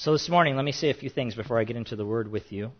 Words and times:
So, 0.00 0.12
this 0.12 0.28
morning, 0.28 0.54
let 0.54 0.64
me 0.64 0.70
say 0.70 0.90
a 0.90 0.94
few 0.94 1.10
things 1.10 1.34
before 1.34 1.58
I 1.58 1.64
get 1.64 1.74
into 1.74 1.96
the 1.96 2.06
word 2.06 2.30
with 2.30 2.52
you. 2.52 2.70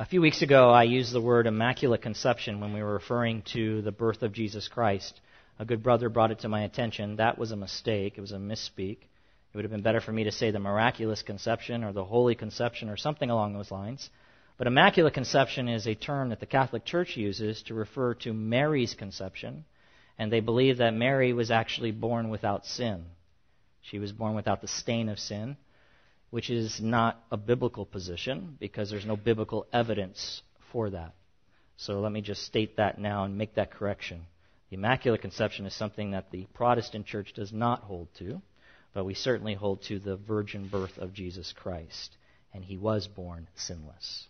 A 0.00 0.04
few 0.04 0.20
weeks 0.20 0.42
ago, 0.42 0.70
I 0.70 0.82
used 0.82 1.12
the 1.12 1.20
word 1.20 1.46
immaculate 1.46 2.02
conception 2.02 2.58
when 2.58 2.72
we 2.72 2.82
were 2.82 2.94
referring 2.94 3.42
to 3.52 3.80
the 3.82 3.92
birth 3.92 4.24
of 4.24 4.32
Jesus 4.32 4.66
Christ. 4.66 5.20
A 5.60 5.64
good 5.64 5.80
brother 5.80 6.08
brought 6.08 6.32
it 6.32 6.40
to 6.40 6.48
my 6.48 6.64
attention. 6.64 7.14
That 7.16 7.38
was 7.38 7.52
a 7.52 7.56
mistake, 7.56 8.14
it 8.16 8.20
was 8.20 8.32
a 8.32 8.38
misspeak. 8.38 8.98
It 9.02 9.54
would 9.54 9.64
have 9.64 9.70
been 9.70 9.84
better 9.84 10.00
for 10.00 10.10
me 10.10 10.24
to 10.24 10.32
say 10.32 10.50
the 10.50 10.58
miraculous 10.58 11.22
conception 11.22 11.84
or 11.84 11.92
the 11.92 12.04
holy 12.04 12.34
conception 12.34 12.88
or 12.88 12.96
something 12.96 13.30
along 13.30 13.52
those 13.52 13.70
lines. 13.70 14.10
But 14.58 14.66
immaculate 14.66 15.14
conception 15.14 15.68
is 15.68 15.86
a 15.86 15.94
term 15.94 16.30
that 16.30 16.40
the 16.40 16.46
Catholic 16.46 16.84
Church 16.84 17.16
uses 17.16 17.62
to 17.68 17.74
refer 17.74 18.14
to 18.14 18.32
Mary's 18.32 18.94
conception, 18.94 19.64
and 20.18 20.32
they 20.32 20.40
believe 20.40 20.78
that 20.78 20.94
Mary 20.94 21.32
was 21.32 21.52
actually 21.52 21.92
born 21.92 22.28
without 22.28 22.66
sin. 22.66 23.04
She 23.82 23.98
was 23.98 24.12
born 24.12 24.34
without 24.34 24.60
the 24.60 24.68
stain 24.68 25.08
of 25.08 25.18
sin, 25.18 25.56
which 26.30 26.50
is 26.50 26.80
not 26.80 27.22
a 27.30 27.36
biblical 27.36 27.84
position 27.84 28.56
because 28.60 28.90
there's 28.90 29.06
no 29.06 29.16
biblical 29.16 29.66
evidence 29.72 30.42
for 30.72 30.90
that. 30.90 31.14
So 31.76 32.00
let 32.00 32.12
me 32.12 32.20
just 32.20 32.42
state 32.42 32.76
that 32.76 32.98
now 32.98 33.24
and 33.24 33.38
make 33.38 33.54
that 33.54 33.72
correction. 33.72 34.26
The 34.68 34.76
Immaculate 34.76 35.22
Conception 35.22 35.66
is 35.66 35.74
something 35.74 36.12
that 36.12 36.30
the 36.30 36.46
Protestant 36.54 37.06
Church 37.06 37.32
does 37.34 37.52
not 37.52 37.82
hold 37.82 38.08
to, 38.18 38.40
but 38.94 39.04
we 39.04 39.14
certainly 39.14 39.54
hold 39.54 39.82
to 39.84 39.98
the 39.98 40.16
virgin 40.16 40.68
birth 40.68 40.96
of 40.98 41.12
Jesus 41.12 41.52
Christ, 41.52 42.16
and 42.52 42.62
he 42.64 42.76
was 42.76 43.08
born 43.08 43.48
sinless. 43.56 44.26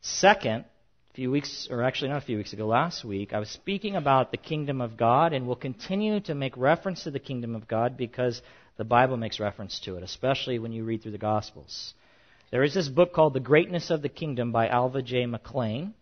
Second, 0.00 0.64
a 1.10 1.14
few 1.14 1.30
weeks, 1.30 1.68
or 1.70 1.82
actually 1.82 2.08
not 2.08 2.22
a 2.22 2.26
few 2.26 2.36
weeks 2.36 2.52
ago, 2.52 2.66
last 2.66 3.04
week, 3.04 3.32
I 3.32 3.38
was 3.38 3.48
speaking 3.48 3.96
about 3.96 4.30
the 4.30 4.36
kingdom 4.36 4.80
of 4.80 4.96
God, 4.96 5.32
and 5.32 5.46
we'll 5.46 5.56
continue 5.56 6.20
to 6.20 6.34
make 6.34 6.56
reference 6.56 7.04
to 7.04 7.10
the 7.10 7.18
kingdom 7.18 7.54
of 7.54 7.66
God 7.66 7.96
because 7.96 8.42
the 8.78 8.84
Bible 8.84 9.16
makes 9.16 9.40
reference 9.40 9.80
to 9.80 9.96
it, 9.96 10.02
especially 10.02 10.58
when 10.58 10.72
you 10.72 10.84
read 10.84 11.02
through 11.02 11.12
the 11.12 11.18
Gospels. 11.18 11.92
There 12.50 12.62
is 12.62 12.72
this 12.72 12.88
book 12.88 13.12
called 13.12 13.34
The 13.34 13.40
Greatness 13.40 13.90
of 13.90 14.00
the 14.00 14.08
Kingdom 14.08 14.52
by 14.52 14.68
Alva 14.68 15.02
J. 15.02 15.24
McClain. 15.24 15.92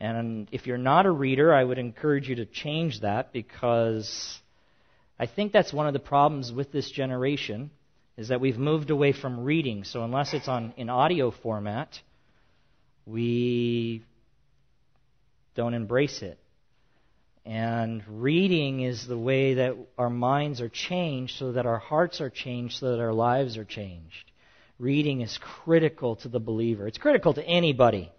And 0.00 0.48
if 0.52 0.66
you're 0.66 0.78
not 0.78 1.06
a 1.06 1.10
reader, 1.10 1.52
I 1.52 1.62
would 1.62 1.78
encourage 1.78 2.28
you 2.28 2.36
to 2.36 2.46
change 2.46 3.00
that 3.00 3.32
because 3.32 4.38
I 5.18 5.26
think 5.26 5.52
that's 5.52 5.72
one 5.72 5.88
of 5.88 5.92
the 5.92 5.98
problems 5.98 6.52
with 6.52 6.72
this 6.72 6.90
generation 6.90 7.70
is 8.16 8.28
that 8.28 8.40
we've 8.40 8.58
moved 8.58 8.90
away 8.90 9.12
from 9.12 9.44
reading. 9.44 9.82
So 9.82 10.04
unless 10.04 10.34
it's 10.34 10.48
on 10.48 10.72
in 10.76 10.88
audio 10.88 11.32
format, 11.32 11.98
we 13.06 14.04
don't 15.56 15.74
embrace 15.74 16.22
it. 16.22 16.38
And 17.46 18.02
reading 18.08 18.80
is 18.80 19.06
the 19.06 19.18
way 19.18 19.54
that 19.54 19.76
our 19.98 20.08
minds 20.08 20.60
are 20.62 20.70
changed 20.70 21.36
so 21.38 21.52
that 21.52 21.66
our 21.66 21.78
hearts 21.78 22.20
are 22.20 22.30
changed 22.30 22.78
so 22.78 22.92
that 22.92 23.00
our 23.00 23.12
lives 23.12 23.58
are 23.58 23.64
changed. 23.64 24.30
Reading 24.78 25.20
is 25.20 25.38
critical 25.38 26.16
to 26.16 26.28
the 26.28 26.40
believer. 26.40 26.86
It's 26.86 26.98
critical 26.98 27.34
to 27.34 27.46
anybody. 27.46 28.10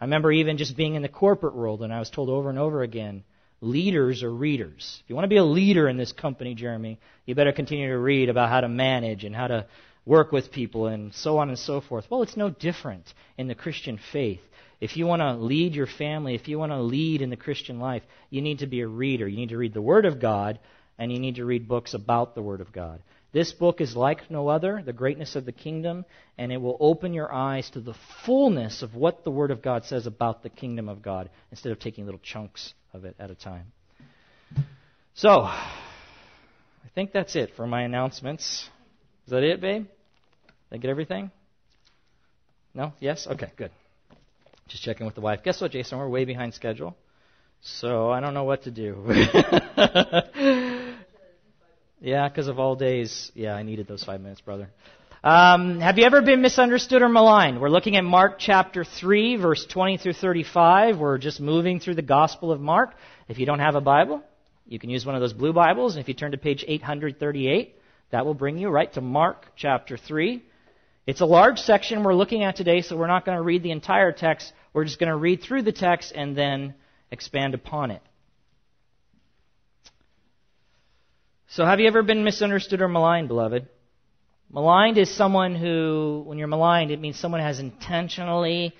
I 0.00 0.04
remember 0.04 0.32
even 0.32 0.56
just 0.56 0.76
being 0.76 0.96
in 0.96 1.02
the 1.02 1.08
corporate 1.08 1.54
world 1.54 1.82
and 1.82 1.92
I 1.92 2.00
was 2.00 2.10
told 2.10 2.28
over 2.28 2.50
and 2.50 2.58
over 2.58 2.82
again, 2.82 3.22
leaders 3.60 4.24
are 4.24 4.34
readers. 4.34 5.00
If 5.04 5.08
you 5.08 5.14
want 5.14 5.24
to 5.24 5.30
be 5.30 5.36
a 5.36 5.44
leader 5.44 5.88
in 5.88 5.96
this 5.96 6.12
company, 6.12 6.54
Jeremy, 6.54 6.98
you 7.26 7.36
better 7.36 7.52
continue 7.52 7.88
to 7.88 7.98
read 7.98 8.28
about 8.28 8.50
how 8.50 8.60
to 8.60 8.68
manage 8.68 9.24
and 9.24 9.34
how 9.34 9.46
to 9.46 9.66
work 10.04 10.32
with 10.32 10.50
people 10.50 10.86
and 10.86 11.14
so 11.14 11.38
on 11.38 11.48
and 11.48 11.58
so 11.58 11.80
forth. 11.80 12.06
Well, 12.10 12.22
it's 12.22 12.36
no 12.36 12.50
different 12.50 13.14
in 13.38 13.46
the 13.46 13.54
Christian 13.54 13.98
faith. 14.12 14.40
If 14.84 14.98
you 14.98 15.06
want 15.06 15.22
to 15.22 15.32
lead 15.32 15.74
your 15.74 15.86
family, 15.86 16.34
if 16.34 16.46
you 16.46 16.58
want 16.58 16.70
to 16.72 16.82
lead 16.82 17.22
in 17.22 17.30
the 17.30 17.38
Christian 17.38 17.80
life, 17.80 18.02
you 18.28 18.42
need 18.42 18.58
to 18.58 18.66
be 18.66 18.82
a 18.82 18.86
reader. 18.86 19.26
You 19.26 19.38
need 19.38 19.48
to 19.48 19.56
read 19.56 19.72
the 19.72 19.80
Word 19.80 20.04
of 20.04 20.20
God, 20.20 20.58
and 20.98 21.10
you 21.10 21.18
need 21.18 21.36
to 21.36 21.46
read 21.46 21.66
books 21.66 21.94
about 21.94 22.34
the 22.34 22.42
Word 22.42 22.60
of 22.60 22.70
God. 22.70 23.00
This 23.32 23.50
book 23.54 23.80
is 23.80 23.96
like 23.96 24.30
no 24.30 24.48
other, 24.48 24.82
The 24.84 24.92
Greatness 24.92 25.36
of 25.36 25.46
the 25.46 25.52
Kingdom, 25.52 26.04
and 26.36 26.52
it 26.52 26.58
will 26.58 26.76
open 26.80 27.14
your 27.14 27.32
eyes 27.32 27.70
to 27.70 27.80
the 27.80 27.94
fullness 28.26 28.82
of 28.82 28.94
what 28.94 29.24
the 29.24 29.30
Word 29.30 29.50
of 29.50 29.62
God 29.62 29.86
says 29.86 30.06
about 30.06 30.42
the 30.42 30.50
kingdom 30.50 30.90
of 30.90 31.00
God 31.00 31.30
instead 31.50 31.72
of 31.72 31.78
taking 31.78 32.04
little 32.04 32.20
chunks 32.22 32.74
of 32.92 33.06
it 33.06 33.16
at 33.18 33.30
a 33.30 33.34
time. 33.34 33.72
So, 35.14 35.44
I 35.44 36.90
think 36.94 37.10
that's 37.10 37.36
it 37.36 37.52
for 37.56 37.66
my 37.66 37.84
announcements. 37.84 38.68
Is 39.24 39.30
that 39.30 39.44
it, 39.44 39.62
babe? 39.62 39.86
Did 40.68 40.76
I 40.76 40.76
get 40.76 40.90
everything? 40.90 41.30
No? 42.74 42.92
Yes? 43.00 43.26
Okay, 43.26 43.50
good. 43.56 43.70
Just 44.68 44.82
checking 44.82 45.06
with 45.06 45.14
the 45.14 45.20
wife. 45.20 45.42
Guess 45.42 45.60
what, 45.60 45.72
Jason? 45.72 45.98
We're 45.98 46.08
way 46.08 46.24
behind 46.24 46.54
schedule. 46.54 46.96
So 47.60 48.10
I 48.10 48.20
don't 48.20 48.34
know 48.34 48.44
what 48.44 48.62
to 48.64 48.70
do. 48.70 49.04
yeah, 52.00 52.28
because 52.28 52.48
of 52.48 52.58
all 52.58 52.76
days. 52.76 53.30
Yeah, 53.34 53.54
I 53.54 53.62
needed 53.62 53.86
those 53.86 54.04
five 54.04 54.20
minutes, 54.20 54.40
brother. 54.40 54.68
Um, 55.22 55.80
have 55.80 55.96
you 55.96 56.04
ever 56.04 56.20
been 56.20 56.42
misunderstood 56.42 57.00
or 57.00 57.08
maligned? 57.08 57.58
We're 57.58 57.70
looking 57.70 57.96
at 57.96 58.04
Mark 58.04 58.38
chapter 58.38 58.84
3, 58.84 59.36
verse 59.36 59.64
20 59.64 59.96
through 59.96 60.12
35. 60.12 60.98
We're 60.98 61.16
just 61.16 61.40
moving 61.40 61.80
through 61.80 61.94
the 61.94 62.02
Gospel 62.02 62.52
of 62.52 62.60
Mark. 62.60 62.94
If 63.28 63.38
you 63.38 63.46
don't 63.46 63.60
have 63.60 63.74
a 63.74 63.80
Bible, 63.80 64.22
you 64.66 64.78
can 64.78 64.90
use 64.90 65.06
one 65.06 65.14
of 65.14 65.22
those 65.22 65.32
blue 65.32 65.54
Bibles. 65.54 65.94
And 65.94 66.02
if 66.02 66.08
you 66.08 66.14
turn 66.14 66.32
to 66.32 66.36
page 66.36 66.62
838, 66.68 67.74
that 68.10 68.26
will 68.26 68.34
bring 68.34 68.58
you 68.58 68.68
right 68.68 68.92
to 68.92 69.00
Mark 69.00 69.46
chapter 69.56 69.96
3. 69.96 70.42
It's 71.06 71.20
a 71.20 71.26
large 71.26 71.58
section 71.58 72.02
we're 72.02 72.14
looking 72.14 72.44
at 72.44 72.56
today, 72.56 72.80
so 72.80 72.96
we're 72.96 73.06
not 73.06 73.26
going 73.26 73.36
to 73.36 73.42
read 73.42 73.62
the 73.62 73.72
entire 73.72 74.10
text. 74.10 74.52
We're 74.72 74.84
just 74.84 74.98
going 74.98 75.10
to 75.10 75.16
read 75.16 75.42
through 75.42 75.62
the 75.62 75.72
text 75.72 76.12
and 76.14 76.36
then 76.36 76.74
expand 77.10 77.54
upon 77.54 77.90
it. 77.90 78.02
So, 81.48 81.64
have 81.64 81.78
you 81.78 81.86
ever 81.86 82.02
been 82.02 82.24
misunderstood 82.24 82.80
or 82.80 82.88
maligned, 82.88 83.28
beloved? 83.28 83.68
Maligned 84.50 84.98
is 84.98 85.14
someone 85.14 85.54
who, 85.54 86.22
when 86.26 86.38
you're 86.38 86.48
maligned, 86.48 86.90
it 86.90 87.00
means 87.00 87.18
someone 87.18 87.40
has 87.40 87.60
intentionally 87.60 88.74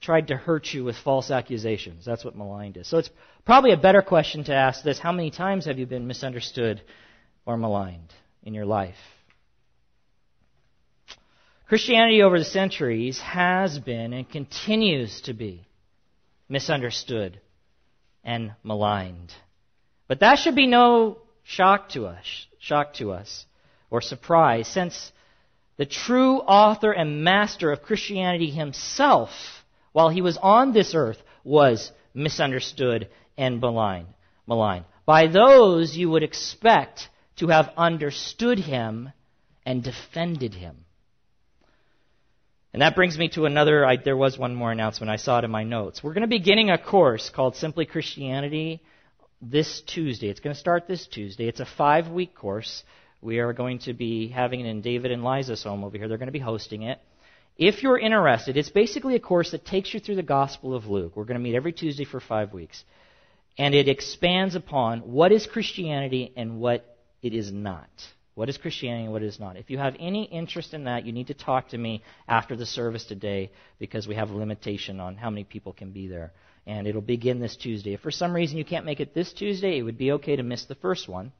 tried 0.00 0.28
to 0.28 0.36
hurt 0.36 0.72
you 0.72 0.84
with 0.84 0.96
false 0.96 1.30
accusations. 1.30 2.04
That's 2.04 2.24
what 2.24 2.36
maligned 2.36 2.76
is. 2.76 2.86
So, 2.86 2.98
it's 2.98 3.10
probably 3.44 3.72
a 3.72 3.76
better 3.76 4.00
question 4.00 4.44
to 4.44 4.54
ask 4.54 4.84
this 4.84 5.00
How 5.00 5.10
many 5.10 5.32
times 5.32 5.66
have 5.66 5.78
you 5.78 5.86
been 5.86 6.06
misunderstood 6.06 6.82
or 7.44 7.56
maligned 7.56 8.12
in 8.44 8.54
your 8.54 8.64
life? 8.64 8.94
Christianity 11.66 12.22
over 12.22 12.38
the 12.38 12.44
centuries 12.44 13.18
has 13.20 13.78
been 13.78 14.12
and 14.12 14.28
continues 14.28 15.22
to 15.22 15.32
be 15.32 15.66
misunderstood 16.46 17.40
and 18.22 18.52
maligned. 18.62 19.32
But 20.06 20.20
that 20.20 20.38
should 20.38 20.54
be 20.54 20.66
no 20.66 21.18
shock 21.42 21.88
to 21.90 22.06
us, 22.06 22.46
shock 22.58 22.94
to 22.94 23.12
us 23.12 23.46
or 23.90 24.02
surprise 24.02 24.68
since 24.68 25.10
the 25.78 25.86
true 25.86 26.36
author 26.38 26.92
and 26.92 27.24
master 27.24 27.72
of 27.72 27.82
Christianity 27.82 28.50
himself 28.50 29.30
while 29.92 30.10
he 30.10 30.20
was 30.20 30.36
on 30.36 30.72
this 30.72 30.94
earth 30.94 31.22
was 31.44 31.90
misunderstood 32.12 33.08
and 33.38 33.60
maligned, 33.60 34.08
maligned 34.46 34.84
by 35.06 35.28
those 35.28 35.96
you 35.96 36.10
would 36.10 36.22
expect 36.22 37.08
to 37.36 37.48
have 37.48 37.72
understood 37.76 38.58
him 38.58 39.10
and 39.64 39.82
defended 39.82 40.54
him. 40.54 40.83
And 42.74 42.82
that 42.82 42.96
brings 42.96 43.16
me 43.16 43.28
to 43.30 43.44
another, 43.44 43.86
I, 43.86 43.98
there 43.98 44.16
was 44.16 44.36
one 44.36 44.52
more 44.56 44.72
announcement. 44.72 45.08
I 45.08 45.14
saw 45.14 45.38
it 45.38 45.44
in 45.44 45.50
my 45.52 45.62
notes. 45.62 46.02
We're 46.02 46.12
going 46.12 46.22
to 46.22 46.26
be 46.26 46.38
beginning 46.38 46.70
a 46.70 46.76
course 46.76 47.30
called 47.30 47.54
Simply 47.54 47.86
Christianity 47.86 48.82
this 49.40 49.80
Tuesday. 49.82 50.28
It's 50.28 50.40
going 50.40 50.54
to 50.54 50.58
start 50.58 50.88
this 50.88 51.06
Tuesday. 51.06 51.46
It's 51.46 51.60
a 51.60 51.66
five 51.66 52.08
week 52.08 52.34
course. 52.34 52.82
We 53.22 53.38
are 53.38 53.52
going 53.52 53.78
to 53.80 53.92
be 53.92 54.26
having 54.26 54.58
it 54.58 54.66
in 54.66 54.80
David 54.80 55.12
and 55.12 55.22
Liza's 55.22 55.62
home 55.62 55.84
over 55.84 55.96
here. 55.96 56.08
They're 56.08 56.18
going 56.18 56.26
to 56.26 56.32
be 56.32 56.40
hosting 56.40 56.82
it. 56.82 56.98
If 57.56 57.84
you're 57.84 57.96
interested, 57.96 58.56
it's 58.56 58.70
basically 58.70 59.14
a 59.14 59.20
course 59.20 59.52
that 59.52 59.64
takes 59.64 59.94
you 59.94 60.00
through 60.00 60.16
the 60.16 60.24
Gospel 60.24 60.74
of 60.74 60.86
Luke. 60.86 61.12
We're 61.14 61.26
going 61.26 61.38
to 61.38 61.44
meet 61.44 61.54
every 61.54 61.72
Tuesday 61.72 62.04
for 62.04 62.18
five 62.18 62.52
weeks. 62.52 62.82
And 63.56 63.72
it 63.72 63.88
expands 63.88 64.56
upon 64.56 64.98
what 65.12 65.30
is 65.30 65.46
Christianity 65.46 66.32
and 66.36 66.58
what 66.58 66.84
it 67.22 67.34
is 67.34 67.52
not. 67.52 67.88
What 68.34 68.48
is 68.48 68.58
Christianity 68.58 69.04
and 69.04 69.12
what 69.12 69.22
is 69.22 69.38
not? 69.38 69.56
If 69.56 69.70
you 69.70 69.78
have 69.78 69.94
any 70.00 70.24
interest 70.24 70.74
in 70.74 70.84
that, 70.84 71.04
you 71.06 71.12
need 71.12 71.28
to 71.28 71.34
talk 71.34 71.68
to 71.68 71.78
me 71.78 72.02
after 72.26 72.56
the 72.56 72.66
service 72.66 73.04
today 73.04 73.52
because 73.78 74.08
we 74.08 74.16
have 74.16 74.30
a 74.30 74.36
limitation 74.36 74.98
on 74.98 75.16
how 75.16 75.30
many 75.30 75.44
people 75.44 75.72
can 75.72 75.92
be 75.92 76.08
there. 76.08 76.32
And 76.66 76.88
it'll 76.88 77.00
begin 77.00 77.38
this 77.38 77.56
Tuesday. 77.56 77.94
If 77.94 78.00
for 78.00 78.10
some 78.10 78.34
reason 78.34 78.58
you 78.58 78.64
can't 78.64 78.86
make 78.86 78.98
it 78.98 79.14
this 79.14 79.32
Tuesday, 79.32 79.78
it 79.78 79.82
would 79.82 79.98
be 79.98 80.12
okay 80.12 80.34
to 80.34 80.42
miss 80.42 80.64
the 80.64 80.74
first 80.74 81.08
one, 81.08 81.30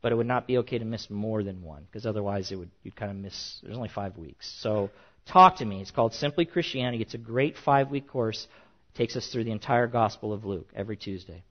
but 0.00 0.12
it 0.12 0.14
would 0.14 0.26
not 0.26 0.46
be 0.46 0.58
okay 0.58 0.78
to 0.78 0.84
miss 0.84 1.10
more 1.10 1.42
than 1.42 1.62
one 1.62 1.84
because 1.84 2.06
otherwise 2.06 2.50
it 2.50 2.56
would 2.56 2.70
you'd 2.82 2.96
kind 2.96 3.10
of 3.10 3.16
miss. 3.18 3.58
There's 3.62 3.76
only 3.76 3.90
five 3.90 4.16
weeks, 4.16 4.50
so 4.60 4.90
talk 5.26 5.56
to 5.56 5.64
me. 5.64 5.82
It's 5.82 5.90
called 5.90 6.14
Simply 6.14 6.46
Christianity. 6.46 7.02
It's 7.02 7.14
a 7.14 7.18
great 7.18 7.56
five-week 7.58 8.08
course. 8.08 8.46
It 8.94 8.96
takes 8.96 9.16
us 9.16 9.28
through 9.28 9.44
the 9.44 9.52
entire 9.52 9.86
Gospel 9.86 10.32
of 10.32 10.44
Luke 10.44 10.68
every 10.74 10.96
Tuesday 10.96 11.42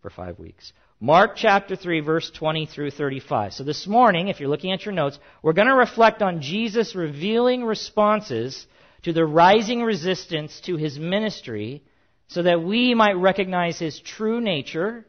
for 0.00 0.08
five 0.08 0.38
weeks. 0.38 0.72
Mark 1.02 1.34
chapter 1.34 1.76
3, 1.76 2.00
verse 2.00 2.30
20 2.30 2.66
through 2.66 2.90
35. 2.90 3.54
So 3.54 3.64
this 3.64 3.86
morning, 3.86 4.28
if 4.28 4.38
you're 4.38 4.50
looking 4.50 4.72
at 4.72 4.84
your 4.84 4.92
notes, 4.92 5.18
we're 5.42 5.54
going 5.54 5.68
to 5.68 5.74
reflect 5.74 6.20
on 6.20 6.42
Jesus' 6.42 6.94
revealing 6.94 7.64
responses 7.64 8.66
to 9.04 9.14
the 9.14 9.24
rising 9.24 9.82
resistance 9.82 10.60
to 10.66 10.76
his 10.76 10.98
ministry 10.98 11.82
so 12.28 12.42
that 12.42 12.62
we 12.62 12.94
might 12.94 13.14
recognize 13.14 13.78
his 13.78 13.98
true 13.98 14.42
nature 14.42 15.06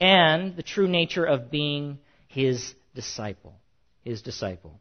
and 0.00 0.56
the 0.56 0.62
true 0.62 0.88
nature 0.88 1.26
of 1.26 1.50
being 1.50 1.98
his 2.28 2.74
disciple. 2.94 3.60
His 4.04 4.22
disciple. 4.22 4.80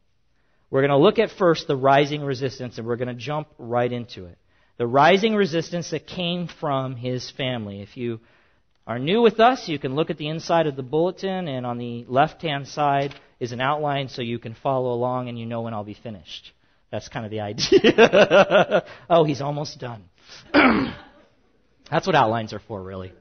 We're 0.70 0.88
going 0.88 0.92
to 0.92 0.98
look 0.98 1.20
at 1.20 1.32
first 1.32 1.68
the 1.68 1.76
rising 1.76 2.24
resistance, 2.24 2.78
and 2.78 2.88
we're 2.88 2.96
going 2.96 3.10
to 3.10 3.14
jump 3.14 3.50
right 3.58 3.92
into 3.92 4.28
it. 4.28 4.38
The 4.78 4.88
rising 4.88 5.36
resistance 5.36 5.92
that 5.92 6.08
came 6.08 6.48
from 6.48 6.96
his 6.96 7.30
family. 7.32 7.82
If 7.82 7.98
you 7.98 8.22
are 8.88 9.00
new 9.00 9.22
with 9.22 9.40
us, 9.40 9.68
you 9.68 9.80
can 9.80 9.96
look 9.96 10.10
at 10.10 10.18
the 10.18 10.28
inside 10.28 10.68
of 10.68 10.76
the 10.76 10.84
bulletin, 10.84 11.48
and 11.48 11.66
on 11.66 11.78
the 11.78 12.06
left 12.08 12.42
hand 12.42 12.68
side 12.68 13.16
is 13.40 13.52
an 13.52 13.62
outline 13.62 14.10
so 14.10 14.22
you 14.22 14.40
can 14.40 14.54
follow 14.54 14.94
along 14.94 15.28
and 15.28 15.38
you 15.40 15.46
know 15.46 15.62
when 15.62 15.74
I'll 15.74 15.84
be 15.84 15.96
finished. 15.96 16.52
That's 16.92 17.10
kind 17.10 17.26
of 17.26 17.32
the 17.32 17.40
idea. 17.42 18.86
oh, 19.10 19.24
he's 19.24 19.42
almost 19.42 19.80
done. 19.80 20.04
That's 20.54 22.08
what 22.08 22.16
outlines 22.16 22.54
are 22.54 22.60
for, 22.60 22.82
really. 22.82 23.12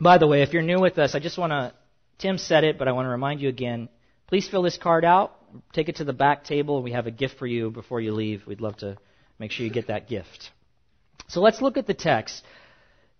By 0.00 0.18
the 0.18 0.26
way, 0.26 0.42
if 0.42 0.52
you're 0.52 0.62
new 0.62 0.80
with 0.80 0.98
us, 0.98 1.14
I 1.14 1.20
just 1.20 1.38
want 1.38 1.52
to, 1.52 1.72
Tim 2.18 2.36
said 2.36 2.64
it, 2.64 2.78
but 2.78 2.88
I 2.88 2.92
want 2.92 3.06
to 3.06 3.10
remind 3.10 3.40
you 3.40 3.48
again. 3.48 3.88
Please 4.26 4.48
fill 4.48 4.62
this 4.62 4.76
card 4.76 5.04
out, 5.04 5.32
take 5.72 5.88
it 5.88 5.96
to 5.96 6.04
the 6.04 6.12
back 6.12 6.44
table. 6.44 6.76
And 6.76 6.84
we 6.84 6.92
have 6.92 7.06
a 7.06 7.10
gift 7.12 7.38
for 7.38 7.46
you 7.46 7.70
before 7.70 8.00
you 8.00 8.12
leave. 8.12 8.42
We'd 8.46 8.60
love 8.60 8.76
to 8.78 8.98
make 9.38 9.52
sure 9.52 9.64
you 9.64 9.72
get 9.72 9.86
that 9.88 10.08
gift. 10.08 10.50
So 11.28 11.40
let's 11.40 11.62
look 11.62 11.76
at 11.76 11.86
the 11.86 11.94
text. 11.94 12.44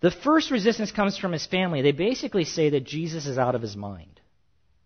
The 0.03 0.11
first 0.11 0.51
resistance 0.51 0.91
comes 0.91 1.17
from 1.17 1.31
his 1.31 1.45
family. 1.45 1.81
They 1.81 1.93
basically 1.93 2.43
say 2.43 2.71
that 2.71 2.83
Jesus 2.83 3.25
is 3.25 3.37
out 3.37 3.55
of 3.55 3.61
his 3.61 3.77
mind. 3.77 4.19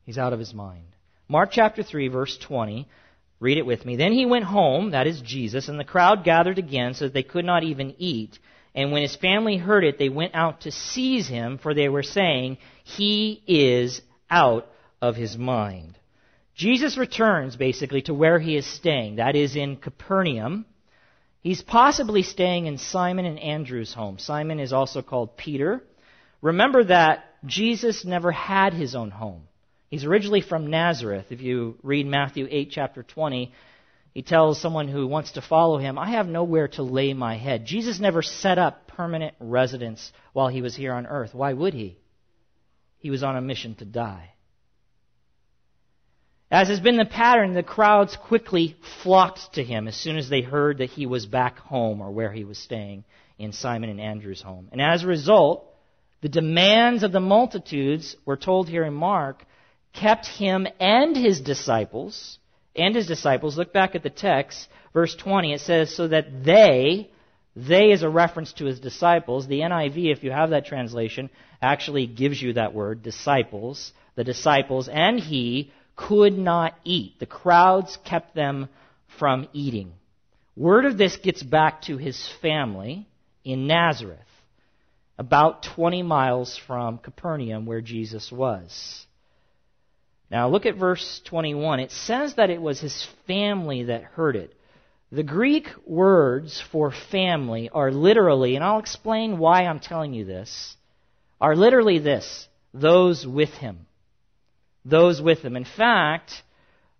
He's 0.05 0.19
out 0.19 0.31
of 0.31 0.37
his 0.37 0.53
mind. 0.53 0.85
Mark 1.27 1.49
chapter 1.51 1.81
3, 1.81 2.07
verse 2.09 2.37
20. 2.37 2.87
Read 3.39 3.57
it 3.57 3.65
with 3.65 3.83
me. 3.83 3.95
Then 3.95 4.11
he 4.11 4.27
went 4.27 4.45
home, 4.45 4.91
that 4.91 5.07
is 5.07 5.19
Jesus, 5.21 5.69
and 5.69 5.79
the 5.79 5.83
crowd 5.83 6.23
gathered 6.23 6.59
again 6.59 6.93
so 6.93 7.05
that 7.05 7.15
they 7.15 7.23
could 7.23 7.45
not 7.45 7.63
even 7.63 7.95
eat. 7.97 8.37
And 8.75 8.91
when 8.91 9.01
his 9.01 9.15
family 9.15 9.57
heard 9.57 9.83
it, 9.83 9.97
they 9.97 10.09
went 10.09 10.35
out 10.35 10.61
to 10.61 10.71
seize 10.71 11.27
him, 11.27 11.57
for 11.57 11.73
they 11.73 11.89
were 11.89 12.03
saying, 12.03 12.59
He 12.83 13.41
is 13.47 14.03
out 14.29 14.67
of 15.01 15.15
his 15.15 15.35
mind. 15.35 15.97
Jesus 16.53 16.95
returns 16.95 17.55
basically 17.55 18.03
to 18.03 18.13
where 18.13 18.37
he 18.37 18.55
is 18.55 18.67
staying. 18.67 19.15
That 19.15 19.35
is 19.35 19.55
in 19.55 19.77
Capernaum. 19.77 20.67
He's 21.47 21.61
possibly 21.61 22.23
staying 22.23 22.65
in 22.65 22.77
Simon 22.77 23.23
and 23.23 23.39
Andrew's 23.39 23.94
home. 23.94 24.19
Simon 24.19 24.59
is 24.59 24.73
also 24.73 25.01
called 25.01 25.38
Peter. 25.38 25.81
Remember 26.41 26.83
that 26.83 27.23
Jesus 27.45 28.03
never 28.03 28.33
had 28.33 28.73
his 28.73 28.95
own 28.95 29.11
home. 29.11 29.44
He's 29.89 30.03
originally 30.03 30.41
from 30.41 30.69
Nazareth. 30.69 31.27
If 31.29 31.39
you 31.39 31.77
read 31.83 32.05
Matthew 32.05 32.49
8, 32.51 32.69
chapter 32.69 33.01
20, 33.01 33.53
he 34.13 34.23
tells 34.23 34.59
someone 34.59 34.89
who 34.89 35.07
wants 35.07 35.31
to 35.31 35.41
follow 35.41 35.77
him, 35.77 35.97
I 35.97 36.09
have 36.09 36.27
nowhere 36.27 36.67
to 36.67 36.83
lay 36.83 37.13
my 37.13 37.38
head. 37.38 37.63
Jesus 37.63 37.97
never 37.97 38.21
set 38.21 38.57
up 38.57 38.85
permanent 38.89 39.33
residence 39.39 40.11
while 40.33 40.50
he 40.50 40.61
was 40.61 40.75
here 40.75 40.91
on 40.91 41.07
earth. 41.07 41.33
Why 41.33 41.53
would 41.53 41.73
he? 41.73 41.97
He 42.97 43.09
was 43.09 43.23
on 43.23 43.38
a 43.38 43.41
mission 43.41 43.73
to 43.75 43.85
die. 43.85 44.33
As 46.49 46.69
has 46.69 46.79
been 46.79 46.95
the 46.95 47.05
pattern, 47.05 47.53
the 47.53 47.63
crowds 47.63 48.15
quickly 48.15 48.77
flocked 49.03 49.53
to 49.53 49.63
him 49.63 49.88
as 49.88 49.97
soon 49.97 50.17
as 50.17 50.29
they 50.29 50.41
heard 50.41 50.77
that 50.77 50.91
he 50.91 51.05
was 51.05 51.25
back 51.25 51.59
home 51.59 52.01
or 52.01 52.11
where 52.11 52.31
he 52.31 52.45
was 52.45 52.57
staying 52.57 53.03
in 53.38 53.51
Simon 53.51 53.89
and 53.89 53.99
Andrew's 53.99 54.41
home. 54.41 54.69
And 54.71 54.81
as 54.81 55.03
a 55.03 55.07
result, 55.07 55.65
the 56.21 56.29
demands 56.29 57.03
of 57.03 57.11
the 57.11 57.19
multitudes, 57.19 58.15
we're 58.25 58.38
told 58.38 58.69
here 58.69 58.85
in 58.85 58.94
Mark, 58.94 59.45
kept 59.91 60.25
him 60.25 60.67
and 60.79 61.17
his 61.17 61.41
disciples, 61.41 62.39
and 62.75 62.95
his 62.95 63.07
disciples, 63.07 63.57
look 63.57 63.73
back 63.73 63.95
at 63.95 64.03
the 64.03 64.09
text, 64.09 64.69
verse 64.93 65.15
20, 65.15 65.53
it 65.53 65.61
says, 65.61 65.93
so 65.93 66.07
that 66.07 66.45
they, 66.45 67.09
they 67.57 67.91
is 67.91 68.03
a 68.03 68.09
reference 68.09 68.53
to 68.53 68.65
his 68.65 68.79
disciples. 68.79 69.47
The 69.47 69.59
NIV, 69.59 70.11
if 70.13 70.23
you 70.23 70.31
have 70.31 70.51
that 70.51 70.65
translation, 70.65 71.29
actually 71.61 72.07
gives 72.07 72.41
you 72.41 72.53
that 72.53 72.73
word, 72.73 73.03
disciples. 73.03 73.91
The 74.15 74.23
disciples 74.23 74.88
and 74.88 75.19
he 75.19 75.71
could 75.97 76.38
not 76.38 76.77
eat. 76.85 77.19
The 77.19 77.25
crowds 77.25 77.97
kept 78.05 78.33
them 78.33 78.69
from 79.19 79.49
eating. 79.51 79.91
Word 80.55 80.85
of 80.85 80.97
this 80.97 81.17
gets 81.17 81.44
back 81.44 81.81
to 81.83 81.97
his 81.97 82.29
family 82.41 83.07
in 83.44 83.67
Nazareth, 83.67 84.19
about 85.17 85.63
20 85.63 86.03
miles 86.03 86.57
from 86.67 86.99
Capernaum 86.99 87.65
where 87.65 87.81
Jesus 87.81 88.31
was. 88.31 89.05
Now 90.29 90.49
look 90.49 90.65
at 90.65 90.75
verse 90.75 91.21
21. 91.25 91.79
It 91.79 91.91
says 91.91 92.35
that 92.35 92.50
it 92.50 92.61
was 92.61 92.79
his 92.79 93.07
family 93.25 93.83
that 93.83 94.03
heard 94.03 94.35
it. 94.35 94.53
The 95.11 95.23
Greek 95.23 95.67
words 95.85 96.61
for 96.71 96.91
family 96.91 97.69
are 97.69 97.91
literally, 97.91 98.55
and 98.55 98.63
I'll 98.63 98.79
explain 98.79 99.38
why 99.38 99.65
I'm 99.65 99.79
telling 99.79 100.13
you 100.13 100.25
this, 100.25 100.75
are 101.39 101.55
literally 101.55 102.00
this 102.00 102.47
those 102.73 103.25
with 103.25 103.50
him. 103.50 103.87
Those 104.88 105.22
with 105.22 105.39
him. 105.39 105.56
In 105.56 105.66
fact, 105.66 106.31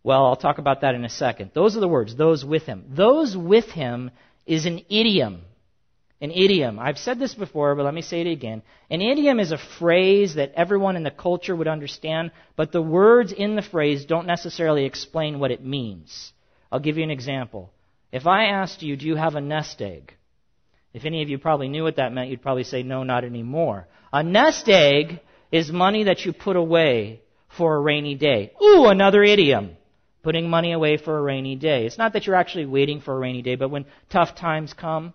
well, 0.04 0.26
I'll 0.26 0.36
talk 0.36 0.58
about 0.58 0.82
that 0.82 0.96
in 0.96 1.06
a 1.06 1.10
second. 1.10 1.52
Those 1.54 1.78
are 1.78 1.80
the 1.80 1.88
words, 1.88 2.16
those 2.16 2.44
with 2.44 2.64
him. 2.64 2.86
Those 2.90 3.36
with 3.36 3.66
him 3.66 4.12
is 4.46 4.66
an 4.66 4.86
idiom 4.90 5.42
an 6.20 6.32
idiom. 6.32 6.80
I've 6.80 6.98
said 6.98 7.20
this 7.20 7.36
before, 7.36 7.76
but 7.76 7.86
let 7.86 7.94
me 7.94 8.02
say 8.02 8.22
it 8.22 8.28
again. 8.28 8.64
An 8.90 9.02
idiom 9.02 9.40
is 9.40 9.52
a 9.52 9.58
phrase 9.58 10.36
that 10.36 10.54
everyone 10.56 10.96
in 10.96 11.04
the 11.04 11.12
culture 11.12 11.56
would 11.56 11.68
understand, 11.68 12.32
but 12.56 12.72
the 12.72 12.82
words 12.82 13.32
in 13.32 13.56
the 13.56 13.62
phrase 13.62 14.06
don't 14.06 14.26
necessarily 14.26 14.86
explain 14.86 15.40
what 15.40 15.52
it 15.52 15.64
means. 15.64 16.34
I'll 16.72 16.80
give 16.80 16.98
you 16.98 17.04
an 17.04 17.12
example. 17.12 17.72
If 18.12 18.26
I 18.26 18.46
asked 18.46 18.82
you, 18.82 18.96
do 18.96 19.06
you 19.06 19.16
have 19.16 19.36
a 19.36 19.42
nest 19.42 19.82
egg? 19.82 20.14
If 20.94 21.06
any 21.06 21.22
of 21.22 21.30
you 21.30 21.38
probably 21.38 21.70
knew 21.70 21.84
what 21.84 21.98
that 21.98 22.14
meant, 22.14 22.30
you'd 22.30 22.42
probably 22.42 22.64
say, 22.64 22.82
no, 22.82 23.04
not 23.04 23.24
anymore. 23.24 23.88
A 24.12 24.24
nest 24.24 24.68
egg 24.68 25.20
is 25.52 25.72
money 25.72 26.06
that 26.06 26.26
you 26.26 26.34
put 26.34 26.56
away 26.56 27.22
for 27.50 27.76
a 27.76 27.80
rainy 27.80 28.16
day. 28.16 28.52
Ooh, 28.62 28.88
another 28.88 29.24
idiom. 29.24 29.78
Putting 30.24 30.50
money 30.50 30.74
away 30.74 30.98
for 30.98 31.18
a 31.18 31.22
rainy 31.22 31.56
day. 31.56 31.86
It's 31.86 31.98
not 31.98 32.14
that 32.14 32.28
you're 32.28 32.36
actually 32.36 32.66
waiting 32.66 33.02
for 33.02 33.16
a 33.16 33.20
rainy 33.20 33.42
day, 33.42 33.56
but 33.56 33.70
when 33.70 33.86
tough 34.10 34.36
times 34.36 34.74
come, 34.74 35.14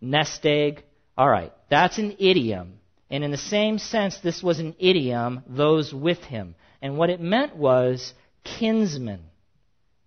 nest 0.00 0.44
egg. 0.44 0.84
All 1.16 1.28
right, 1.28 1.52
that's 1.70 1.98
an 1.98 2.16
idiom. 2.18 2.74
And 3.10 3.24
in 3.24 3.30
the 3.30 3.36
same 3.36 3.78
sense, 3.78 4.18
this 4.18 4.42
was 4.42 4.58
an 4.58 4.74
idiom, 4.78 5.42
those 5.46 5.94
with 5.94 6.18
him. 6.18 6.54
And 6.82 6.98
what 6.98 7.10
it 7.10 7.20
meant 7.20 7.56
was 7.56 8.12
kinsmen 8.42 9.22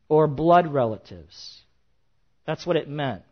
or 0.10 0.28
blood 0.28 0.72
relatives. 0.72 1.62
That's 2.46 2.66
what 2.66 2.76
it 2.76 2.88
meant. 2.88 3.24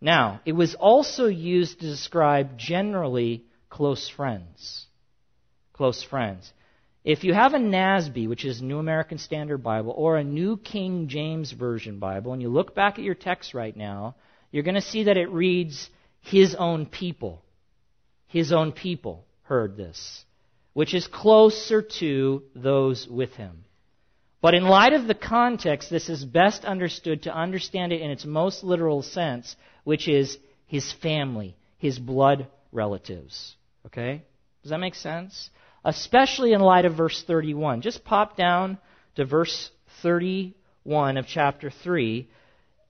Now, 0.00 0.40
it 0.44 0.52
was 0.52 0.74
also 0.74 1.26
used 1.26 1.80
to 1.80 1.86
describe 1.86 2.56
generally 2.58 3.44
close 3.68 4.08
friends. 4.08 4.86
Close 5.72 6.02
friends. 6.02 6.52
If 7.04 7.24
you 7.24 7.32
have 7.32 7.54
a 7.54 7.58
NASB, 7.58 8.28
which 8.28 8.44
is 8.44 8.60
New 8.60 8.78
American 8.78 9.16
Standard 9.16 9.62
Bible, 9.62 9.94
or 9.96 10.16
a 10.16 10.24
New 10.24 10.58
King 10.58 11.08
James 11.08 11.50
Version 11.50 11.98
Bible, 11.98 12.34
and 12.34 12.42
you 12.42 12.50
look 12.50 12.74
back 12.74 12.98
at 12.98 13.04
your 13.04 13.14
text 13.14 13.54
right 13.54 13.74
now, 13.74 14.16
you're 14.50 14.64
going 14.64 14.74
to 14.74 14.82
see 14.82 15.04
that 15.04 15.16
it 15.16 15.30
reads, 15.30 15.88
His 16.20 16.54
own 16.54 16.84
people. 16.84 17.42
His 18.26 18.52
own 18.52 18.72
people 18.72 19.24
heard 19.42 19.76
this, 19.76 20.24
which 20.74 20.92
is 20.92 21.06
closer 21.06 21.82
to 22.00 22.42
those 22.54 23.08
with 23.08 23.32
him. 23.32 23.64
But 24.42 24.54
in 24.54 24.64
light 24.64 24.92
of 24.92 25.06
the 25.06 25.14
context, 25.14 25.90
this 25.90 26.08
is 26.08 26.24
best 26.24 26.64
understood 26.64 27.24
to 27.24 27.34
understand 27.34 27.92
it 27.92 28.00
in 28.00 28.10
its 28.10 28.24
most 28.24 28.62
literal 28.62 29.02
sense, 29.02 29.56
which 29.84 30.06
is 30.06 30.38
his 30.66 30.92
family, 30.92 31.56
his 31.78 31.98
blood 31.98 32.46
relatives. 32.72 33.56
Okay? 33.86 34.22
Does 34.62 34.70
that 34.70 34.78
make 34.78 34.94
sense? 34.94 35.50
Especially 35.84 36.52
in 36.52 36.60
light 36.60 36.84
of 36.84 36.94
verse 36.94 37.22
31. 37.26 37.80
Just 37.80 38.04
pop 38.04 38.36
down 38.36 38.78
to 39.16 39.24
verse 39.24 39.70
31 40.02 41.16
of 41.16 41.26
chapter 41.26 41.70
3 41.70 42.28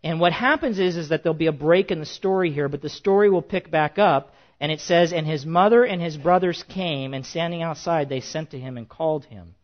and 0.02 0.18
what 0.20 0.32
happens 0.32 0.78
is, 0.78 0.96
is 0.96 1.10
that 1.10 1.22
there'll 1.22 1.34
be 1.34 1.46
a 1.46 1.52
break 1.52 1.90
in 1.90 2.00
the 2.00 2.06
story 2.06 2.50
here, 2.50 2.68
but 2.68 2.80
the 2.80 2.88
story 2.88 3.28
will 3.28 3.42
pick 3.42 3.70
back 3.70 3.98
up, 3.98 4.34
and 4.58 4.72
it 4.72 4.80
says, 4.80 5.12
And 5.12 5.26
his 5.26 5.44
mother 5.44 5.84
and 5.84 6.00
his 6.00 6.16
brothers 6.16 6.64
came, 6.68 7.12
and 7.12 7.24
standing 7.24 7.62
outside, 7.62 8.08
they 8.08 8.20
sent 8.20 8.50
to 8.50 8.58
him 8.58 8.78
and 8.78 8.88
called 8.88 9.26
him. 9.26 9.54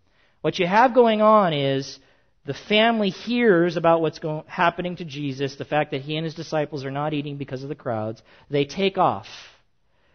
What 0.43 0.59
you 0.59 0.67
have 0.67 0.95
going 0.95 1.23
on 1.23 1.55
is 1.55 1.99
the 2.45 2.55
family 2.55 3.09
hears 3.09 3.77
about 3.77 4.03
what's 4.03 4.19
going, 4.19 4.45
happening 4.47 4.97
to 4.97 5.05
Jesus, 5.05 5.57
the 5.57 5.65
fact 5.65 5.93
that 5.93 6.03
he 6.03 6.17
and 6.17 6.25
his 6.25 6.35
disciples 6.35 6.85
are 6.85 6.91
not 6.91 7.15
eating 7.15 7.39
because 7.39 7.63
of 7.63 7.71
the 7.71 7.75
crowds. 7.75 8.23
They 8.51 8.67
take 8.67 8.99
off, 8.99 9.27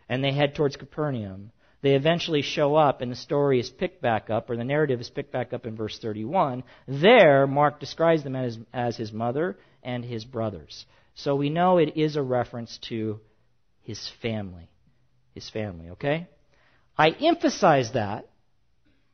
and 0.07 0.23
they 0.23 0.31
head 0.31 0.53
towards 0.53 0.75
Capernaum. 0.75 1.51
They 1.81 1.95
eventually 1.95 2.43
show 2.43 2.75
up, 2.75 3.01
and 3.01 3.11
the 3.11 3.15
story 3.15 3.59
is 3.59 3.69
picked 3.69 4.01
back 4.01 4.29
up, 4.29 4.49
or 4.49 4.55
the 4.55 4.63
narrative 4.63 5.01
is 5.01 5.09
picked 5.09 5.31
back 5.31 5.51
up 5.51 5.65
in 5.65 5.75
verse 5.75 5.97
31. 5.99 6.63
There, 6.87 7.47
Mark 7.47 7.79
describes 7.79 8.23
them 8.23 8.35
as, 8.35 8.59
as 8.71 8.97
his 8.97 9.11
mother 9.11 9.57
and 9.81 10.05
his 10.05 10.23
brothers. 10.23 10.85
So 11.15 11.35
we 11.35 11.49
know 11.49 11.77
it 11.77 11.97
is 11.97 12.15
a 12.15 12.21
reference 12.21 12.77
to 12.89 13.19
his 13.81 14.11
family. 14.21 14.69
His 15.33 15.49
family, 15.49 15.89
okay? 15.91 16.27
I 16.97 17.09
emphasize 17.09 17.93
that 17.93 18.27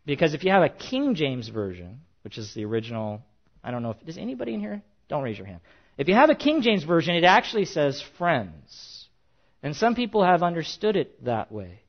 because 0.05 0.33
if 0.33 0.43
you 0.43 0.51
have 0.51 0.63
a 0.63 0.69
King 0.69 1.15
James 1.15 1.47
version, 1.47 2.01
which 2.23 2.37
is 2.37 2.53
the 2.53 2.65
original, 2.65 3.21
I 3.63 3.71
don't 3.71 3.83
know 3.83 3.91
if, 3.91 4.05
does 4.05 4.17
anybody 4.17 4.53
in 4.53 4.59
here? 4.59 4.81
Don't 5.07 5.23
raise 5.23 5.37
your 5.37 5.47
hand. 5.47 5.61
If 5.97 6.07
you 6.07 6.15
have 6.15 6.29
a 6.29 6.35
King 6.35 6.61
James 6.61 6.83
version, 6.83 7.15
it 7.15 7.23
actually 7.23 7.65
says 7.65 8.03
friends. 8.17 9.07
And 9.63 9.75
some 9.75 9.95
people 9.95 10.23
have 10.23 10.43
understood 10.43 10.95
it 10.95 11.23
that 11.25 11.51
way. 11.51 11.81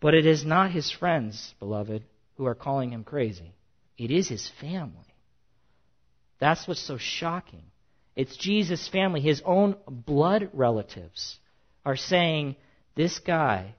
But 0.00 0.14
it 0.14 0.26
is 0.26 0.44
not 0.44 0.70
his 0.70 0.90
friends, 0.90 1.54
beloved, 1.58 2.04
who 2.36 2.46
are 2.46 2.54
calling 2.54 2.92
him 2.92 3.04
crazy. 3.04 3.52
It 3.96 4.10
is 4.10 4.28
his 4.28 4.50
family. 4.60 5.14
That's 6.38 6.68
what's 6.68 6.80
so 6.80 6.98
shocking. 6.98 7.64
It's 8.14 8.36
Jesus' 8.36 8.88
family, 8.88 9.20
his 9.20 9.42
own 9.44 9.76
blood 9.88 10.50
relatives, 10.52 11.38
are 11.84 11.96
saying, 11.96 12.56
This 12.94 13.18
guy, 13.18 13.74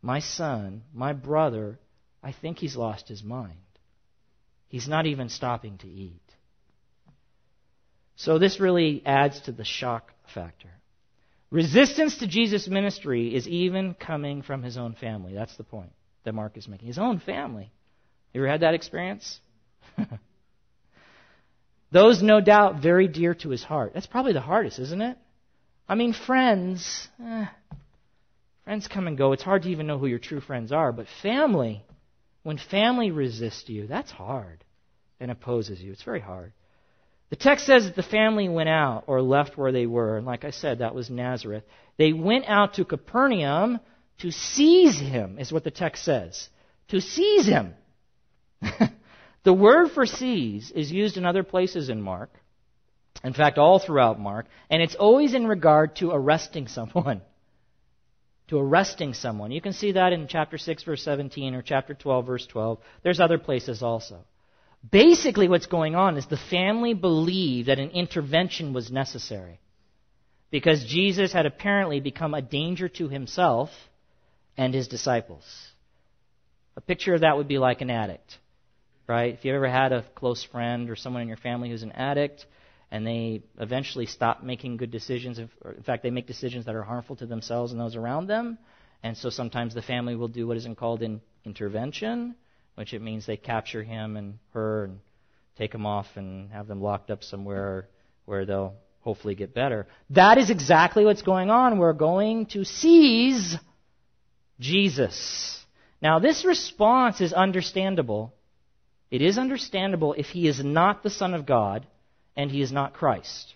my 0.00 0.20
son, 0.20 0.82
my 0.94 1.12
brother, 1.12 1.78
I 2.22 2.32
think 2.32 2.58
he's 2.58 2.76
lost 2.76 3.08
his 3.08 3.22
mind. 3.22 3.58
He's 4.68 4.88
not 4.88 5.06
even 5.06 5.28
stopping 5.28 5.78
to 5.78 5.86
eat. 5.86 6.20
So 8.16 8.38
this 8.38 8.60
really 8.60 9.02
adds 9.06 9.40
to 9.42 9.52
the 9.52 9.64
shock 9.64 10.12
factor. 10.34 10.70
Resistance 11.50 12.18
to 12.18 12.26
Jesus' 12.26 12.68
ministry 12.68 13.34
is 13.34 13.48
even 13.48 13.94
coming 13.94 14.42
from 14.42 14.62
his 14.62 14.76
own 14.76 14.94
family. 14.94 15.34
That's 15.34 15.56
the 15.56 15.64
point 15.64 15.92
that 16.24 16.34
Mark 16.34 16.56
is 16.58 16.68
making. 16.68 16.88
His 16.88 16.98
own 16.98 17.20
family. 17.20 17.72
You 18.34 18.42
ever 18.42 18.50
had 18.50 18.60
that 18.60 18.74
experience? 18.74 19.40
Those, 21.90 22.22
no 22.22 22.42
doubt, 22.42 22.82
very 22.82 23.08
dear 23.08 23.34
to 23.36 23.48
his 23.48 23.64
heart. 23.64 23.92
That's 23.94 24.06
probably 24.06 24.34
the 24.34 24.42
hardest, 24.42 24.78
isn't 24.78 25.00
it? 25.00 25.16
I 25.88 25.94
mean, 25.94 26.12
friends, 26.12 27.08
eh, 27.24 27.46
friends 28.64 28.86
come 28.88 29.06
and 29.06 29.16
go. 29.16 29.32
It's 29.32 29.42
hard 29.42 29.62
to 29.62 29.70
even 29.70 29.86
know 29.86 29.96
who 29.96 30.06
your 30.06 30.18
true 30.18 30.40
friends 30.40 30.70
are. 30.70 30.92
But 30.92 31.06
family, 31.22 31.82
when 32.42 32.58
family 32.58 33.10
resists 33.10 33.70
you, 33.70 33.86
that's 33.86 34.10
hard 34.10 34.64
and 35.18 35.30
opposes 35.30 35.80
you. 35.80 35.92
It's 35.92 36.02
very 36.02 36.20
hard. 36.20 36.52
The 37.30 37.36
text 37.36 37.66
says 37.66 37.84
that 37.84 37.96
the 37.96 38.02
family 38.02 38.48
went 38.48 38.70
out 38.70 39.04
or 39.06 39.20
left 39.20 39.58
where 39.58 39.72
they 39.72 39.86
were. 39.86 40.16
And 40.16 40.26
like 40.26 40.44
I 40.44 40.50
said, 40.50 40.78
that 40.78 40.94
was 40.94 41.10
Nazareth. 41.10 41.64
They 41.98 42.12
went 42.12 42.46
out 42.46 42.74
to 42.74 42.84
Capernaum 42.84 43.80
to 44.18 44.30
seize 44.30 44.98
him, 44.98 45.38
is 45.38 45.52
what 45.52 45.64
the 45.64 45.70
text 45.70 46.04
says. 46.04 46.48
To 46.88 47.00
seize 47.00 47.46
him. 47.46 47.74
the 49.44 49.52
word 49.52 49.90
for 49.90 50.06
seize 50.06 50.70
is 50.70 50.90
used 50.90 51.16
in 51.16 51.26
other 51.26 51.42
places 51.42 51.90
in 51.90 52.00
Mark. 52.00 52.30
In 53.22 53.34
fact, 53.34 53.58
all 53.58 53.78
throughout 53.78 54.18
Mark. 54.18 54.46
And 54.70 54.80
it's 54.80 54.94
always 54.94 55.34
in 55.34 55.46
regard 55.46 55.96
to 55.96 56.10
arresting 56.10 56.68
someone. 56.68 57.22
To 58.48 58.58
arresting 58.58 59.12
someone. 59.12 59.50
You 59.50 59.60
can 59.60 59.74
see 59.74 59.92
that 59.92 60.14
in 60.14 60.26
chapter 60.26 60.56
6, 60.56 60.82
verse 60.84 61.02
17, 61.02 61.54
or 61.54 61.60
chapter 61.60 61.92
12, 61.92 62.24
verse 62.24 62.46
12. 62.46 62.78
There's 63.02 63.20
other 63.20 63.36
places 63.36 63.82
also. 63.82 64.24
Basically, 64.88 65.48
what's 65.48 65.66
going 65.66 65.96
on 65.96 66.16
is 66.16 66.26
the 66.26 66.36
family 66.36 66.94
believed 66.94 67.68
that 67.68 67.78
an 67.78 67.90
intervention 67.90 68.72
was 68.72 68.92
necessary 68.92 69.60
because 70.50 70.84
Jesus 70.84 71.32
had 71.32 71.46
apparently 71.46 72.00
become 72.00 72.32
a 72.32 72.42
danger 72.42 72.88
to 72.90 73.08
himself 73.08 73.70
and 74.56 74.72
his 74.72 74.88
disciples. 74.88 75.44
A 76.76 76.80
picture 76.80 77.14
of 77.14 77.22
that 77.22 77.36
would 77.36 77.48
be 77.48 77.58
like 77.58 77.80
an 77.80 77.90
addict, 77.90 78.38
right? 79.08 79.34
If 79.34 79.44
you 79.44 79.54
ever 79.54 79.68
had 79.68 79.92
a 79.92 80.04
close 80.14 80.44
friend 80.44 80.88
or 80.90 80.96
someone 80.96 81.22
in 81.22 81.28
your 81.28 81.36
family 81.36 81.70
who's 81.70 81.82
an 81.82 81.92
addict 81.92 82.46
and 82.90 83.06
they 83.06 83.42
eventually 83.58 84.06
stop 84.06 84.42
making 84.44 84.76
good 84.76 84.92
decisions, 84.92 85.38
in 85.38 85.50
fact, 85.84 86.04
they 86.04 86.10
make 86.10 86.26
decisions 86.28 86.66
that 86.66 86.76
are 86.76 86.84
harmful 86.84 87.16
to 87.16 87.26
themselves 87.26 87.72
and 87.72 87.80
those 87.80 87.96
around 87.96 88.28
them, 88.28 88.58
and 89.02 89.16
so 89.16 89.28
sometimes 89.28 89.74
the 89.74 89.82
family 89.82 90.14
will 90.14 90.28
do 90.28 90.46
what 90.46 90.56
isn't 90.56 90.78
called 90.78 91.02
an 91.02 91.20
intervention 91.44 92.36
which 92.78 92.94
it 92.94 93.02
means 93.02 93.26
they 93.26 93.36
capture 93.36 93.82
him 93.82 94.16
and 94.16 94.38
her 94.52 94.84
and 94.84 95.00
take 95.56 95.72
them 95.72 95.84
off 95.84 96.06
and 96.14 96.48
have 96.52 96.68
them 96.68 96.80
locked 96.80 97.10
up 97.10 97.24
somewhere 97.24 97.88
where 98.24 98.46
they'll 98.46 98.74
hopefully 99.00 99.34
get 99.34 99.52
better. 99.52 99.88
That 100.10 100.38
is 100.38 100.48
exactly 100.48 101.04
what's 101.04 101.22
going 101.22 101.50
on. 101.50 101.78
We're 101.78 101.92
going 101.92 102.46
to 102.46 102.64
seize 102.64 103.56
Jesus. 104.60 105.60
Now, 106.00 106.20
this 106.20 106.44
response 106.44 107.20
is 107.20 107.32
understandable. 107.32 108.32
It 109.10 109.22
is 109.22 109.38
understandable 109.38 110.12
if 110.12 110.26
he 110.26 110.46
is 110.46 110.62
not 110.62 111.02
the 111.02 111.10
Son 111.10 111.34
of 111.34 111.46
God 111.46 111.84
and 112.36 112.48
he 112.48 112.62
is 112.62 112.70
not 112.70 112.94
Christ. 112.94 113.54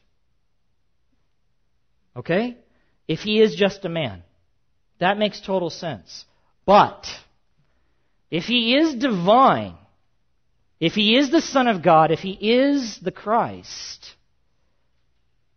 Okay? 2.16 2.56
If 3.06 3.20
he 3.20 3.40
is 3.40 3.54
just 3.54 3.84
a 3.84 3.88
man. 3.88 4.24
That 4.98 5.16
makes 5.16 5.40
total 5.40 5.70
sense. 5.70 6.24
But, 6.66 7.06
if 8.32 8.44
he 8.44 8.74
is 8.74 8.94
divine, 8.94 9.74
if 10.80 10.94
he 10.94 11.18
is 11.18 11.30
the 11.30 11.42
Son 11.42 11.68
of 11.68 11.82
God, 11.82 12.10
if 12.10 12.20
he 12.20 12.30
is 12.30 12.98
the 12.98 13.10
Christ, 13.12 14.14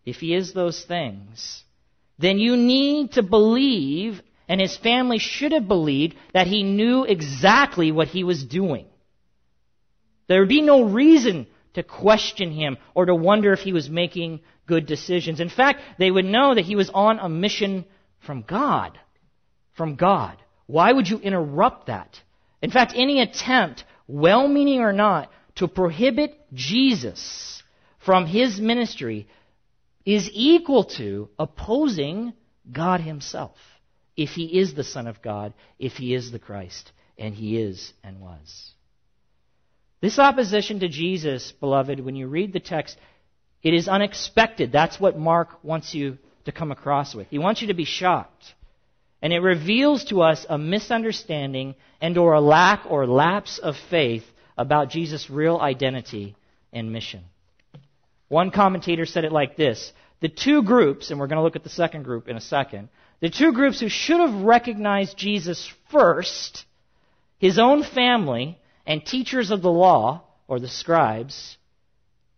if 0.05 0.17
he 0.17 0.36
is 0.36 0.51
those 0.51 0.84
things, 0.84 1.63
then 2.20 2.38
you 2.38 2.58
need 2.58 3.13
to 3.13 3.24
believe, 3.24 4.22
and 4.50 4.60
his 4.60 4.75
family 4.75 5.20
should 5.20 5.53
have 5.53 5.70
believed, 5.70 6.17
that 6.34 6.48
he 6.48 6.63
knew 6.63 7.05
exactly 7.05 7.94
what 7.94 8.10
he 8.10 8.25
was 8.25 8.44
doing. 8.44 8.88
There 10.27 10.41
would 10.41 10.50
be 10.50 10.62
no 10.62 10.84
reason 10.84 11.48
to 11.75 11.82
question 11.82 12.51
him 12.51 12.77
or 12.94 13.05
to 13.05 13.15
wonder 13.15 13.53
if 13.53 13.62
he 13.62 13.72
was 13.72 13.89
making 13.89 14.41
good 14.67 14.86
decisions. 14.86 15.39
In 15.39 15.50
fact, 15.50 15.79
they 15.98 16.12
would 16.12 16.25
know 16.25 16.53
that 16.53 16.65
he 16.65 16.75
was 16.75 16.89
on 16.89 17.20
a 17.20 17.29
mission 17.29 17.86
from 18.20 18.41
God. 18.41 19.00
From 19.77 19.96
God. 19.96 20.36
Why 20.65 20.91
would 20.91 21.08
you 21.08 21.20
interrupt 21.20 21.88
that? 21.88 22.20
In 22.65 22.72
fact, 22.72 22.93
any 22.95 23.22
attempt, 23.22 23.84
well 24.07 24.48
meaning 24.48 24.79
or 24.79 24.91
not, 24.91 25.31
to 25.57 25.67
prohibit 25.67 26.36
Jesus 26.51 27.62
from 28.00 28.25
his 28.25 28.60
ministry 28.60 29.27
is 30.03 30.31
equal 30.34 30.86
to 30.98 31.29
opposing 31.38 32.34
God 32.72 33.01
himself. 33.01 33.55
If 34.17 34.31
he 34.31 34.45
is 34.57 34.74
the 34.74 34.84
Son 34.84 35.05
of 35.05 35.22
God, 35.22 35.53
if 35.77 35.93
he 35.93 36.15
is 36.15 36.31
the 36.31 36.39
Christ, 36.39 36.91
and 37.19 37.36
he 37.36 37.62
is 37.62 37.93
and 38.03 38.19
was. 38.19 38.72
This 40.01 40.17
opposition 40.17 40.79
to 40.79 40.88
Jesus, 40.88 41.51
beloved, 41.51 42.00
when 42.00 42.15
you 42.15 42.25
read 42.25 42.51
the 42.51 42.60
text, 42.60 42.98
it 43.62 43.75
is 43.75 43.88
unexpected. 43.88 44.72
That's 44.72 45.00
what 45.00 45.19
Mark 45.19 45.63
wants 45.63 45.93
you 45.93 46.17
to 46.45 46.51
come 46.51 46.72
across 46.72 47.13
with. 47.13 47.27
He 47.27 47.38
wants 47.38 47.62
you 47.62 47.67
to 47.67 47.75
be 47.75 47.86
shocked. 47.86 48.55
And 49.22 49.34
it 49.34 49.39
reveals 49.39 50.05
to 50.05 50.22
us 50.22 50.45
a 50.48 50.57
misunderstanding 50.57 51.75
and 52.01 52.17
or 52.17 52.34
a 52.34 52.41
lack 52.41 52.86
or 52.88 53.07
lapse 53.07 53.57
of 53.57 53.75
faith 53.89 54.24
about 54.57 54.89
Jesus' 54.89 55.29
real 55.29 55.57
identity 55.57 56.36
and 56.72 56.91
mission. 56.91 57.24
One 58.27 58.51
commentator 58.51 59.05
said 59.05 59.25
it 59.25 59.31
like 59.31 59.55
this. 59.55 59.91
The 60.22 60.29
two 60.29 60.63
groups, 60.63 61.12
and 61.12 61.19
we're 61.19 61.27
going 61.27 61.38
to 61.38 61.43
look 61.43 61.55
at 61.55 61.63
the 61.63 61.69
second 61.69 62.03
group 62.03 62.27
in 62.27 62.38
a 62.38 62.41
second, 62.41 62.89
the 63.19 63.29
two 63.29 63.53
groups 63.53 63.79
who 63.79 63.89
should 63.89 64.19
have 64.19 64.43
recognized 64.43 65.17
Jesus 65.17 65.72
first, 65.91 66.65
his 67.38 67.60
own 67.60 67.84
family 67.84 68.57
and 68.86 69.05
teachers 69.05 69.51
of 69.51 69.62
the 69.62 69.72
law, 69.72 70.24
or 70.48 70.60
the 70.60 70.67
scribes, 70.67 71.57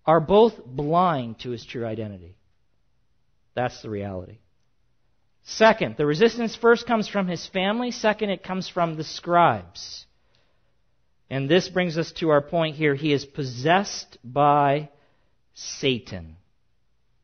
are 0.05 0.19
both 0.19 0.65
blind 0.65 1.39
to 1.39 1.49
his 1.49 1.65
true 1.65 1.85
identity. 1.85 2.35
That's 3.53 3.81
the 3.81 3.89
reality. 3.89 4.37
Second, 5.49 5.95
the 5.95 6.05
resistance 6.05 6.57
first 6.57 6.85
comes 6.85 7.07
from 7.07 7.27
his 7.27 7.47
family. 7.47 7.91
Second, 7.91 8.31
it 8.31 8.43
comes 8.43 8.67
from 8.67 8.97
the 8.97 9.03
scribes. 9.05 10.05
And 11.29 11.49
this 11.49 11.69
brings 11.69 11.97
us 11.97 12.11
to 12.13 12.29
our 12.31 12.41
point 12.41 12.75
here. 12.75 12.95
He 12.95 13.13
is 13.13 13.23
possessed 13.25 14.17
by 14.25 14.89
Satan. 15.53 16.35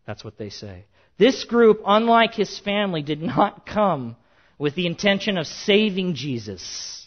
That's 0.07 0.23
what 0.23 0.37
they 0.37 0.49
say. 0.49 0.85
This 1.17 1.43
group, 1.43 1.81
unlike 1.85 2.33
his 2.33 2.57
family, 2.59 3.01
did 3.01 3.21
not 3.21 3.65
come 3.65 4.15
with 4.57 4.73
the 4.75 4.87
intention 4.87 5.37
of 5.37 5.45
saving 5.45 6.15
Jesus. 6.15 7.05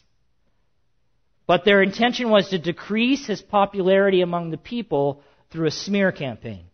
But 1.46 1.64
their 1.64 1.82
intention 1.82 2.28
was 2.28 2.50
to 2.50 2.58
decrease 2.58 3.26
his 3.26 3.40
popularity 3.40 4.20
among 4.20 4.50
the 4.50 4.58
people 4.58 5.22
through 5.50 5.68
a 5.68 5.70
smear 5.70 6.12
campaign. 6.12 6.66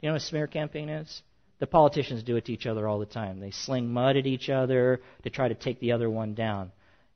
You 0.00 0.08
know 0.08 0.14
what 0.14 0.22
a 0.22 0.24
smear 0.24 0.46
campaign 0.46 0.88
is? 0.88 1.22
The 1.58 1.66
politicians 1.66 2.22
do 2.22 2.36
it 2.36 2.44
to 2.46 2.52
each 2.52 2.66
other 2.66 2.86
all 2.86 2.98
the 2.98 3.06
time. 3.06 3.40
They 3.40 3.50
sling 3.50 3.92
mud 3.92 4.16
at 4.16 4.26
each 4.26 4.48
other 4.48 5.00
to 5.24 5.30
try 5.30 5.48
to 5.48 5.54
take 5.54 5.80
the 5.80 5.92
other 5.92 6.08
one 6.08 6.34
down. 6.34 6.70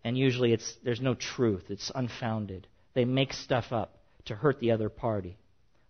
And 0.05 0.19
usually 0.19 0.53
it's, 0.53 0.75
there's 0.83 1.01
no 1.01 1.15
truth. 1.15 1.65
It's 1.69 1.93
unfounded. 1.95 2.67
They 2.95 3.05
make 3.05 3.33
stuff 3.33 3.73
up 3.73 3.99
to 4.25 4.35
hurt 4.35 4.59
the 4.59 4.73
other 4.73 4.89
party. 4.89 5.37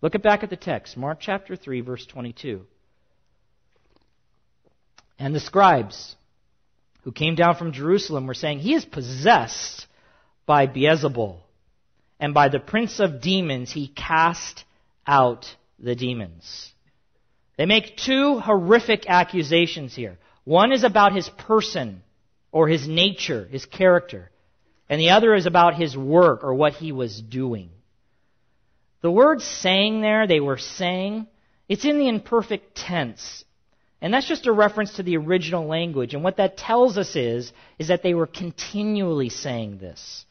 Look 0.02 0.21
back 0.21 0.42
at 0.42 0.50
the 0.50 0.56
text, 0.56 0.97
Mark 0.97 1.18
chapter 1.21 1.56
3, 1.56 1.80
verse 1.80 2.04
22. 2.06 2.62
And 5.18 5.35
the 5.35 5.40
scribes 5.40 6.16
who 7.04 7.12
came 7.12 7.37
down 7.37 7.56
from 7.56 7.73
Jerusalem 7.73 8.26
were 8.26 8.35
saying, 8.35 8.59
He 8.59 8.75
is 8.75 8.85
possessed 8.85 9.87
by 10.44 10.66
Beelzebul, 10.66 11.38
and 12.18 12.35
by 12.35 12.49
the 12.49 12.59
prince 12.59 12.99
of 12.99 13.21
demons 13.21 13.73
he 13.73 13.88
cast 13.88 14.64
out 15.06 15.54
the 15.78 15.94
demons. 15.94 16.72
They 17.56 17.66
make 17.66 17.97
two 17.97 18.38
horrific 18.38 19.04
accusations 19.09 19.94
here. 19.94 20.18
One 20.44 20.73
is 20.73 20.85
about 20.85 21.14
his 21.14 21.28
person 21.28 22.02
or 22.50 22.68
his 22.68 22.88
nature, 22.88 23.47
his 23.50 23.66
character, 23.66 24.30
and 24.88 25.00
the 25.00 25.11
other 25.11 25.35
is 25.35 25.47
about 25.47 25.75
his 25.75 25.97
work 25.97 26.44
or 26.44 26.54
what 26.54 26.75
he 26.75 26.92
was 26.92 27.21
doing. 27.21 27.71
The 29.00 29.11
word 29.11 29.42
saying 29.42 30.00
there, 30.00 30.26
they 30.26 30.40
were 30.40 30.59
saying, 30.59 31.26
it's 31.68 31.85
in 31.85 31.99
the 31.99 32.09
imperfect 32.09 32.76
tense. 32.76 33.44
And 34.00 34.12
that's 34.12 34.28
just 34.28 34.47
a 34.47 34.52
reference 34.52 34.94
to 34.94 35.02
the 35.02 35.16
original 35.16 35.66
language. 35.66 36.14
And 36.14 36.25
what 36.25 36.38
that 36.38 36.56
tells 36.56 36.99
us 36.99 37.14
is, 37.16 37.52
is 37.78 37.88
that 37.88 38.02
they 38.02 38.14
were 38.14 38.26
continually 38.26 39.28
saying 39.28 39.78
this. 39.78 40.25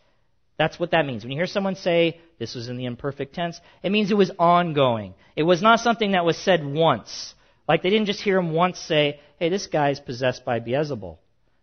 That's 0.61 0.79
what 0.79 0.91
that 0.91 1.07
means. 1.07 1.23
When 1.23 1.31
you 1.31 1.39
hear 1.39 1.47
someone 1.47 1.73
say, 1.73 2.21
this 2.37 2.53
was 2.53 2.69
in 2.69 2.77
the 2.77 2.85
imperfect 2.85 3.33
tense, 3.33 3.59
it 3.81 3.91
means 3.91 4.11
it 4.11 4.17
was 4.25 4.29
ongoing. 4.37 5.15
It 5.35 5.41
was 5.41 5.59
not 5.59 5.79
something 5.79 6.11
that 6.11 6.23
was 6.23 6.37
said 6.37 6.63
once. 6.63 7.33
Like 7.67 7.81
they 7.81 7.89
didn't 7.89 8.05
just 8.05 8.21
hear 8.21 8.37
him 8.37 8.53
once 8.53 8.77
say, 8.77 9.19
hey, 9.39 9.49
this 9.49 9.65
guy 9.65 9.89
is 9.89 9.99
possessed 9.99 10.45
by 10.45 10.59
Beelzebul. 10.59 11.17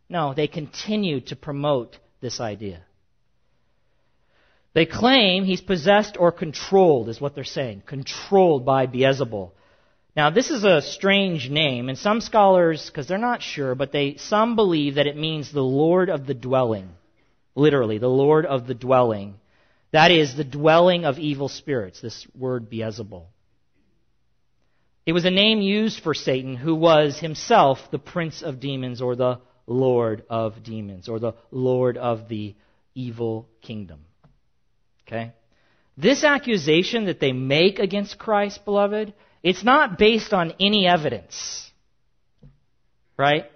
No, 0.08 0.34
they 0.34 0.48
continued 0.48 1.28
to 1.28 1.36
promote 1.36 1.96
this 2.20 2.40
idea. 2.40 2.82
They 4.74 4.84
claim 4.84 5.44
he's 5.44 5.60
possessed 5.60 6.16
or 6.18 6.32
controlled, 6.32 7.08
is 7.08 7.20
what 7.20 7.36
they're 7.36 7.44
saying. 7.44 7.84
Controlled 7.86 8.66
by 8.66 8.88
Beelzebul. 8.88 9.52
Now, 10.16 10.30
this 10.30 10.50
is 10.50 10.64
a 10.64 10.82
strange 10.82 11.48
name, 11.48 11.88
and 11.88 11.96
some 11.96 12.20
scholars, 12.20 12.84
because 12.84 13.06
they're 13.06 13.16
not 13.16 13.42
sure, 13.42 13.76
but 13.76 13.92
they 13.92 14.16
some 14.16 14.56
believe 14.56 14.96
that 14.96 15.06
it 15.06 15.16
means 15.16 15.52
the 15.52 15.62
Lord 15.62 16.10
of 16.10 16.26
the 16.26 16.34
dwelling. 16.34 16.88
Literally, 17.58 17.98
the 17.98 18.06
Lord 18.06 18.46
of 18.46 18.68
the 18.68 18.74
dwelling. 18.74 19.34
That 19.90 20.12
is, 20.12 20.36
the 20.36 20.44
dwelling 20.44 21.04
of 21.04 21.18
evil 21.18 21.48
spirits, 21.48 22.00
this 22.00 22.24
word 22.32 22.70
Beelzebul. 22.70 23.24
It 25.04 25.12
was 25.12 25.24
a 25.24 25.30
name 25.30 25.60
used 25.60 26.00
for 26.00 26.14
Satan, 26.14 26.54
who 26.54 26.76
was 26.76 27.18
himself 27.18 27.90
the 27.90 27.98
prince 27.98 28.42
of 28.42 28.60
demons, 28.60 29.02
or 29.02 29.16
the 29.16 29.40
Lord 29.66 30.22
of 30.30 30.62
demons, 30.62 31.08
or 31.08 31.18
the 31.18 31.32
Lord 31.50 31.96
of 31.96 32.28
the 32.28 32.54
evil 32.94 33.48
kingdom. 33.60 34.04
Okay? 35.06 35.32
This 35.96 36.22
accusation 36.22 37.06
that 37.06 37.18
they 37.18 37.32
make 37.32 37.80
against 37.80 38.18
Christ, 38.18 38.64
beloved, 38.64 39.12
it's 39.42 39.64
not 39.64 39.98
based 39.98 40.32
on 40.32 40.52
any 40.60 40.86
evidence. 40.86 41.68
Right? 43.16 43.50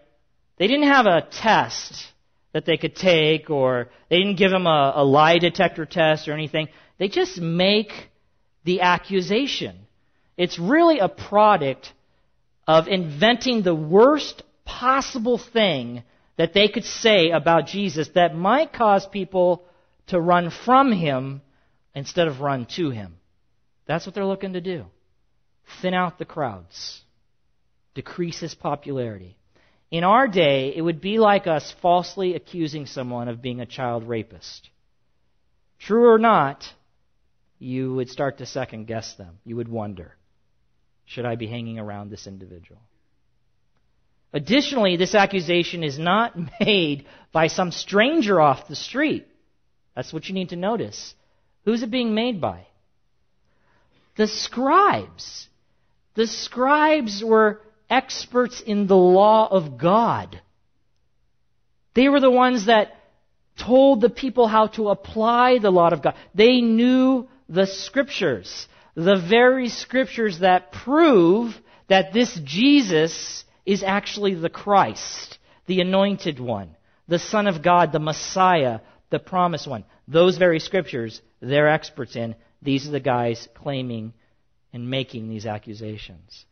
They 0.56 0.66
didn't 0.66 0.88
have 0.88 1.06
a 1.06 1.21
test 1.30 2.12
that 2.52 2.66
they 2.66 2.76
could 2.76 2.94
take, 2.94 3.50
or 3.50 3.88
they 4.09 4.18
didn't 4.18 4.37
give 4.37 4.52
him 4.52 4.66
a, 4.66 4.92
a 4.97 5.04
lie 5.04 5.38
detector 5.38 5.87
test 5.87 6.28
or 6.28 6.32
anything. 6.32 6.68
They 6.99 7.09
just 7.09 7.40
make 7.40 7.92
the 8.64 8.82
accusation. 8.82 9.78
It's 10.37 10.59
really 10.59 10.99
a 10.99 11.09
product 11.09 11.92
of 12.66 12.88
inventing 12.88 13.62
the 13.62 13.75
worst 13.75 14.42
possible 14.64 15.38
thing 15.38 16.02
that 16.37 16.54
they 16.54 16.68
could 16.68 16.85
say 16.85 17.30
about 17.30 17.66
Jesus 17.66 18.09
that 18.14 18.35
might 18.35 18.73
cause 18.73 19.06
people 19.06 19.64
to 20.09 20.21
run 20.21 20.50
from 20.50 20.92
him 20.92 21.42
instead 21.94 22.28
of 22.28 22.40
run 22.40 22.66
to 22.76 22.90
him. 22.90 23.16
That's 23.87 24.06
what 24.06 24.14
they're 24.14 24.25
looking 24.25 24.54
to 24.54 24.61
do. 24.61 24.87
Thin 25.80 25.94
out 25.94 26.18
the 26.18 26.25
crowds, 26.25 27.02
decrease 27.94 28.40
his 28.40 28.54
popularity. 28.54 29.37
In 29.92 30.04
our 30.04 30.26
day, 30.26 30.72
it 30.75 30.80
would 30.80 31.02
be 31.02 31.18
like 31.18 31.46
us 31.46 31.75
falsely 31.82 32.34
accusing 32.34 32.87
someone 32.87 33.28
of 33.28 33.42
being 33.42 33.61
a 33.61 33.66
child 33.66 34.08
rapist. 34.08 34.70
True 35.78 36.11
or 36.11 36.18
not, 36.18 36.64
you 37.58 37.94
would 37.94 38.08
start 38.08 38.38
to 38.38 38.46
second 38.46 38.87
guess 38.87 39.14
them. 39.16 39.38
You 39.44 39.56
would 39.56 39.68
wonder, 39.68 40.16
should 41.04 41.26
I 41.26 41.37
be 41.37 41.46
hanging 41.46 41.78
around 41.78 42.08
this 42.08 42.26
individual? 42.26 42.80
Additionally, 44.32 44.96
this 44.96 45.14
accusation 45.14 45.84
is 45.84 45.99
not 45.99 46.32
made 46.61 47.04
by 47.30 47.49
some 47.49 47.70
stranger 47.70 48.40
off 48.40 48.68
the 48.68 48.76
street. 48.76 49.28
That's 49.94 50.11
what 50.11 50.26
you 50.26 50.32
need 50.32 50.49
to 50.49 50.56
notice. 50.56 51.14
Who's 51.66 51.82
it 51.82 51.90
being 51.90 52.14
made 52.14 52.40
by? 52.40 52.66
The 54.16 54.26
scribes. 54.26 55.49
The 56.14 56.26
scribes 56.26 57.22
were 57.22 57.61
experts 57.92 58.61
in 58.61 58.87
the 58.87 58.96
law 58.96 59.46
of 59.49 59.78
God. 59.78 60.40
They 61.94 62.08
were 62.08 62.20
the 62.20 62.30
ones 62.30 62.66
that 62.66 62.96
told 63.58 64.00
the 64.00 64.08
people 64.08 64.49
how 64.49 64.68
to 64.68 64.88
apply 64.88 65.58
the 65.58 65.70
law 65.70 65.90
of 65.90 66.02
God. 66.02 66.14
They 66.34 66.62
knew 66.62 67.28
the 67.49 67.66
scriptures, 67.66 68.66
the 68.94 69.16
very 69.16 69.68
scriptures 69.68 70.38
that 70.38 70.72
prove 70.72 71.54
that 71.88 72.14
this 72.14 72.40
Jesus 72.43 73.45
is 73.67 73.82
actually 73.82 74.34
the 74.34 74.49
Christ, 74.49 75.38
the 75.67 75.82
anointed 75.82 76.40
one, 76.40 76.75
the 77.08 77.19
Son 77.19 77.47
of 77.47 77.62
God, 77.62 77.93
the 77.93 77.99
Messiah, 77.99 78.80
the 79.10 79.19
promised 79.19 79.69
one. 79.69 79.84
Those 80.08 80.38
very 80.38 80.60
scriptures 80.60 81.21
they're 81.40 81.69
experts 81.69 82.17
in. 82.17 82.34
These 82.62 82.88
are 82.88 82.93
the 82.93 83.00
guys 83.00 83.49
claiming 83.54 84.14
and 84.73 84.88
making 84.88 85.28
these 85.28 85.45
accusations. 85.45 86.47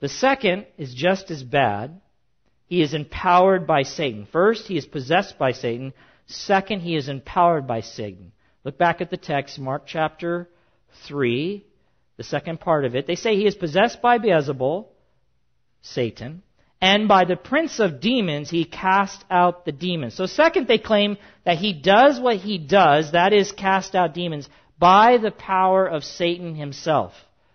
The 0.00 0.08
second 0.08 0.66
is 0.76 0.94
just 0.94 1.30
as 1.30 1.42
bad. 1.42 2.00
He 2.66 2.82
is 2.82 2.94
empowered 2.94 3.66
by 3.66 3.82
Satan. 3.82 4.26
First, 4.30 4.66
he 4.66 4.76
is 4.76 4.86
possessed 4.86 5.38
by 5.38 5.52
Satan. 5.52 5.92
Second, 6.26 6.80
he 6.80 6.96
is 6.96 7.08
empowered 7.08 7.66
by 7.66 7.80
Satan. 7.80 8.32
Look 8.64 8.76
back 8.76 9.00
at 9.00 9.10
the 9.10 9.16
text, 9.16 9.58
Mark 9.58 9.84
chapter 9.86 10.48
3, 11.06 11.64
the 12.16 12.24
second 12.24 12.60
part 12.60 12.84
of 12.84 12.96
it. 12.96 13.06
They 13.06 13.14
say 13.14 13.36
he 13.36 13.46
is 13.46 13.54
possessed 13.54 14.02
by 14.02 14.18
Beelzebul, 14.18 14.86
Satan, 15.82 16.42
and 16.80 17.06
by 17.06 17.24
the 17.24 17.36
prince 17.36 17.78
of 17.78 18.00
demons 18.00 18.50
he 18.50 18.64
cast 18.64 19.24
out 19.30 19.64
the 19.64 19.72
demons. 19.72 20.14
So 20.14 20.26
second, 20.26 20.66
they 20.66 20.78
claim 20.78 21.16
that 21.44 21.58
he 21.58 21.72
does 21.72 22.18
what 22.18 22.36
he 22.38 22.58
does, 22.58 23.12
that 23.12 23.32
is 23.32 23.52
cast 23.52 23.94
out 23.94 24.14
demons, 24.14 24.48
by 24.78 25.18
the 25.18 25.30
power 25.30 25.86
of 25.86 26.04
Satan 26.04 26.54
himself, 26.54 27.12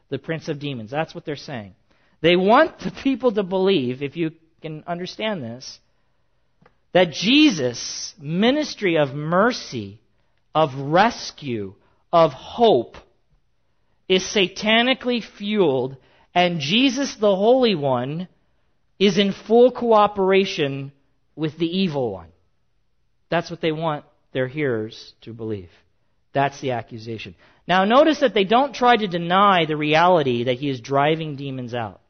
the 0.10 0.18
prince 0.18 0.48
of 0.48 0.60
demons. 0.60 0.92
That's 0.92 1.14
what 1.14 1.26
they're 1.26 1.36
saying. 1.36 1.76
They 2.22 2.36
want 2.36 2.80
the 2.80 2.92
people 2.92 3.32
to 3.34 3.44
believe, 3.44 4.04
if 4.04 4.16
you 4.16 4.32
can 4.62 4.84
understand 4.86 5.44
this, 5.44 5.80
that 6.94 7.12
Jesus' 7.12 8.14
ministry 8.20 8.98
of 8.98 9.14
mercy, 9.14 10.00
of 10.54 10.76
rescue, 10.76 11.74
of 12.12 12.32
hope, 12.32 12.98
is 14.08 14.24
satanically 14.24 15.24
fueled, 15.24 15.98
and 16.36 16.60
Jesus, 16.60 17.16
the 17.16 17.36
Holy 17.36 17.76
One, 17.76 18.28
is 19.00 19.18
in 19.18 19.32
full 19.32 19.72
cooperation 19.72 20.92
with 21.36 21.58
the 21.58 21.66
evil 21.66 22.12
one. 22.12 22.28
That's 23.30 23.50
what 23.50 23.62
they 23.62 23.72
want 23.72 24.06
their 24.34 24.48
hearers 24.48 25.14
to 25.22 25.34
believe. 25.34 25.70
That's 26.34 26.60
the 26.62 26.72
accusation. 26.72 27.36
Now, 27.68 27.86
notice 27.86 28.20
that 28.20 28.34
they 28.34 28.44
don't 28.44 28.76
try 28.76 28.96
to 28.96 29.08
deny 29.08 29.66
the 29.66 29.78
reality 29.78 30.46
that 30.46 30.60
he 30.60 30.70
is 30.70 30.82
driving 30.82 31.36
demons 31.36 31.74
out. 31.74 32.01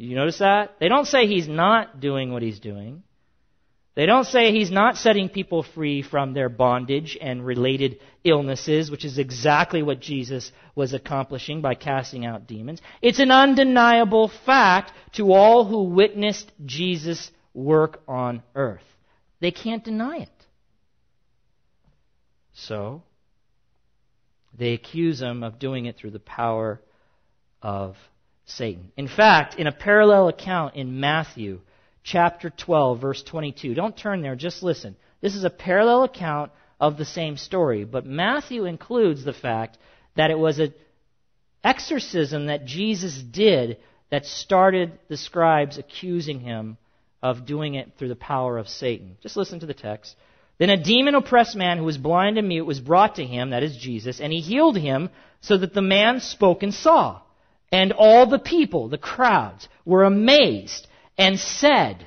You 0.00 0.16
notice 0.16 0.38
that? 0.38 0.76
They 0.80 0.88
don't 0.88 1.06
say 1.06 1.26
he's 1.26 1.46
not 1.46 2.00
doing 2.00 2.32
what 2.32 2.40
he's 2.40 2.58
doing. 2.58 3.02
They 3.94 4.06
don't 4.06 4.24
say 4.24 4.50
he's 4.50 4.70
not 4.70 4.96
setting 4.96 5.28
people 5.28 5.62
free 5.62 6.00
from 6.00 6.32
their 6.32 6.48
bondage 6.48 7.18
and 7.20 7.44
related 7.44 7.98
illnesses, 8.24 8.90
which 8.90 9.04
is 9.04 9.18
exactly 9.18 9.82
what 9.82 10.00
Jesus 10.00 10.52
was 10.74 10.94
accomplishing 10.94 11.60
by 11.60 11.74
casting 11.74 12.24
out 12.24 12.46
demons. 12.46 12.80
It's 13.02 13.18
an 13.18 13.30
undeniable 13.30 14.28
fact 14.46 14.92
to 15.16 15.34
all 15.34 15.66
who 15.66 15.82
witnessed 15.82 16.50
Jesus' 16.64 17.30
work 17.52 18.00
on 18.08 18.42
earth. 18.54 18.80
They 19.40 19.50
can't 19.50 19.84
deny 19.84 20.20
it. 20.20 20.46
So, 22.54 23.02
they 24.56 24.72
accuse 24.72 25.20
him 25.20 25.42
of 25.42 25.58
doing 25.58 25.84
it 25.84 25.98
through 25.98 26.12
the 26.12 26.20
power 26.20 26.80
of 27.60 27.96
Satan. 28.50 28.92
In 28.96 29.08
fact, 29.08 29.54
in 29.56 29.66
a 29.66 29.72
parallel 29.72 30.28
account 30.28 30.76
in 30.76 31.00
Matthew 31.00 31.60
chapter 32.02 32.50
12, 32.50 33.00
verse 33.00 33.22
22, 33.22 33.74
don't 33.74 33.96
turn 33.96 34.22
there, 34.22 34.36
just 34.36 34.62
listen. 34.62 34.96
This 35.20 35.34
is 35.34 35.44
a 35.44 35.50
parallel 35.50 36.04
account 36.04 36.52
of 36.80 36.96
the 36.96 37.04
same 37.04 37.36
story, 37.36 37.84
but 37.84 38.06
Matthew 38.06 38.64
includes 38.64 39.24
the 39.24 39.32
fact 39.32 39.78
that 40.16 40.30
it 40.30 40.38
was 40.38 40.58
an 40.58 40.72
exorcism 41.62 42.46
that 42.46 42.64
Jesus 42.64 43.20
did 43.20 43.78
that 44.10 44.26
started 44.26 44.98
the 45.08 45.16
scribes 45.16 45.78
accusing 45.78 46.40
him 46.40 46.78
of 47.22 47.46
doing 47.46 47.74
it 47.74 47.92
through 47.98 48.08
the 48.08 48.16
power 48.16 48.58
of 48.58 48.68
Satan. 48.68 49.16
Just 49.22 49.36
listen 49.36 49.60
to 49.60 49.66
the 49.66 49.74
text. 49.74 50.16
Then 50.58 50.70
a 50.70 50.82
demon 50.82 51.14
oppressed 51.14 51.54
man 51.54 51.78
who 51.78 51.84
was 51.84 51.98
blind 51.98 52.38
and 52.38 52.48
mute 52.48 52.66
was 52.66 52.80
brought 52.80 53.16
to 53.16 53.24
him, 53.24 53.50
that 53.50 53.62
is 53.62 53.76
Jesus, 53.76 54.20
and 54.20 54.32
he 54.32 54.40
healed 54.40 54.76
him 54.76 55.10
so 55.40 55.56
that 55.56 55.74
the 55.74 55.82
man 55.82 56.20
spoke 56.20 56.62
and 56.62 56.74
saw. 56.74 57.20
And 57.72 57.92
all 57.92 58.26
the 58.26 58.38
people, 58.38 58.88
the 58.88 58.98
crowds, 58.98 59.68
were 59.84 60.04
amazed 60.04 60.86
and 61.16 61.38
said, 61.38 62.06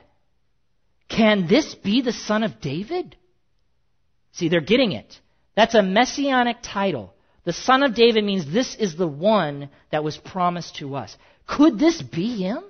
Can 1.07 1.47
this 1.47 1.75
be 1.75 2.01
the 2.01 2.11
son 2.11 2.43
of 2.43 2.59
David? 2.59 3.15
See, 4.33 4.49
they're 4.49 4.61
getting 4.61 4.91
it. 4.91 5.19
That's 5.55 5.75
a 5.75 5.83
messianic 5.83 6.57
title. 6.61 7.13
The 7.45 7.53
son 7.53 7.83
of 7.83 7.93
David 7.93 8.23
means 8.23 8.45
this 8.45 8.75
is 8.75 8.95
the 8.95 9.07
one 9.07 9.69
that 9.91 10.03
was 10.03 10.17
promised 10.17 10.77
to 10.77 10.95
us. 10.95 11.15
Could 11.45 11.77
this 11.77 12.01
be 12.01 12.37
him? 12.37 12.63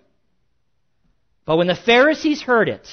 But 1.46 1.58
when 1.58 1.68
the 1.68 1.76
Pharisees 1.76 2.42
heard 2.42 2.70
it, 2.70 2.88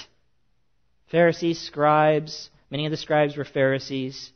Pharisees, 1.11 1.59
scribes, 1.59 2.51
many 2.71 2.87
of 2.87 2.91
the 2.91 2.97
scribes 2.97 3.37
were 3.37 3.45
Pharisees, 3.45 4.31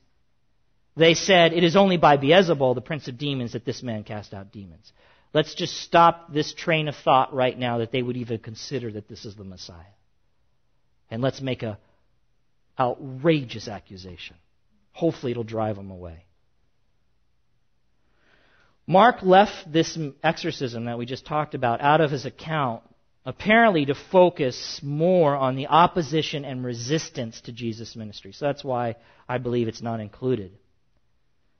they 0.96 1.14
said, 1.14 1.52
It 1.52 1.64
is 1.64 1.76
only 1.76 1.96
by 1.96 2.16
Beelzebul, 2.16 2.74
the 2.74 2.80
prince 2.80 3.08
of 3.08 3.18
demons, 3.18 3.52
that 3.52 3.64
this 3.64 3.82
man 3.82 4.04
cast 4.04 4.32
out 4.32 4.52
demons. 4.52 4.92
Let's 5.34 5.54
just 5.56 5.76
stop 5.82 6.32
this 6.32 6.54
train 6.54 6.86
of 6.86 6.94
thought 6.94 7.34
right 7.34 7.58
now 7.58 7.78
that 7.78 7.90
they 7.90 8.00
would 8.00 8.16
even 8.16 8.38
consider 8.38 8.92
that 8.92 9.08
this 9.08 9.24
is 9.24 9.34
the 9.34 9.42
Messiah. 9.42 9.82
And 11.10 11.20
let's 11.20 11.40
make 11.40 11.64
a 11.64 11.78
outrageous 12.78 13.66
accusation. 13.66 14.36
Hopefully, 14.92 15.32
it'll 15.32 15.42
drive 15.42 15.74
them 15.74 15.90
away. 15.90 16.24
Mark 18.86 19.22
left 19.22 19.72
this 19.72 19.98
exorcism 20.22 20.84
that 20.84 20.98
we 20.98 21.06
just 21.06 21.26
talked 21.26 21.54
about 21.54 21.80
out 21.80 22.00
of 22.00 22.12
his 22.12 22.26
account, 22.26 22.82
apparently 23.24 23.86
to 23.86 23.94
focus 24.12 24.80
more 24.84 25.34
on 25.34 25.56
the 25.56 25.66
opposition 25.66 26.44
and 26.44 26.64
resistance 26.64 27.40
to 27.40 27.52
Jesus' 27.52 27.96
ministry. 27.96 28.32
So 28.32 28.44
that's 28.44 28.62
why 28.62 28.96
I 29.28 29.38
believe 29.38 29.66
it's 29.66 29.82
not 29.82 29.98
included. 29.98 30.52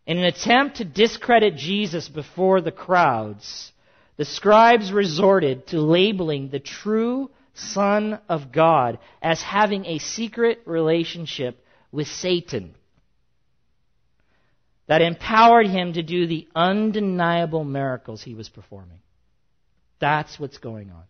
In 0.07 0.19
an 0.19 0.25
attempt 0.25 0.77
to 0.77 0.85
discredit 0.85 1.57
Jesus 1.57 2.09
before 2.09 2.61
the 2.61 2.73
crowds, 2.73 3.73
the 4.17 4.25
scribes 4.25 4.93
resorted 4.93 5.67
to 5.69 5.81
labeling 5.81 6.51
the 6.51 6.61
true 6.61 7.31
Son 7.55 8.21
of 8.29 8.53
God 8.53 8.99
as 9.23 9.41
having 9.41 9.87
a 9.87 9.99
secret 9.99 10.63
relationship 10.67 11.65
with 11.91 12.07
Satan 12.09 12.75
that 14.87 15.01
empowered 15.01 15.67
him 15.67 15.95
to 15.95 16.03
do 16.03 16.27
the 16.27 16.47
undeniable 16.55 17.65
miracles 17.65 18.23
he 18.23 18.35
was 18.35 18.49
performing. 18.49 18.99
That's 20.01 20.39
what's 20.39 20.59
going 20.59 20.91
on. 20.91 21.05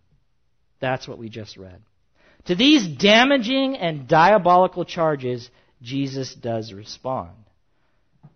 That's 0.81 1.09
what 1.09 1.19
we 1.19 1.29
just 1.29 1.57
read. 1.57 1.81
To 2.47 2.55
these 2.55 2.87
damaging 2.87 3.77
and 3.77 4.07
diabolical 4.07 4.85
charges, 4.85 5.51
Jesus 5.83 6.35
does 6.35 6.73
respond. 6.73 7.33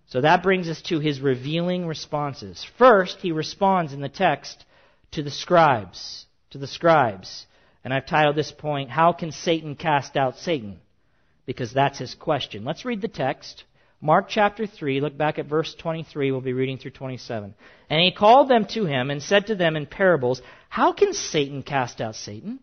So 0.08 0.22
that 0.22 0.42
brings 0.42 0.68
us 0.68 0.80
to 0.82 1.00
his 1.00 1.20
revealing 1.20 1.86
responses. 1.86 2.66
First, 2.78 3.18
he 3.20 3.30
responds 3.32 3.92
in 3.92 4.00
the 4.00 4.08
text 4.08 4.64
to 5.12 5.22
the 5.22 5.30
scribes. 5.30 6.24
To 6.50 6.58
the 6.58 6.66
scribes. 6.66 7.46
And 7.84 7.92
I've 7.92 8.06
titled 8.06 8.34
this 8.34 8.50
point, 8.50 8.90
How 8.90 9.12
Can 9.12 9.32
Satan 9.32 9.76
Cast 9.76 10.16
Out 10.16 10.38
Satan? 10.38 10.80
Because 11.44 11.72
that's 11.72 11.98
his 11.98 12.14
question. 12.14 12.64
Let's 12.64 12.86
read 12.86 13.02
the 13.02 13.08
text. 13.08 13.64
Mark 14.00 14.26
chapter 14.28 14.66
3, 14.66 15.00
look 15.00 15.16
back 15.16 15.38
at 15.38 15.46
verse 15.46 15.74
23. 15.74 16.30
We'll 16.30 16.40
be 16.40 16.52
reading 16.52 16.78
through 16.78 16.92
27. 16.92 17.54
And 17.90 18.00
he 18.00 18.12
called 18.12 18.48
them 18.48 18.64
to 18.66 18.86
him 18.86 19.10
and 19.10 19.22
said 19.22 19.48
to 19.48 19.56
them 19.56 19.76
in 19.76 19.86
parables, 19.86 20.40
How 20.68 20.92
can 20.92 21.12
Satan 21.12 21.62
cast 21.62 22.00
out 22.00 22.14
Satan? 22.14 22.60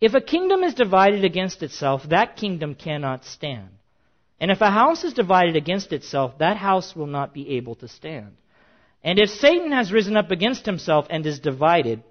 If 0.00 0.14
a 0.14 0.20
kingdom 0.20 0.62
is 0.62 0.74
divided 0.74 1.24
against 1.24 1.62
itself, 1.62 2.04
that 2.08 2.36
kingdom 2.36 2.74
cannot 2.74 3.24
stand. 3.24 3.68
And 4.40 4.50
if 4.50 4.60
a 4.60 4.70
house 4.70 5.04
is 5.04 5.12
divided 5.12 5.56
against 5.56 5.92
itself, 5.92 6.38
that 6.38 6.56
house 6.56 6.94
will 6.94 7.06
not 7.06 7.32
be 7.32 7.56
able 7.56 7.76
to 7.76 7.88
stand. 7.88 8.36
And 9.02 9.18
if 9.18 9.30
Satan 9.30 9.72
has 9.72 9.92
risen 9.92 10.16
up 10.16 10.30
against 10.30 10.66
himself 10.66 11.06
and 11.10 11.24
is 11.26 11.38
divided, 11.38 12.02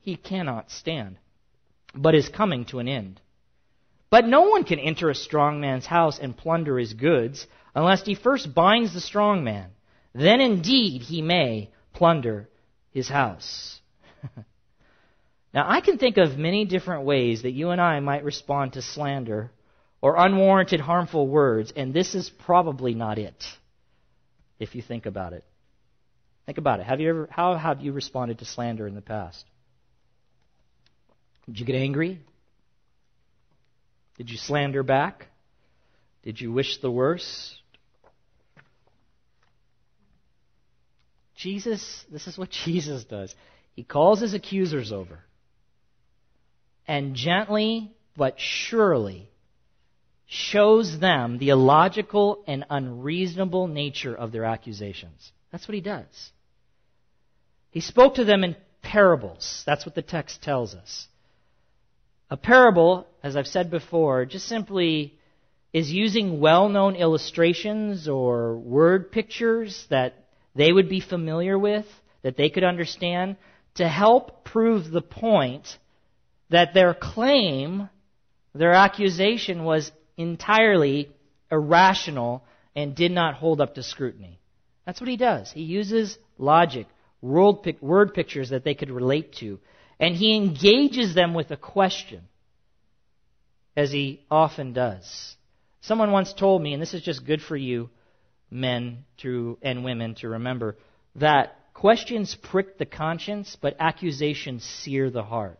he 0.00 0.16
cannot 0.16 0.70
stand, 0.70 1.18
but 1.94 2.14
is 2.14 2.28
coming 2.28 2.64
to 2.66 2.78
an 2.78 2.88
end. 2.88 3.20
But 4.08 4.26
no 4.26 4.42
one 4.42 4.64
can 4.64 4.80
enter 4.80 5.08
a 5.08 5.14
strong 5.14 5.60
man's 5.60 5.86
house 5.86 6.18
and 6.18 6.36
plunder 6.36 6.78
his 6.78 6.94
goods 6.94 7.46
unless 7.74 8.04
he 8.04 8.14
first 8.14 8.52
binds 8.54 8.92
the 8.92 9.00
strong 9.00 9.44
man. 9.44 9.70
Then 10.14 10.40
indeed 10.40 11.02
he 11.02 11.22
may 11.22 11.70
plunder 11.92 12.48
his 12.90 13.08
house. 13.08 13.80
now, 15.54 15.70
I 15.70 15.80
can 15.80 15.98
think 15.98 16.16
of 16.16 16.36
many 16.36 16.64
different 16.64 17.04
ways 17.04 17.42
that 17.42 17.52
you 17.52 17.70
and 17.70 17.80
I 17.80 18.00
might 18.00 18.24
respond 18.24 18.72
to 18.72 18.82
slander 18.82 19.52
or 20.02 20.16
unwarranted 20.16 20.80
harmful 20.80 21.26
words, 21.28 21.72
and 21.76 21.92
this 21.92 22.14
is 22.14 22.30
probably 22.30 22.94
not 22.94 23.18
it, 23.18 23.44
if 24.58 24.74
you 24.74 24.82
think 24.82 25.06
about 25.06 25.32
it. 25.32 25.44
Think 26.46 26.58
about 26.58 26.80
it. 26.80 26.86
Have 26.86 27.00
you 27.00 27.10
ever, 27.10 27.28
how 27.30 27.56
have 27.56 27.80
you 27.80 27.92
responded 27.92 28.38
to 28.38 28.44
slander 28.44 28.86
in 28.86 28.94
the 28.94 29.02
past? 29.02 29.44
Did 31.46 31.60
you 31.60 31.66
get 31.66 31.76
angry? 31.76 32.20
Did 34.16 34.30
you 34.30 34.36
slander 34.36 34.82
back? 34.82 35.26
Did 36.22 36.40
you 36.40 36.52
wish 36.52 36.78
the 36.78 36.90
worst? 36.90 37.56
Jesus, 41.36 42.04
this 42.10 42.26
is 42.26 42.36
what 42.36 42.50
Jesus 42.64 43.04
does. 43.04 43.34
He 43.74 43.82
calls 43.82 44.20
his 44.20 44.34
accusers 44.34 44.92
over 44.92 45.20
and 46.86 47.14
gently 47.14 47.92
but 48.16 48.34
surely 48.38 49.29
shows 50.50 50.98
them 50.98 51.38
the 51.38 51.50
illogical 51.50 52.42
and 52.46 52.64
unreasonable 52.70 53.66
nature 53.66 54.14
of 54.14 54.32
their 54.32 54.44
accusations. 54.44 55.32
That's 55.52 55.66
what 55.66 55.74
he 55.74 55.80
does. 55.80 56.30
He 57.70 57.80
spoke 57.80 58.16
to 58.16 58.24
them 58.24 58.44
in 58.44 58.56
parables. 58.82 59.62
That's 59.66 59.86
what 59.86 59.94
the 59.94 60.02
text 60.02 60.42
tells 60.42 60.74
us. 60.74 61.06
A 62.30 62.36
parable, 62.36 63.06
as 63.22 63.36
I've 63.36 63.46
said 63.46 63.70
before, 63.70 64.24
just 64.24 64.46
simply 64.46 65.14
is 65.72 65.90
using 65.90 66.40
well 66.40 66.68
known 66.68 66.96
illustrations 66.96 68.08
or 68.08 68.56
word 68.56 69.12
pictures 69.12 69.86
that 69.90 70.14
they 70.54 70.72
would 70.72 70.88
be 70.88 71.00
familiar 71.00 71.58
with, 71.58 71.86
that 72.22 72.36
they 72.36 72.50
could 72.50 72.64
understand, 72.64 73.36
to 73.74 73.88
help 73.88 74.44
prove 74.44 74.90
the 74.90 75.02
point 75.02 75.78
that 76.50 76.74
their 76.74 76.92
claim, 76.92 77.88
their 78.52 78.72
accusation 78.72 79.64
was 79.64 79.92
entirely 80.20 81.10
irrational 81.50 82.44
and 82.76 82.94
did 82.94 83.10
not 83.10 83.34
hold 83.34 83.60
up 83.60 83.74
to 83.74 83.82
scrutiny. 83.82 84.38
That's 84.86 85.00
what 85.00 85.08
he 85.08 85.16
does. 85.16 85.50
He 85.50 85.62
uses 85.62 86.18
logic, 86.38 86.86
word 87.22 88.14
pictures 88.14 88.50
that 88.50 88.64
they 88.64 88.74
could 88.74 88.90
relate 88.90 89.34
to, 89.34 89.58
and 89.98 90.14
he 90.14 90.34
engages 90.36 91.14
them 91.14 91.34
with 91.34 91.50
a 91.50 91.56
question, 91.56 92.22
as 93.76 93.92
he 93.92 94.24
often 94.30 94.72
does. 94.72 95.36
Someone 95.82 96.12
once 96.12 96.32
told 96.32 96.62
me, 96.62 96.72
and 96.72 96.82
this 96.82 96.94
is 96.94 97.02
just 97.02 97.24
good 97.24 97.42
for 97.42 97.56
you 97.56 97.90
men 98.50 99.04
to, 99.18 99.58
and 99.62 99.84
women 99.84 100.14
to 100.16 100.28
remember, 100.28 100.76
that 101.16 101.56
questions 101.72 102.34
prick 102.34 102.78
the 102.78 102.86
conscience, 102.86 103.56
but 103.60 103.76
accusations 103.78 104.64
sear 104.64 105.10
the 105.10 105.22
heart. 105.22 105.58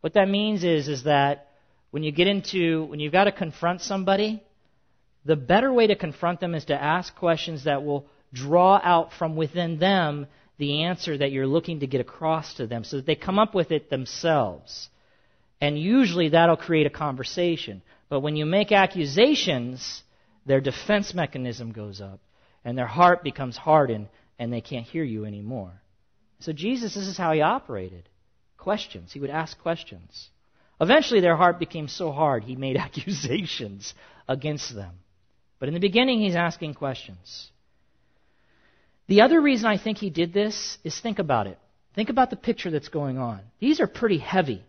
What 0.00 0.14
that 0.14 0.28
means 0.28 0.64
is, 0.64 0.88
is 0.88 1.04
that 1.04 1.51
when 1.92 2.02
you 2.02 2.10
get 2.10 2.26
into, 2.26 2.84
when 2.84 3.00
you've 3.00 3.12
got 3.12 3.24
to 3.24 3.32
confront 3.32 3.82
somebody, 3.82 4.42
the 5.24 5.36
better 5.36 5.72
way 5.72 5.86
to 5.86 5.94
confront 5.94 6.40
them 6.40 6.54
is 6.54 6.64
to 6.64 6.82
ask 6.82 7.14
questions 7.14 7.64
that 7.64 7.84
will 7.84 8.06
draw 8.32 8.80
out 8.82 9.12
from 9.12 9.36
within 9.36 9.78
them 9.78 10.26
the 10.56 10.84
answer 10.84 11.16
that 11.16 11.32
you're 11.32 11.46
looking 11.46 11.80
to 11.80 11.86
get 11.86 12.00
across 12.00 12.54
to 12.54 12.66
them 12.66 12.82
so 12.82 12.96
that 12.96 13.06
they 13.06 13.14
come 13.14 13.38
up 13.38 13.54
with 13.54 13.70
it 13.70 13.90
themselves. 13.90 14.88
And 15.60 15.78
usually 15.78 16.30
that'll 16.30 16.56
create 16.56 16.86
a 16.86 16.90
conversation. 16.90 17.82
But 18.08 18.20
when 18.20 18.36
you 18.36 18.46
make 18.46 18.72
accusations, 18.72 20.02
their 20.46 20.62
defense 20.62 21.12
mechanism 21.12 21.72
goes 21.72 22.00
up 22.00 22.20
and 22.64 22.76
their 22.76 22.86
heart 22.86 23.22
becomes 23.22 23.56
hardened 23.56 24.08
and 24.38 24.50
they 24.50 24.62
can't 24.62 24.86
hear 24.86 25.04
you 25.04 25.26
anymore. 25.26 25.72
So 26.40 26.54
Jesus, 26.54 26.94
this 26.94 27.06
is 27.06 27.18
how 27.18 27.32
he 27.32 27.42
operated. 27.42 28.08
Questions. 28.56 29.12
He 29.12 29.20
would 29.20 29.30
ask 29.30 29.60
questions. 29.60 30.30
Eventually, 30.82 31.20
their 31.20 31.36
heart 31.36 31.60
became 31.60 31.86
so 31.86 32.10
hard, 32.10 32.42
he 32.42 32.56
made 32.56 32.76
accusations 32.88 33.94
against 34.28 34.74
them. 34.74 34.94
But 35.60 35.68
in 35.68 35.74
the 35.74 35.80
beginning, 35.80 36.20
he's 36.20 36.34
asking 36.34 36.74
questions. 36.74 37.48
The 39.06 39.20
other 39.20 39.40
reason 39.40 39.66
I 39.66 39.78
think 39.78 39.98
he 39.98 40.10
did 40.10 40.32
this 40.32 40.78
is 40.82 40.98
think 40.98 41.20
about 41.20 41.46
it. 41.46 41.58
Think 41.94 42.08
about 42.10 42.30
the 42.30 42.36
picture 42.36 42.70
that's 42.70 42.88
going 42.88 43.16
on. 43.16 43.40
These 43.60 43.80
are 43.80 43.86
pretty 43.86 44.18
heavy, 44.18 44.64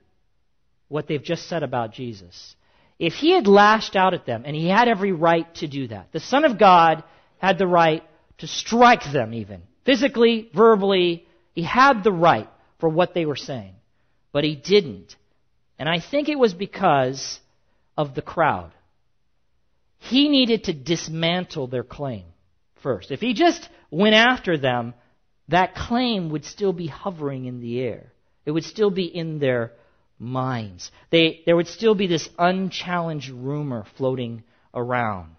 what 0.88 1.08
they've 1.08 1.24
just 1.24 1.50
said 1.50 1.64
about 1.64 1.94
Jesus. 1.94 2.56
If 3.00 3.14
he 3.14 3.32
had 3.32 3.48
lashed 3.48 3.96
out 3.96 4.14
at 4.14 4.28
them, 4.28 4.44
and 4.46 4.56
he 4.56 4.68
had 4.68 4.88
every 4.88 5.14
right 5.14 5.54
to 5.56 5.68
do 5.68 5.88
that, 5.88 6.12
the 6.12 6.20
Son 6.20 6.46
of 6.46 6.60
God 6.60 7.04
had 7.40 7.58
the 7.58 7.68
right 7.68 8.04
to 8.38 8.48
strike 8.48 9.12
them, 9.12 9.34
even 9.34 9.64
physically, 9.84 10.52
verbally. 10.54 11.26
He 11.54 11.64
had 11.64 12.04
the 12.04 12.12
right 12.12 12.50
for 12.80 12.88
what 12.88 13.16
they 13.16 13.26
were 13.26 13.36
saying. 13.36 13.74
But 14.32 14.44
he 14.44 14.56
didn't. 14.56 15.16
And 15.84 15.90
I 15.90 16.00
think 16.00 16.30
it 16.30 16.40
was 16.40 16.54
because 16.54 17.42
of 17.98 18.16
the 18.16 18.22
crowd. 18.22 18.72
He 20.00 20.30
needed 20.30 20.64
to 20.64 20.74
dismantle 20.74 21.68
their 21.68 21.84
claim 21.84 22.24
first. 22.82 23.12
If 23.12 23.20
he 23.20 23.34
just 23.34 23.68
went 23.92 24.16
after 24.16 24.58
them, 24.58 24.94
that 25.50 25.76
claim 25.76 26.30
would 26.30 26.46
still 26.46 26.72
be 26.72 26.88
hovering 26.88 27.48
in 27.48 27.60
the 27.60 27.82
air. 27.82 28.14
It 28.46 28.52
would 28.52 28.64
still 28.64 28.92
be 28.92 29.04
in 29.04 29.40
their 29.40 29.74
minds. 30.18 30.90
They, 31.10 31.42
there 31.46 31.58
would 31.58 31.68
still 31.68 31.96
be 31.96 32.08
this 32.08 32.30
unchallenged 32.40 33.32
rumor 33.32 33.86
floating 33.98 34.44
around. 34.74 35.36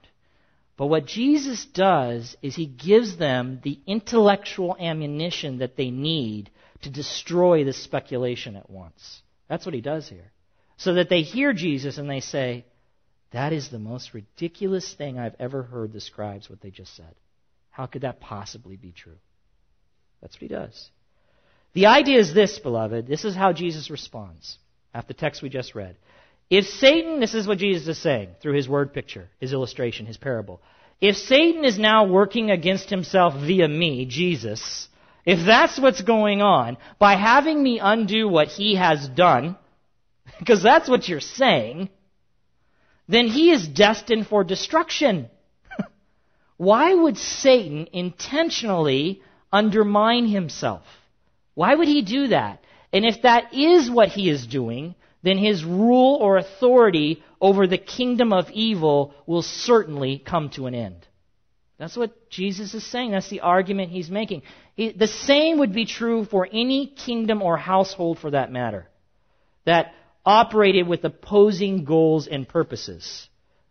But 0.76 0.88
what 0.88 1.06
Jesus 1.06 1.64
does 1.64 2.36
is 2.42 2.54
he 2.54 2.66
gives 2.66 3.16
them 3.16 3.60
the 3.62 3.80
intellectual 3.86 4.76
ammunition 4.78 5.60
that 5.60 5.78
they 5.78 5.90
need 5.90 6.50
to 6.82 6.90
destroy 6.90 7.64
the 7.64 7.72
speculation 7.72 8.56
at 8.56 8.68
once. 8.68 9.22
That's 9.48 9.64
what 9.64 9.74
he 9.74 9.80
does 9.80 10.06
here. 10.06 10.32
So 10.76 10.94
that 10.94 11.08
they 11.08 11.22
hear 11.22 11.52
Jesus 11.52 11.98
and 11.98 12.08
they 12.10 12.20
say, 12.20 12.64
That 13.32 13.52
is 13.52 13.68
the 13.68 13.78
most 13.78 14.14
ridiculous 14.14 14.92
thing 14.94 15.18
I've 15.18 15.36
ever 15.38 15.62
heard 15.62 15.92
the 15.92 16.00
scribes 16.00 16.50
what 16.50 16.60
they 16.60 16.70
just 16.70 16.96
said. 16.96 17.14
How 17.70 17.86
could 17.86 18.02
that 18.02 18.20
possibly 18.20 18.76
be 18.76 18.92
true? 18.92 19.18
That's 20.20 20.36
what 20.36 20.42
he 20.42 20.48
does. 20.48 20.90
The 21.74 21.86
idea 21.86 22.18
is 22.18 22.32
this, 22.32 22.58
beloved. 22.58 23.06
This 23.06 23.24
is 23.24 23.34
how 23.34 23.52
Jesus 23.52 23.90
responds 23.90 24.58
after 24.94 25.08
the 25.08 25.18
text 25.18 25.42
we 25.42 25.48
just 25.48 25.74
read. 25.74 25.96
If 26.50 26.66
Satan, 26.66 27.20
this 27.20 27.34
is 27.34 27.46
what 27.46 27.58
Jesus 27.58 27.88
is 27.88 27.98
saying 28.02 28.30
through 28.40 28.54
his 28.54 28.68
word 28.68 28.92
picture, 28.92 29.28
his 29.40 29.52
illustration, 29.52 30.06
his 30.06 30.16
parable. 30.16 30.60
if 31.00 31.16
Satan 31.16 31.64
is 31.64 31.78
now 31.78 32.06
working 32.06 32.50
against 32.50 32.88
himself 32.90 33.34
via 33.34 33.66
me, 33.66 34.06
Jesus, 34.06 34.88
if 35.26 35.44
that's 35.44 35.78
what's 35.78 36.02
going 36.02 36.42
on, 36.42 36.76
by 36.98 37.16
having 37.16 37.62
me 37.62 37.80
undo 37.82 38.28
what 38.28 38.48
he 38.48 38.76
has 38.76 39.08
done, 39.08 39.56
because 40.38 40.62
that's 40.62 40.88
what 40.88 41.08
you're 41.08 41.20
saying, 41.20 41.88
then 43.08 43.26
he 43.28 43.50
is 43.50 43.66
destined 43.66 44.26
for 44.26 44.44
destruction. 44.44 45.28
Why 46.56 46.94
would 46.94 47.18
Satan 47.18 47.88
intentionally 47.92 49.22
undermine 49.52 50.26
himself? 50.26 50.82
Why 51.54 51.74
would 51.74 51.88
he 51.88 52.02
do 52.02 52.28
that? 52.28 52.64
And 52.92 53.04
if 53.04 53.22
that 53.22 53.54
is 53.54 53.90
what 53.90 54.08
he 54.08 54.28
is 54.28 54.46
doing, 54.46 54.94
then 55.22 55.38
his 55.38 55.64
rule 55.64 56.18
or 56.20 56.36
authority 56.36 57.22
over 57.40 57.66
the 57.66 57.78
kingdom 57.78 58.32
of 58.32 58.50
evil 58.50 59.14
will 59.26 59.42
certainly 59.42 60.18
come 60.18 60.50
to 60.50 60.66
an 60.66 60.74
end. 60.74 61.06
That's 61.78 61.96
what 61.96 62.30
Jesus 62.30 62.74
is 62.74 62.84
saying. 62.84 63.10
That's 63.10 63.30
the 63.30 63.40
argument 63.40 63.90
he's 63.90 64.10
making. 64.10 64.42
The 64.76 65.08
same 65.08 65.58
would 65.58 65.72
be 65.72 65.86
true 65.86 66.24
for 66.24 66.46
any 66.50 66.86
kingdom 66.86 67.42
or 67.42 67.56
household 67.56 68.18
for 68.18 68.30
that 68.30 68.52
matter. 68.52 68.86
That 69.64 69.92
operated 70.24 70.88
with 70.88 71.04
opposing 71.04 71.84
goals 71.84 72.26
and 72.26 72.48
purposes. 72.48 73.28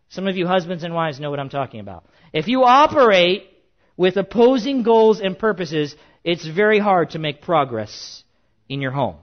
Some 0.08 0.28
of 0.28 0.36
you 0.36 0.46
husbands 0.46 0.84
and 0.84 0.94
wives 0.94 1.18
know 1.18 1.30
what 1.30 1.40
I'm 1.40 1.48
talking 1.48 1.80
about. 1.80 2.04
If 2.32 2.46
you 2.48 2.64
operate 2.64 3.48
with 3.96 4.16
opposing 4.16 4.82
goals 4.82 5.20
and 5.20 5.38
purposes, 5.38 5.94
it's 6.22 6.46
very 6.46 6.78
hard 6.78 7.10
to 7.10 7.18
make 7.18 7.42
progress 7.42 8.22
in 8.68 8.80
your 8.80 8.92
home. 8.92 9.16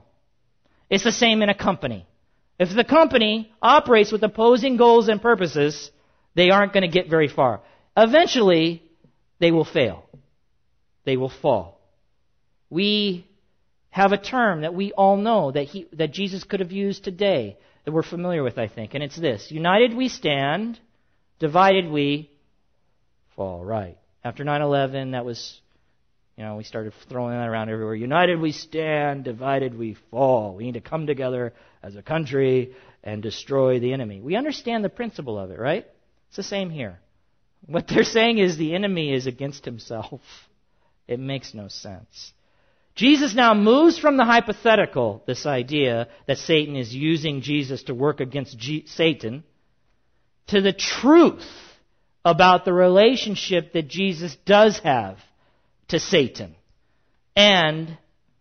It's 0.90 1.04
the 1.04 1.12
same 1.12 1.42
in 1.42 1.48
a 1.48 1.54
company. 1.54 2.06
If 2.58 2.74
the 2.74 2.84
company 2.84 3.50
operates 3.60 4.12
with 4.12 4.22
opposing 4.22 4.76
goals 4.76 5.08
and 5.08 5.20
purposes, 5.20 5.90
they 6.34 6.50
aren't 6.50 6.72
going 6.72 6.82
to 6.82 6.88
get 6.88 7.08
very 7.08 7.28
far. 7.28 7.60
Eventually, 7.96 8.82
they 9.40 9.50
will 9.50 9.64
fail. 9.64 10.04
They 11.04 11.16
will 11.16 11.30
fall. 11.30 11.80
We 12.70 13.26
have 13.92 14.12
a 14.12 14.18
term 14.18 14.62
that 14.62 14.74
we 14.74 14.90
all 14.92 15.18
know 15.18 15.52
that, 15.52 15.64
he, 15.64 15.86
that 15.92 16.12
Jesus 16.12 16.44
could 16.44 16.60
have 16.60 16.72
used 16.72 17.04
today 17.04 17.58
that 17.84 17.92
we're 17.92 18.02
familiar 18.02 18.42
with, 18.42 18.58
I 18.58 18.66
think, 18.66 18.94
and 18.94 19.04
it's 19.04 19.16
this 19.16 19.50
United 19.50 19.94
we 19.94 20.08
stand, 20.08 20.80
divided 21.38 21.88
we 21.90 22.30
fall. 23.36 23.62
Right. 23.62 23.98
After 24.24 24.44
9 24.44 24.62
11, 24.62 25.10
that 25.10 25.26
was, 25.26 25.60
you 26.38 26.44
know, 26.44 26.56
we 26.56 26.64
started 26.64 26.94
throwing 27.10 27.34
that 27.34 27.48
around 27.48 27.68
everywhere. 27.68 27.94
United 27.94 28.40
we 28.40 28.52
stand, 28.52 29.24
divided 29.24 29.76
we 29.76 29.96
fall. 30.10 30.54
We 30.54 30.64
need 30.64 30.74
to 30.74 30.80
come 30.80 31.06
together 31.06 31.52
as 31.82 31.94
a 31.94 32.02
country 32.02 32.74
and 33.04 33.22
destroy 33.22 33.78
the 33.78 33.92
enemy. 33.92 34.22
We 34.22 34.36
understand 34.36 34.84
the 34.84 34.88
principle 34.88 35.38
of 35.38 35.50
it, 35.50 35.58
right? 35.58 35.86
It's 36.28 36.36
the 36.38 36.42
same 36.42 36.70
here. 36.70 36.98
What 37.66 37.88
they're 37.88 38.04
saying 38.04 38.38
is 38.38 38.56
the 38.56 38.74
enemy 38.74 39.12
is 39.12 39.26
against 39.26 39.64
himself. 39.66 40.22
It 41.08 41.18
makes 41.18 41.52
no 41.52 41.66
sense. 41.66 42.32
Jesus 42.94 43.34
now 43.34 43.54
moves 43.54 43.98
from 43.98 44.16
the 44.16 44.24
hypothetical, 44.24 45.22
this 45.26 45.46
idea 45.46 46.08
that 46.26 46.38
Satan 46.38 46.76
is 46.76 46.94
using 46.94 47.40
Jesus 47.40 47.84
to 47.84 47.94
work 47.94 48.20
against 48.20 48.58
G- 48.58 48.84
Satan, 48.86 49.44
to 50.48 50.60
the 50.60 50.72
truth 50.72 51.46
about 52.24 52.64
the 52.64 52.72
relationship 52.72 53.72
that 53.72 53.88
Jesus 53.88 54.36
does 54.44 54.78
have 54.80 55.18
to 55.88 55.98
Satan 55.98 56.54
and 57.34 57.96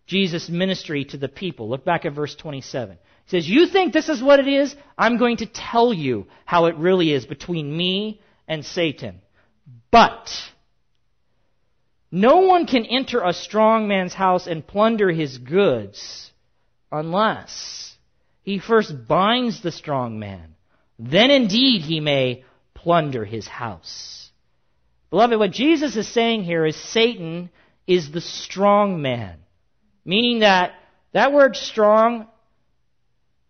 Jesus' 0.06 0.50
ministry 0.50 1.06
to 1.06 1.18
the 1.18 1.30
people. 1.30 1.70
Look 1.70 1.86
back 1.86 2.06
at 2.06 2.14
verse 2.14 2.36
27. 2.36 2.98
He 3.26 3.30
says, 3.30 3.50
You 3.50 3.68
think 3.68 3.94
this 3.94 4.10
is 4.10 4.22
what 4.22 4.40
it 4.40 4.48
is? 4.48 4.76
I'm 4.98 5.18
going 5.18 5.38
to 5.38 5.46
tell 5.46 5.94
you 5.94 6.28
how 6.46 6.66
it 6.66 6.76
really 6.76 7.14
is 7.14 7.26
between 7.26 7.76
me 7.76 8.22
and 8.48 8.66
Satan. 8.66 9.22
But 9.90 10.30
no 12.12 12.40
one 12.40 12.68
can 12.68 12.86
enter 12.86 13.24
a 13.24 13.34
strong 13.34 13.88
man's 13.88 14.14
house 14.14 14.46
and 14.46 14.66
plunder 14.66 15.10
his 15.12 15.38
goods 15.38 16.32
unless 16.92 17.96
he 18.44 18.60
first 18.60 19.08
binds 19.08 19.62
the 19.62 19.72
strong 19.72 20.20
man. 20.20 20.56
Then 21.00 21.32
indeed 21.32 21.82
he 21.82 22.00
may 22.00 22.44
plunder 22.74 23.24
his 23.24 23.48
house. 23.48 24.30
Beloved, 25.10 25.40
what 25.40 25.52
Jesus 25.52 25.96
is 25.96 26.08
saying 26.08 26.44
here 26.44 26.66
is 26.66 26.76
Satan 26.76 27.50
is 27.88 28.12
the 28.12 28.22
strong 28.22 29.02
man. 29.02 29.40
Meaning 30.04 30.40
that 30.40 30.74
that 31.14 31.34
word 31.34 31.56
strong, 31.56 32.28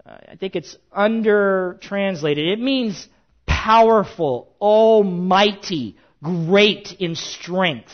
uh, 0.06 0.17
I 0.30 0.36
think 0.36 0.56
it's 0.56 0.76
under 0.91 1.78
translated. 1.82 2.47
It 2.47 2.60
means 2.60 3.08
powerful, 3.45 4.56
almighty, 4.60 5.97
great 6.21 6.93
in 7.00 7.15
strength. 7.15 7.93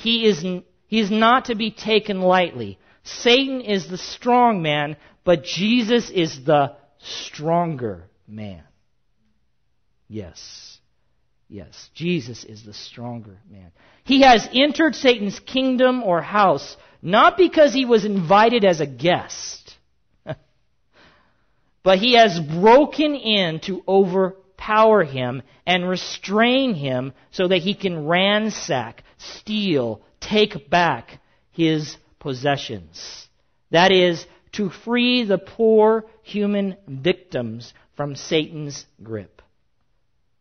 He 0.00 0.26
is, 0.26 0.40
he 0.40 1.00
is 1.00 1.10
not 1.10 1.46
to 1.46 1.54
be 1.54 1.70
taken 1.70 2.20
lightly. 2.20 2.78
Satan 3.04 3.60
is 3.60 3.88
the 3.88 3.98
strong 3.98 4.62
man, 4.62 4.96
but 5.24 5.44
Jesus 5.44 6.10
is 6.10 6.44
the 6.44 6.76
stronger 6.98 8.04
man. 8.26 8.62
Yes. 10.08 10.78
Yes. 11.48 11.90
Jesus 11.94 12.44
is 12.44 12.64
the 12.64 12.74
stronger 12.74 13.38
man. 13.50 13.72
He 14.04 14.22
has 14.22 14.48
entered 14.52 14.94
Satan's 14.94 15.38
kingdom 15.40 16.02
or 16.02 16.20
house 16.20 16.76
not 17.02 17.36
because 17.36 17.72
he 17.72 17.84
was 17.84 18.04
invited 18.04 18.64
as 18.64 18.80
a 18.80 18.86
guest, 18.86 19.74
but 21.82 21.98
he 21.98 22.14
has 22.14 22.38
broken 22.38 23.14
in 23.14 23.60
to 23.60 23.82
overpower 23.88 25.04
him 25.04 25.42
and 25.66 25.88
restrain 25.88 26.74
him 26.74 27.12
so 27.30 27.48
that 27.48 27.58
he 27.58 27.74
can 27.74 28.06
ransack, 28.06 29.02
steal, 29.20 30.00
take 30.20 30.70
back 30.70 31.20
his 31.50 31.96
possessions. 32.18 33.28
That 33.70 33.92
is, 33.92 34.26
to 34.52 34.70
free 34.70 35.24
the 35.24 35.38
poor 35.38 36.06
human 36.22 36.76
victims 36.86 37.72
from 37.96 38.16
Satan's 38.16 38.86
grip. 39.02 39.42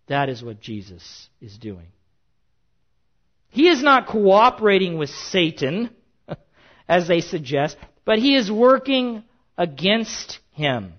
That 0.08 0.30
is 0.30 0.44
what 0.44 0.60
Jesus 0.60 1.30
is 1.40 1.58
doing. 1.58 1.88
He 3.50 3.68
is 3.68 3.84
not 3.84 4.08
cooperating 4.08 4.98
with 4.98 5.10
Satan, 5.10 5.90
as 6.88 7.08
they 7.08 7.22
suggest, 7.22 7.78
but 8.06 8.20
he 8.20 8.36
is 8.36 8.52
working 8.52 9.24
against 9.58 10.40
him. 10.52 10.94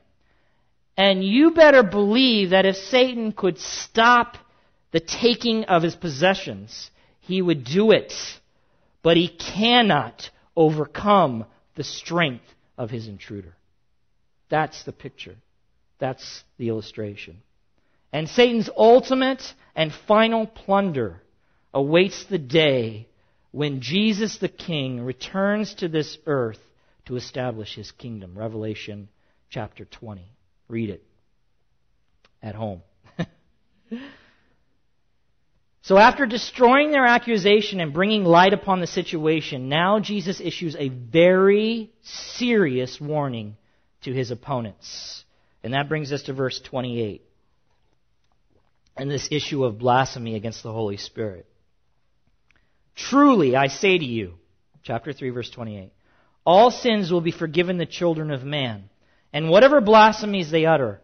And 0.97 1.25
you 1.25 1.53
better 1.53 1.83
believe 1.83 2.51
that 2.51 2.67
if 2.67 2.77
Satan 2.77 3.33
could 3.33 3.59
stop 3.59 4.37
the 4.93 5.01
taking 5.01 5.65
of 5.65 5.83
his 5.83 5.97
possessions, 5.97 6.91
he 7.21 7.41
would 7.43 7.65
do 7.65 7.93
it. 7.93 8.13
But 9.03 9.17
he 9.17 9.29
cannot 9.29 10.31
overcome 10.57 11.47
the 11.75 11.85
strength 11.85 12.45
of 12.77 12.91
his 12.91 13.09
intruder. 13.09 13.55
That's 14.49 14.83
the 14.85 14.93
picture. 14.93 15.37
That's 15.99 16.45
the 16.59 16.69
illustration. 16.69 17.43
And 18.13 18.29
Satan's 18.29 18.69
ultimate 18.77 19.43
and 19.75 19.93
final 20.09 20.47
plunder 20.47 21.23
awaits 21.73 22.25
the 22.25 22.39
day 22.39 23.07
when 23.53 23.81
Jesus 23.81 24.39
the 24.39 24.49
King 24.49 25.01
returns 25.01 25.75
to 25.75 25.89
this 25.89 26.19
earth 26.27 26.59
to 27.07 27.17
establish 27.17 27.75
his 27.75 27.91
kingdom. 27.93 28.37
Revelation 28.37 29.09
chapter 29.49 29.85
20. 29.85 30.25
Read 30.69 30.91
it 30.91 31.05
at 32.43 32.55
home. 32.55 32.83
So 35.83 35.97
after 35.97 36.27
destroying 36.27 36.91
their 36.91 37.07
accusation 37.07 37.81
and 37.81 37.93
bringing 37.93 38.25
light 38.25 38.53
upon 38.53 38.81
the 38.81 38.87
situation, 38.87 39.69
now 39.69 39.99
Jesus 39.99 40.41
issues 40.41 40.77
a 40.77 40.89
very 40.89 41.91
serious 42.03 43.01
warning 43.01 43.57
to 44.03 44.13
his 44.13 44.31
opponents. 44.31 45.25
And 45.63 45.75
that 45.75 45.89
brings 45.89 46.13
us 46.13 46.25
to 46.25 46.33
verse 46.33 46.61
28. 46.61 47.23
And 48.97 49.11
this 49.11 49.29
issue 49.31 49.65
of 49.65 49.79
blasphemy 49.79 50.37
against 50.37 50.63
the 50.63 50.73
Holy 50.73 50.99
Spirit. 50.99 51.47
Truly, 52.95 53.57
I 53.57 53.69
say 53.69 53.97
to 53.97 54.05
you, 54.05 54.35
chapter 54.83 55.13
3, 55.15 55.31
verse 55.31 55.49
28, 55.49 55.93
all 56.45 56.71
sins 56.71 57.11
will 57.11 57.21
be 57.23 57.31
forgiven 57.31 57.79
the 57.79 57.87
children 57.87 58.31
of 58.31 58.45
man, 58.45 58.91
and 59.33 59.49
whatever 59.49 59.81
blasphemies 59.81 60.51
they 60.51 60.67
utter. 60.67 61.01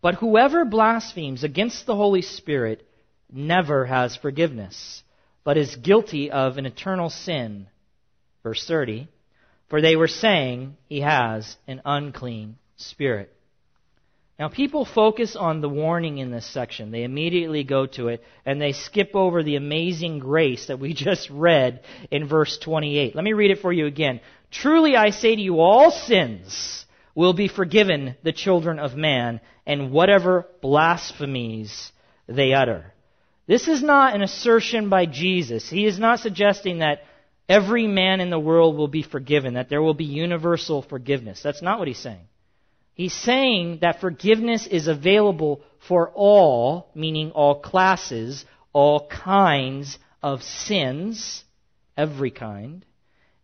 But 0.00 0.16
whoever 0.16 0.64
blasphemes 0.64 1.44
against 1.44 1.84
the 1.84 1.96
Holy 1.96 2.22
Spirit 2.22 2.86
never 3.32 3.86
has 3.86 4.16
forgiveness, 4.16 5.02
but 5.44 5.56
is 5.56 5.76
guilty 5.76 6.30
of 6.30 6.58
an 6.58 6.66
eternal 6.66 7.10
sin. 7.10 7.66
Verse 8.42 8.66
30. 8.66 9.08
For 9.68 9.80
they 9.80 9.96
were 9.96 10.08
saying 10.08 10.76
he 10.88 11.00
has 11.00 11.56
an 11.66 11.80
unclean 11.84 12.56
spirit. 12.76 13.34
Now, 14.38 14.48
people 14.48 14.84
focus 14.84 15.36
on 15.36 15.60
the 15.60 15.68
warning 15.68 16.18
in 16.18 16.30
this 16.30 16.46
section. 16.46 16.90
They 16.90 17.04
immediately 17.04 17.64
go 17.64 17.86
to 17.86 18.08
it 18.08 18.24
and 18.44 18.60
they 18.60 18.72
skip 18.72 19.12
over 19.14 19.42
the 19.42 19.56
amazing 19.56 20.18
grace 20.18 20.66
that 20.66 20.78
we 20.78 20.94
just 20.94 21.30
read 21.30 21.84
in 22.10 22.26
verse 22.26 22.58
28. 22.58 23.14
Let 23.14 23.24
me 23.24 23.34
read 23.34 23.50
it 23.50 23.60
for 23.60 23.72
you 23.72 23.86
again. 23.86 24.20
Truly 24.50 24.96
I 24.96 25.10
say 25.10 25.36
to 25.36 25.40
you, 25.40 25.60
all 25.60 25.90
sins 25.90 26.84
will 27.14 27.34
be 27.34 27.48
forgiven 27.48 28.16
the 28.22 28.32
children 28.32 28.78
of 28.78 28.96
man 28.96 29.40
and 29.66 29.92
whatever 29.92 30.46
blasphemies 30.60 31.92
they 32.26 32.52
utter. 32.52 32.92
This 33.46 33.68
is 33.68 33.82
not 33.82 34.14
an 34.14 34.22
assertion 34.22 34.88
by 34.88 35.06
Jesus. 35.06 35.68
He 35.68 35.86
is 35.86 35.98
not 35.98 36.20
suggesting 36.20 36.78
that 36.78 37.02
every 37.48 37.86
man 37.86 38.20
in 38.20 38.30
the 38.30 38.38
world 38.38 38.76
will 38.76 38.88
be 38.88 39.02
forgiven, 39.02 39.54
that 39.54 39.68
there 39.68 39.82
will 39.82 39.94
be 39.94 40.04
universal 40.04 40.82
forgiveness. 40.82 41.42
That's 41.42 41.62
not 41.62 41.78
what 41.78 41.88
he's 41.88 41.98
saying. 41.98 42.26
He's 42.94 43.14
saying 43.14 43.78
that 43.80 44.00
forgiveness 44.00 44.66
is 44.66 44.86
available 44.86 45.62
for 45.88 46.10
all, 46.10 46.90
meaning 46.94 47.32
all 47.32 47.60
classes, 47.60 48.44
all 48.72 49.08
kinds 49.08 49.98
of 50.22 50.42
sins, 50.42 51.42
every 51.96 52.30
kind, 52.30 52.84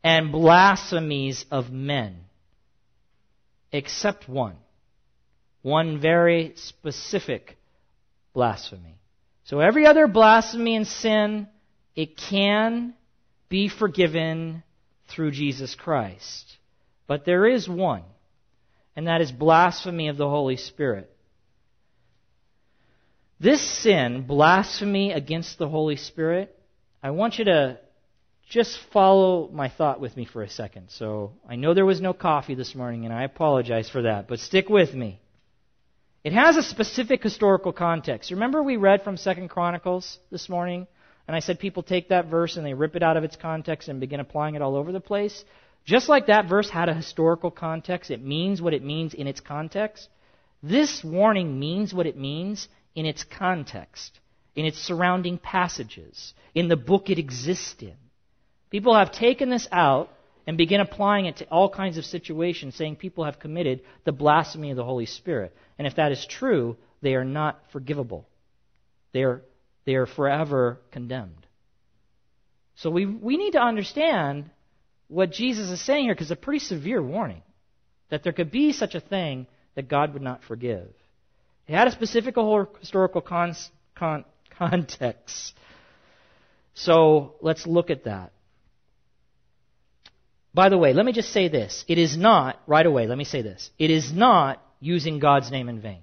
and 0.04 0.30
blasphemies 0.30 1.44
of 1.50 1.70
men, 1.70 2.18
except 3.72 4.28
one. 4.28 4.56
One 5.62 6.00
very 6.00 6.52
specific 6.56 7.56
blasphemy. 8.32 8.98
So 9.48 9.60
every 9.60 9.86
other 9.86 10.06
blasphemy 10.06 10.76
and 10.76 10.86
sin, 10.86 11.48
it 11.96 12.18
can 12.18 12.92
be 13.48 13.70
forgiven 13.70 14.62
through 15.08 15.30
Jesus 15.30 15.74
Christ. 15.74 16.58
But 17.06 17.24
there 17.24 17.46
is 17.46 17.66
one, 17.66 18.02
and 18.94 19.06
that 19.06 19.22
is 19.22 19.32
blasphemy 19.32 20.08
of 20.08 20.18
the 20.18 20.28
Holy 20.28 20.58
Spirit. 20.58 21.10
This 23.40 23.62
sin, 23.62 24.26
blasphemy 24.26 25.12
against 25.12 25.56
the 25.56 25.68
Holy 25.68 25.96
Spirit, 25.96 26.54
I 27.02 27.12
want 27.12 27.38
you 27.38 27.46
to 27.46 27.78
just 28.50 28.78
follow 28.92 29.48
my 29.50 29.70
thought 29.70 29.98
with 29.98 30.14
me 30.14 30.26
for 30.26 30.42
a 30.42 30.50
second. 30.50 30.90
So 30.90 31.32
I 31.48 31.56
know 31.56 31.72
there 31.72 31.86
was 31.86 32.02
no 32.02 32.12
coffee 32.12 32.54
this 32.54 32.74
morning, 32.74 33.06
and 33.06 33.14
I 33.14 33.22
apologize 33.22 33.88
for 33.88 34.02
that, 34.02 34.28
but 34.28 34.40
stick 34.40 34.68
with 34.68 34.92
me. 34.92 35.22
It 36.24 36.32
has 36.32 36.56
a 36.56 36.62
specific 36.62 37.22
historical 37.22 37.72
context. 37.72 38.32
Remember 38.32 38.62
we 38.62 38.76
read 38.76 39.02
from 39.02 39.16
Second 39.16 39.48
Chronicles 39.48 40.18
this 40.30 40.48
morning? 40.48 40.86
And 41.28 41.36
I 41.36 41.40
said 41.40 41.60
people 41.60 41.82
take 41.82 42.08
that 42.08 42.26
verse 42.26 42.56
and 42.56 42.66
they 42.66 42.74
rip 42.74 42.96
it 42.96 43.02
out 43.02 43.16
of 43.16 43.22
its 43.22 43.36
context 43.36 43.88
and 43.88 44.00
begin 44.00 44.18
applying 44.18 44.54
it 44.54 44.62
all 44.62 44.74
over 44.74 44.90
the 44.90 45.00
place. 45.00 45.44
Just 45.84 46.08
like 46.08 46.26
that 46.26 46.48
verse 46.48 46.68
had 46.68 46.88
a 46.88 46.94
historical 46.94 47.50
context, 47.50 48.10
it 48.10 48.22
means 48.22 48.60
what 48.60 48.74
it 48.74 48.82
means 48.82 49.14
in 49.14 49.26
its 49.28 49.40
context. 49.40 50.08
This 50.62 51.04
warning 51.04 51.60
means 51.60 51.94
what 51.94 52.06
it 52.06 52.16
means 52.16 52.66
in 52.96 53.06
its 53.06 53.22
context, 53.22 54.18
in 54.56 54.64
its 54.64 54.78
surrounding 54.78 55.38
passages, 55.38 56.34
in 56.52 56.66
the 56.66 56.76
book 56.76 57.10
it 57.10 57.18
exists 57.18 57.80
in. 57.80 57.94
People 58.70 58.96
have 58.96 59.12
taken 59.12 59.50
this 59.50 59.68
out 59.70 60.10
and 60.48 60.56
begin 60.56 60.80
applying 60.80 61.26
it 61.26 61.36
to 61.36 61.44
all 61.50 61.68
kinds 61.68 61.98
of 61.98 62.06
situations, 62.06 62.74
saying 62.74 62.96
people 62.96 63.24
have 63.24 63.38
committed 63.38 63.82
the 64.04 64.12
blasphemy 64.12 64.70
of 64.70 64.78
the 64.78 64.84
Holy 64.84 65.04
Spirit. 65.04 65.54
And 65.76 65.86
if 65.86 65.96
that 65.96 66.10
is 66.10 66.24
true, 66.24 66.78
they 67.02 67.16
are 67.16 67.24
not 67.24 67.60
forgivable. 67.70 68.26
They 69.12 69.24
are, 69.24 69.42
they 69.84 69.96
are 69.96 70.06
forever 70.06 70.80
condemned. 70.90 71.46
So 72.76 72.88
we, 72.88 73.04
we 73.04 73.36
need 73.36 73.50
to 73.52 73.60
understand 73.60 74.48
what 75.08 75.32
Jesus 75.32 75.68
is 75.68 75.82
saying 75.82 76.04
here 76.04 76.14
because 76.14 76.30
it's 76.30 76.40
a 76.40 76.42
pretty 76.42 76.60
severe 76.60 77.02
warning 77.02 77.42
that 78.08 78.22
there 78.22 78.32
could 78.32 78.50
be 78.50 78.72
such 78.72 78.94
a 78.94 79.00
thing 79.00 79.46
that 79.74 79.86
God 79.86 80.14
would 80.14 80.22
not 80.22 80.42
forgive. 80.44 80.88
It 81.66 81.74
had 81.74 81.88
a 81.88 81.92
specific 81.92 82.36
historical 82.80 83.20
con, 83.20 83.54
con, 83.94 84.24
context. 84.58 85.52
So 86.72 87.34
let's 87.42 87.66
look 87.66 87.90
at 87.90 88.04
that. 88.04 88.32
By 90.54 90.68
the 90.68 90.78
way, 90.78 90.92
let 90.92 91.06
me 91.06 91.12
just 91.12 91.32
say 91.32 91.48
this. 91.48 91.84
It 91.88 91.98
is 91.98 92.16
not, 92.16 92.60
right 92.66 92.86
away, 92.86 93.06
let 93.06 93.18
me 93.18 93.24
say 93.24 93.42
this. 93.42 93.70
It 93.78 93.90
is 93.90 94.12
not 94.12 94.62
using 94.80 95.18
God's 95.18 95.50
name 95.50 95.68
in 95.68 95.80
vain 95.80 96.02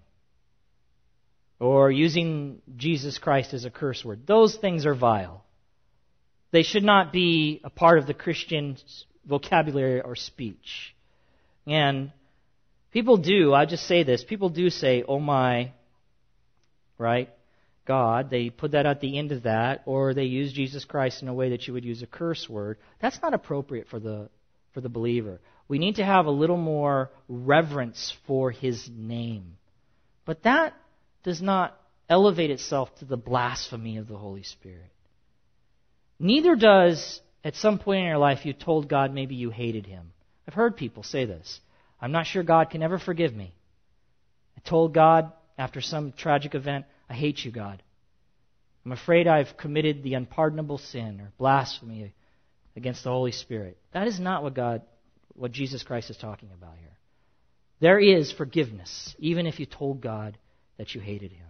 or 1.59 1.89
using 1.91 2.61
Jesus 2.75 3.17
Christ 3.17 3.53
as 3.53 3.65
a 3.65 3.69
curse 3.69 4.03
word. 4.03 4.27
Those 4.27 4.55
things 4.55 4.85
are 4.85 4.95
vile. 4.95 5.43
They 6.51 6.63
should 6.63 6.83
not 6.83 7.11
be 7.11 7.61
a 7.63 7.69
part 7.69 7.97
of 7.97 8.07
the 8.07 8.13
Christian 8.13 8.77
vocabulary 9.25 10.01
or 10.01 10.15
speech. 10.15 10.95
And 11.65 12.11
people 12.91 13.17
do, 13.17 13.53
I 13.53 13.65
just 13.65 13.87
say 13.87 14.03
this, 14.03 14.23
people 14.23 14.49
do 14.49 14.69
say, 14.69 15.03
oh 15.07 15.19
my, 15.19 15.71
right? 16.97 17.29
God. 17.85 18.29
They 18.29 18.49
put 18.49 18.71
that 18.71 18.85
at 18.85 19.01
the 19.01 19.17
end 19.17 19.31
of 19.31 19.43
that, 19.43 19.83
or 19.85 20.13
they 20.13 20.23
use 20.23 20.51
Jesus 20.53 20.85
Christ 20.85 21.21
in 21.21 21.27
a 21.27 21.33
way 21.33 21.49
that 21.49 21.67
you 21.67 21.73
would 21.73 21.85
use 21.85 22.01
a 22.01 22.07
curse 22.07 22.49
word. 22.49 22.77
That's 22.99 23.21
not 23.21 23.33
appropriate 23.33 23.87
for 23.87 23.99
the, 23.99 24.29
for 24.73 24.81
the 24.81 24.89
believer. 24.89 25.39
We 25.67 25.79
need 25.79 25.95
to 25.95 26.05
have 26.05 26.25
a 26.25 26.31
little 26.31 26.57
more 26.57 27.11
reverence 27.27 28.15
for 28.27 28.51
his 28.51 28.89
name. 28.93 29.57
But 30.25 30.43
that 30.43 30.73
does 31.23 31.41
not 31.41 31.79
elevate 32.09 32.51
itself 32.51 32.93
to 32.99 33.05
the 33.05 33.17
blasphemy 33.17 33.97
of 33.97 34.07
the 34.07 34.17
Holy 34.17 34.43
Spirit. 34.43 34.91
Neither 36.19 36.55
does, 36.55 37.21
at 37.43 37.55
some 37.55 37.79
point 37.79 37.99
in 37.99 38.05
your 38.05 38.17
life, 38.17 38.45
you 38.45 38.53
told 38.53 38.87
God 38.87 39.13
maybe 39.13 39.35
you 39.35 39.49
hated 39.49 39.85
him. 39.85 40.11
I've 40.47 40.53
heard 40.53 40.77
people 40.77 41.03
say 41.03 41.25
this. 41.25 41.59
I'm 41.99 42.11
not 42.11 42.27
sure 42.27 42.43
God 42.43 42.69
can 42.69 42.83
ever 42.83 42.99
forgive 42.99 43.33
me. 43.33 43.53
I 44.57 44.69
told 44.69 44.93
God 44.93 45.31
after 45.57 45.81
some 45.81 46.11
tragic 46.11 46.53
event, 46.55 46.85
I 47.09 47.13
hate 47.13 47.43
you, 47.43 47.51
God. 47.51 47.81
I'm 48.85 48.91
afraid 48.91 49.27
I've 49.27 49.57
committed 49.57 50.03
the 50.03 50.13
unpardonable 50.13 50.77
sin 50.77 51.19
or 51.21 51.31
blasphemy 51.37 52.13
against 52.75 53.03
the 53.03 53.09
Holy 53.09 53.31
Spirit. 53.31 53.77
That 53.93 54.07
is 54.07 54.19
not 54.19 54.43
what 54.43 54.53
God, 54.53 54.81
what 55.33 55.51
Jesus 55.51 55.83
Christ 55.83 56.09
is 56.09 56.17
talking 56.17 56.49
about 56.53 56.77
here. 56.77 56.89
There 57.79 57.99
is 57.99 58.31
forgiveness, 58.31 59.15
even 59.19 59.47
if 59.47 59.59
you 59.59 59.65
told 59.65 60.01
God 60.01 60.37
that 60.77 60.93
you 60.93 61.01
hated 61.01 61.31
him. 61.31 61.47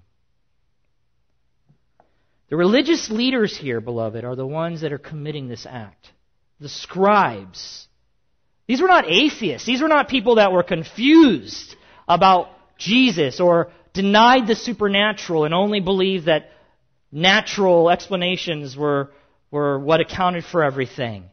The 2.50 2.56
religious 2.56 3.10
leaders 3.10 3.58
here, 3.58 3.82
beloved, 3.82 4.24
are 4.24 4.36
the 4.36 4.46
ones 4.46 4.82
that 4.82 4.94
are 4.94 5.00
committing 5.00 5.48
this 5.48 5.66
act. 5.70 6.12
The 6.60 6.70
scribes. 6.70 7.88
These 8.68 8.82
were 8.82 8.88
not 8.88 9.10
atheists. 9.10 9.66
These 9.66 9.82
were 9.82 9.88
not 9.88 10.10
people 10.10 10.36
that 10.36 10.52
were 10.52 10.64
confused 10.64 11.76
about 12.08 12.50
Jesus 12.78 13.40
or 13.40 13.72
denied 13.96 14.46
the 14.46 14.56
supernatural 14.56 15.46
and 15.46 15.54
only 15.54 15.80
believed 15.80 16.26
that 16.26 16.52
natural 17.12 17.90
explanations 17.90 18.78
were, 18.78 19.12
were 19.50 19.80
what 19.80 20.02
accounted 20.02 20.46
for 20.46 20.64
everything. 20.64 21.24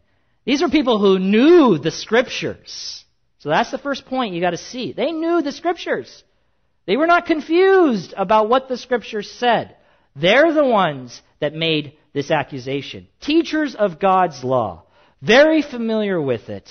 These 0.46 0.62
were 0.62 0.68
people 0.68 0.98
who 0.98 1.18
knew 1.18 1.76
the 1.76 1.90
scriptures. 1.90 3.04
So 3.40 3.48
that's 3.48 3.70
the 3.70 3.78
first 3.78 4.06
point 4.06 4.34
you 4.34 4.40
got 4.40 4.50
to 4.50 4.56
see. 4.56 4.92
They 4.92 5.12
knew 5.12 5.42
the 5.42 5.52
scriptures. 5.52 6.24
They 6.86 6.96
were 6.96 7.06
not 7.06 7.26
confused 7.26 8.14
about 8.16 8.48
what 8.48 8.68
the 8.68 8.76
scriptures 8.76 9.30
said. 9.30 9.76
They're 10.16 10.52
the 10.52 10.64
ones 10.64 11.20
that 11.40 11.54
made 11.54 11.96
this 12.12 12.30
accusation. 12.30 13.08
Teachers 13.20 13.74
of 13.74 13.98
God's 13.98 14.42
law. 14.44 14.84
Very 15.20 15.62
familiar 15.62 16.20
with 16.20 16.48
it 16.48 16.68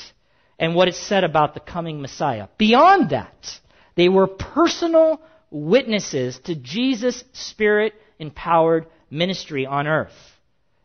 and 0.60 0.76
what 0.76 0.88
it 0.88 0.96
said 0.96 1.24
about 1.24 1.54
the 1.54 1.60
coming 1.60 2.02
Messiah. 2.02 2.48
Beyond 2.58 3.10
that, 3.12 3.60
they 3.96 4.10
were 4.10 4.28
personal 4.28 5.22
witnesses 5.52 6.40
to 6.46 6.56
Jesus' 6.56 7.24
spirit 7.34 7.94
empowered 8.18 8.88
ministry 9.12 9.66
on 9.66 9.86
earth. 9.86 10.16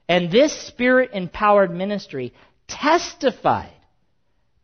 And 0.08 0.30
this 0.30 0.52
spirit 0.52 1.10
empowered 1.14 1.70
ministry 1.70 2.34
testified, 2.68 3.72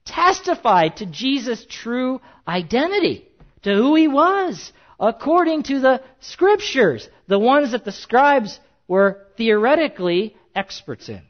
testified 0.05 0.97
to 0.97 1.07
Jesus' 1.07 1.65
true 1.69 2.21
identity, 2.47 3.27
to 3.63 3.75
who 3.75 3.95
he 3.95 4.09
was, 4.09 4.73
according 4.99 5.63
to 5.65 5.81
the 5.81 6.03
scriptures, 6.21 7.09
the 7.29 7.39
ones 7.39 7.73
that 7.73 7.85
the 7.85 7.93
scribes 7.93 8.59
were 8.89 9.27
theoretically 9.37 10.37
experts 10.55 11.09
in. 11.09 11.23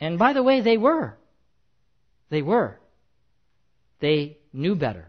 And 0.00 0.18
by 0.18 0.32
the 0.32 0.42
way, 0.42 0.60
they 0.60 0.76
were. 0.76 1.16
They 2.30 2.42
were. 2.42 2.78
They 4.00 4.38
knew 4.52 4.76
better. 4.76 5.06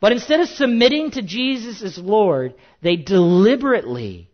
But 0.00 0.12
instead 0.12 0.40
of 0.40 0.48
submitting 0.48 1.10
to 1.12 1.22
Jesus 1.22 1.82
as 1.82 1.98
Lord, 1.98 2.54
they 2.82 2.96
deliberately 2.96 4.30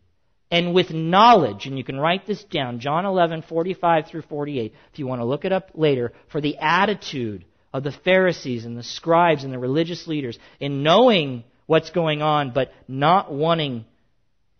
and 0.50 0.74
with 0.74 0.90
knowledge, 0.92 1.66
and 1.66 1.78
you 1.78 1.84
can 1.84 1.98
write 1.98 2.26
this 2.26 2.44
down, 2.44 2.78
John 2.78 3.06
11, 3.06 3.42
45 3.42 4.06
through 4.06 4.22
48, 4.22 4.74
if 4.92 4.98
you 4.98 5.06
want 5.06 5.20
to 5.20 5.24
look 5.24 5.44
it 5.44 5.52
up 5.52 5.70
later, 5.74 6.12
for 6.30 6.40
the 6.40 6.58
attitude 6.58 7.44
of 7.72 7.82
the 7.82 7.90
Pharisees 7.90 8.64
and 8.64 8.76
the 8.76 8.82
scribes 8.82 9.42
and 9.42 9.52
the 9.52 9.58
religious 9.58 10.06
leaders 10.06 10.38
in 10.60 10.82
knowing 10.82 11.44
what's 11.66 11.90
going 11.90 12.22
on, 12.22 12.52
but 12.52 12.72
not 12.86 13.32
wanting 13.32 13.84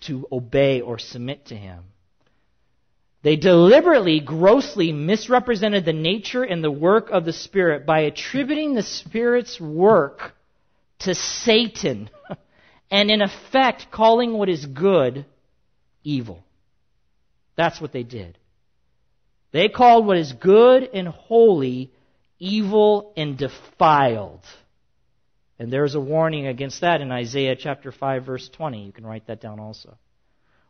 to 0.01 0.27
obey 0.33 0.81
or 0.81 0.99
submit 0.99 1.47
to 1.47 1.55
Him. 1.55 1.85
They 3.23 3.37
deliberately, 3.37 4.21
grossly 4.21 4.91
misrepresented 4.91 5.85
the 5.85 5.93
nature 5.93 6.43
and 6.43 6.65
the 6.65 6.71
work 6.71 7.09
of 7.11 7.25
the 7.25 7.33
Spirit 7.33 7.87
by 7.87 8.01
attributing 8.01 8.75
the 8.75 8.83
Spirit's 8.83 9.61
work 9.61 10.35
to 11.05 11.15
Satan 11.15 12.11
and 12.91 13.11
in 13.11 13.23
effect 13.23 13.91
calling 13.91 14.33
what 14.33 14.49
is 14.49 14.67
good 14.67 15.25
evil. 16.03 16.45
That's 17.57 17.81
what 17.81 17.93
they 17.93 18.03
did. 18.03 18.39
They 19.53 19.69
called 19.69 20.07
what 20.07 20.17
is 20.17 20.33
good 20.33 20.89
and 20.93 21.09
holy 21.09 21.93
evil 22.39 23.13
and 23.17 23.39
defiled. 23.39 24.41
And 25.59 25.73
there's 25.73 25.95
a 25.95 26.01
warning 26.01 26.47
against 26.47 26.81
that 26.81 27.01
in 27.01 27.13
Isaiah 27.13 27.57
chapter 27.57 27.93
5 27.93 28.25
verse 28.25 28.49
20. 28.49 28.85
You 28.85 28.93
can 28.93 29.07
write 29.07 29.29
that 29.29 29.41
down 29.41 29.61
also. 29.61 29.97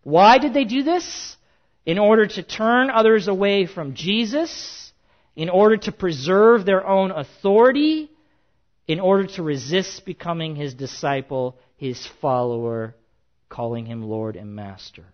Why 0.03 0.39
did 0.39 0.53
they 0.53 0.65
do 0.65 0.83
this? 0.83 1.37
In 1.87 1.99
order 1.99 2.27
to 2.27 2.43
turn 2.43 2.91
others 2.91 3.29
away 3.29 3.67
from 3.67 3.95
Jesus, 3.95 4.93
in 5.37 5.49
order 5.49 5.77
to 5.79 5.93
preserve 5.93 6.65
their 6.65 6.87
own 6.87 7.11
authority, 7.11 8.11
in 8.87 9.01
order 9.01 9.27
to 9.27 9.43
resist 9.43 10.05
becoming 10.05 10.57
his 10.57 10.75
disciple, 10.75 11.57
his 11.77 12.07
follower, 12.21 12.95
calling 13.49 13.87
him 13.87 14.03
Lord 14.03 14.37
and 14.37 14.55
Master. 14.55 15.05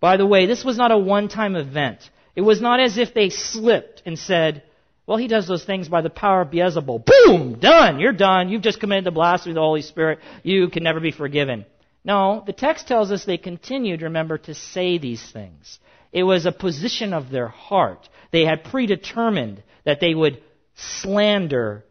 By 0.00 0.16
the 0.16 0.26
way, 0.26 0.46
this 0.46 0.64
was 0.64 0.76
not 0.76 0.92
a 0.92 0.98
one 0.98 1.28
time 1.28 1.56
event. 1.56 2.10
It 2.36 2.42
was 2.42 2.60
not 2.60 2.80
as 2.80 2.98
if 2.98 3.14
they 3.14 3.30
slipped 3.30 4.02
and 4.04 4.18
said, 4.18 4.62
well, 5.06 5.18
he 5.18 5.28
does 5.28 5.46
those 5.46 5.64
things 5.64 5.88
by 5.88 6.00
the 6.00 6.10
power 6.10 6.40
of 6.40 6.50
Beelzebul. 6.50 7.04
Boom! 7.04 7.58
Done! 7.58 8.00
You're 8.00 8.12
done. 8.12 8.48
You've 8.48 8.62
just 8.62 8.80
committed 8.80 9.04
the 9.04 9.10
blasphemy 9.10 9.52
of 9.52 9.56
the 9.56 9.60
Holy 9.60 9.82
Spirit. 9.82 10.20
You 10.42 10.68
can 10.68 10.82
never 10.82 11.00
be 11.00 11.10
forgiven. 11.10 11.66
No, 12.04 12.42
the 12.46 12.52
text 12.52 12.88
tells 12.88 13.10
us 13.10 13.24
they 13.24 13.38
continued, 13.38 14.02
remember, 14.02 14.38
to 14.38 14.54
say 14.54 14.98
these 14.98 15.22
things. 15.30 15.78
It 16.12 16.22
was 16.22 16.46
a 16.46 16.52
position 16.52 17.12
of 17.12 17.30
their 17.30 17.48
heart. 17.48 18.08
They 18.30 18.44
had 18.44 18.64
predetermined 18.64 19.62
that 19.84 20.00
they 20.00 20.14
would 20.14 20.42
slander 20.74 21.83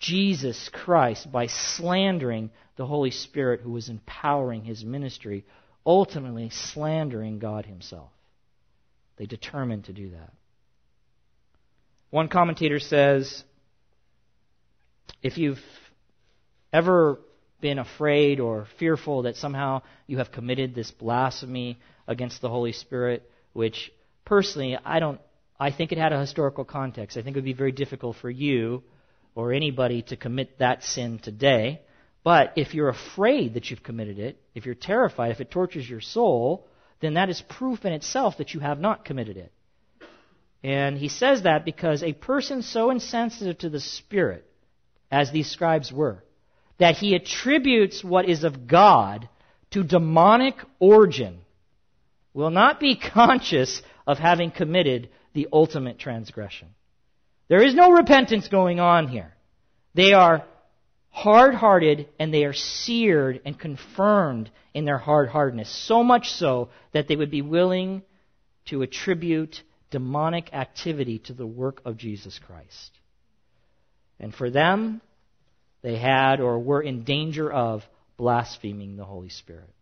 Jesus 0.00 0.70
Christ 0.72 1.30
by 1.30 1.46
slandering 1.46 2.50
the 2.76 2.86
Holy 2.86 3.10
Spirit 3.10 3.60
who 3.60 3.70
was 3.70 3.90
empowering 3.90 4.64
his 4.64 4.82
ministry, 4.82 5.44
ultimately 5.84 6.48
slandering 6.50 7.38
God 7.38 7.66
himself. 7.66 8.10
They 9.18 9.26
determined 9.26 9.84
to 9.84 9.92
do 9.92 10.10
that. 10.10 10.32
One 12.08 12.28
commentator 12.28 12.80
says 12.80 13.44
if 15.22 15.36
you've 15.36 15.62
ever 16.72 17.20
been 17.60 17.78
afraid 17.78 18.40
or 18.40 18.66
fearful 18.78 19.22
that 19.22 19.36
somehow 19.36 19.82
you 20.06 20.16
have 20.16 20.32
committed 20.32 20.74
this 20.74 20.90
blasphemy 20.90 21.78
against 22.08 22.40
the 22.40 22.48
Holy 22.48 22.72
Spirit, 22.72 23.30
which 23.52 23.92
personally 24.24 24.78
I 24.82 24.98
don't 24.98 25.20
I 25.58 25.70
think 25.70 25.92
it 25.92 25.98
had 25.98 26.14
a 26.14 26.20
historical 26.20 26.64
context. 26.64 27.18
I 27.18 27.22
think 27.22 27.36
it 27.36 27.40
would 27.40 27.44
be 27.44 27.52
very 27.52 27.72
difficult 27.72 28.16
for 28.16 28.30
you 28.30 28.82
or 29.34 29.52
anybody 29.52 30.02
to 30.02 30.16
commit 30.16 30.58
that 30.58 30.82
sin 30.82 31.18
today. 31.18 31.80
But 32.22 32.52
if 32.56 32.74
you're 32.74 32.88
afraid 32.88 33.54
that 33.54 33.70
you've 33.70 33.82
committed 33.82 34.18
it, 34.18 34.40
if 34.54 34.66
you're 34.66 34.74
terrified, 34.74 35.30
if 35.30 35.40
it 35.40 35.50
tortures 35.50 35.88
your 35.88 36.00
soul, 36.00 36.66
then 37.00 37.14
that 37.14 37.30
is 37.30 37.42
proof 37.42 37.84
in 37.84 37.92
itself 37.92 38.38
that 38.38 38.52
you 38.52 38.60
have 38.60 38.80
not 38.80 39.04
committed 39.04 39.36
it. 39.36 39.52
And 40.62 40.98
he 40.98 41.08
says 41.08 41.44
that 41.44 41.64
because 41.64 42.02
a 42.02 42.12
person 42.12 42.62
so 42.62 42.90
insensitive 42.90 43.58
to 43.58 43.70
the 43.70 43.80
Spirit, 43.80 44.44
as 45.10 45.30
these 45.30 45.50
scribes 45.50 45.90
were, 45.90 46.22
that 46.78 46.96
he 46.96 47.14
attributes 47.14 48.04
what 48.04 48.28
is 48.28 48.44
of 48.44 48.66
God 48.66 49.28
to 49.70 49.82
demonic 49.82 50.56
origin, 50.78 51.40
will 52.34 52.50
not 52.50 52.78
be 52.80 52.96
conscious 53.14 53.80
of 54.06 54.18
having 54.18 54.50
committed 54.50 55.08
the 55.32 55.48
ultimate 55.52 55.98
transgression. 55.98 56.68
There 57.50 57.64
is 57.64 57.74
no 57.74 57.90
repentance 57.90 58.46
going 58.46 58.78
on 58.78 59.08
here. 59.08 59.32
They 59.94 60.12
are 60.12 60.44
hard 61.10 61.52
hearted 61.52 62.08
and 62.20 62.32
they 62.32 62.44
are 62.44 62.52
seared 62.52 63.40
and 63.44 63.58
confirmed 63.58 64.48
in 64.72 64.84
their 64.84 64.98
hard 64.98 65.28
heartedness, 65.28 65.68
so 65.68 66.04
much 66.04 66.30
so 66.30 66.68
that 66.92 67.08
they 67.08 67.16
would 67.16 67.32
be 67.32 67.42
willing 67.42 68.02
to 68.66 68.82
attribute 68.82 69.64
demonic 69.90 70.54
activity 70.54 71.18
to 71.18 71.32
the 71.32 71.46
work 71.46 71.82
of 71.84 71.96
Jesus 71.96 72.38
Christ. 72.38 72.92
And 74.20 74.32
for 74.32 74.48
them, 74.48 75.00
they 75.82 75.96
had 75.96 76.40
or 76.40 76.60
were 76.60 76.80
in 76.80 77.02
danger 77.02 77.50
of 77.50 77.82
blaspheming 78.16 78.96
the 78.96 79.04
Holy 79.04 79.28
Spirit. 79.28 79.74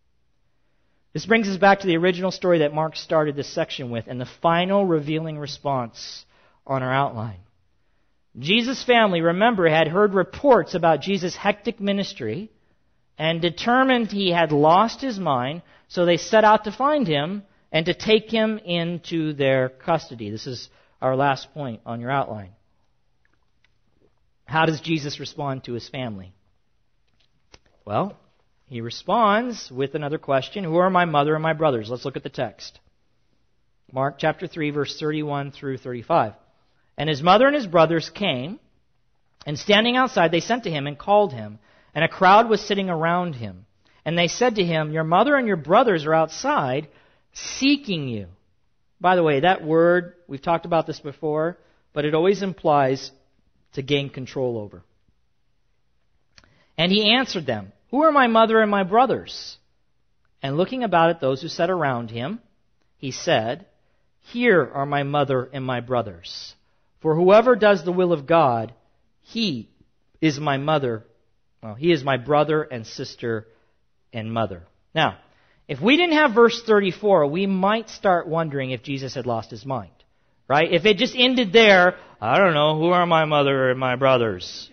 This 1.13 1.27
brings 1.27 1.47
us 1.47 1.57
back 1.57 1.81
to 1.81 1.87
the 1.87 1.97
original 1.97 2.31
story 2.31 2.59
that 2.59 2.73
Mark 2.73 2.95
started 2.95 3.35
this 3.35 3.53
section 3.53 3.91
with 3.91 4.05
and 4.07 4.19
the 4.19 4.29
final 4.41 4.87
revealing 4.87 5.37
response 5.37 6.25
on 6.65 6.81
our 6.81 6.91
outline. 6.91 7.41
Jesus' 8.39 8.83
family, 8.83 9.21
remember, 9.21 9.67
had 9.67 9.87
heard 9.87 10.13
reports 10.13 10.73
about 10.73 11.01
Jesus' 11.01 11.35
hectic 11.35 11.79
ministry 11.79 12.49
and 13.17 13.41
determined 13.41 14.11
he 14.11 14.31
had 14.31 14.51
lost 14.53 15.01
his 15.01 15.19
mind, 15.19 15.61
so 15.89 16.05
they 16.05 16.17
set 16.17 16.45
out 16.45 16.63
to 16.63 16.71
find 16.71 17.05
him 17.05 17.43
and 17.71 17.85
to 17.85 17.93
take 17.93 18.31
him 18.31 18.57
into 18.57 19.33
their 19.33 19.69
custody. 19.69 20.29
This 20.29 20.47
is 20.47 20.69
our 21.01 21.15
last 21.15 21.53
point 21.53 21.81
on 21.85 21.99
your 21.99 22.11
outline. 22.11 22.51
How 24.45 24.65
does 24.65 24.81
Jesus 24.81 25.19
respond 25.19 25.65
to 25.65 25.73
his 25.73 25.87
family? 25.89 26.33
Well, 27.85 28.17
he 28.67 28.81
responds 28.81 29.69
with 29.69 29.95
another 29.95 30.17
question 30.17 30.63
Who 30.63 30.77
are 30.77 30.89
my 30.89 31.05
mother 31.05 31.35
and 31.35 31.43
my 31.43 31.53
brothers? 31.53 31.89
Let's 31.89 32.05
look 32.05 32.15
at 32.15 32.23
the 32.23 32.29
text. 32.29 32.79
Mark 33.91 34.15
chapter 34.17 34.47
3, 34.47 34.71
verse 34.71 34.97
31 34.99 35.51
through 35.51 35.77
35. 35.77 36.33
And 36.99 37.09
his 37.09 37.23
mother 37.23 37.47
and 37.47 37.55
his 37.55 37.65
brothers 37.65 38.09
came, 38.09 38.59
and 39.45 39.57
standing 39.57 39.95
outside, 39.95 40.31
they 40.31 40.41
sent 40.41 40.65
to 40.65 40.69
him 40.69 40.85
and 40.85 40.99
called 40.99 41.33
him. 41.33 41.57
And 41.95 42.03
a 42.03 42.09
crowd 42.09 42.49
was 42.49 42.61
sitting 42.61 42.89
around 42.89 43.33
him. 43.33 43.65
And 44.05 44.17
they 44.17 44.27
said 44.27 44.55
to 44.55 44.63
him, 44.63 44.91
Your 44.91 45.05
mother 45.05 45.35
and 45.35 45.47
your 45.47 45.57
brothers 45.57 46.05
are 46.05 46.13
outside 46.13 46.89
seeking 47.33 48.09
you. 48.09 48.27
By 48.99 49.15
the 49.15 49.23
way, 49.23 49.39
that 49.39 49.63
word, 49.63 50.13
we've 50.27 50.41
talked 50.41 50.65
about 50.65 50.87
this 50.87 50.99
before, 50.99 51.57
but 51.93 52.03
it 52.05 52.13
always 52.13 52.41
implies 52.43 53.11
to 53.73 53.81
gain 53.81 54.09
control 54.09 54.57
over. 54.57 54.83
And 56.77 56.91
he 56.91 57.13
answered 57.13 57.45
them, 57.45 57.71
Who 57.91 58.03
are 58.03 58.11
my 58.11 58.27
mother 58.27 58.61
and 58.61 58.69
my 58.69 58.83
brothers? 58.83 59.57
And 60.43 60.57
looking 60.57 60.83
about 60.83 61.09
at 61.11 61.21
those 61.21 61.41
who 61.41 61.47
sat 61.47 61.69
around 61.69 62.11
him, 62.11 62.39
he 62.97 63.11
said, 63.11 63.67
Here 64.33 64.69
are 64.73 64.85
my 64.85 65.03
mother 65.03 65.49
and 65.53 65.63
my 65.63 65.79
brothers. 65.79 66.38
For 67.01 67.15
whoever 67.15 67.55
does 67.55 67.83
the 67.83 67.91
will 67.91 68.11
of 68.11 68.25
God, 68.25 68.73
he 69.21 69.69
is 70.21 70.39
my 70.39 70.57
mother. 70.57 71.05
Well, 71.63 71.75
he 71.75 71.91
is 71.91 72.03
my 72.03 72.17
brother 72.17 72.61
and 72.61 72.85
sister 72.85 73.47
and 74.11 74.33
mother. 74.33 74.63
Now, 74.93 75.17
if 75.67 75.79
we 75.81 75.97
didn't 75.97 76.15
have 76.15 76.33
verse 76.33 76.61
34, 76.65 77.27
we 77.27 77.45
might 77.45 77.89
start 77.89 78.27
wondering 78.27 78.71
if 78.71 78.83
Jesus 78.83 79.13
had 79.13 79.25
lost 79.25 79.51
his 79.51 79.65
mind. 79.65 79.91
Right? 80.47 80.73
If 80.73 80.85
it 80.85 80.97
just 80.97 81.15
ended 81.15 81.53
there, 81.53 81.95
I 82.19 82.39
don't 82.39 82.55
know, 82.55 82.79
who 82.79 82.87
are 82.87 83.05
my 83.05 83.25
mother 83.25 83.69
and 83.69 83.79
my 83.79 83.95
brothers? 83.95 84.69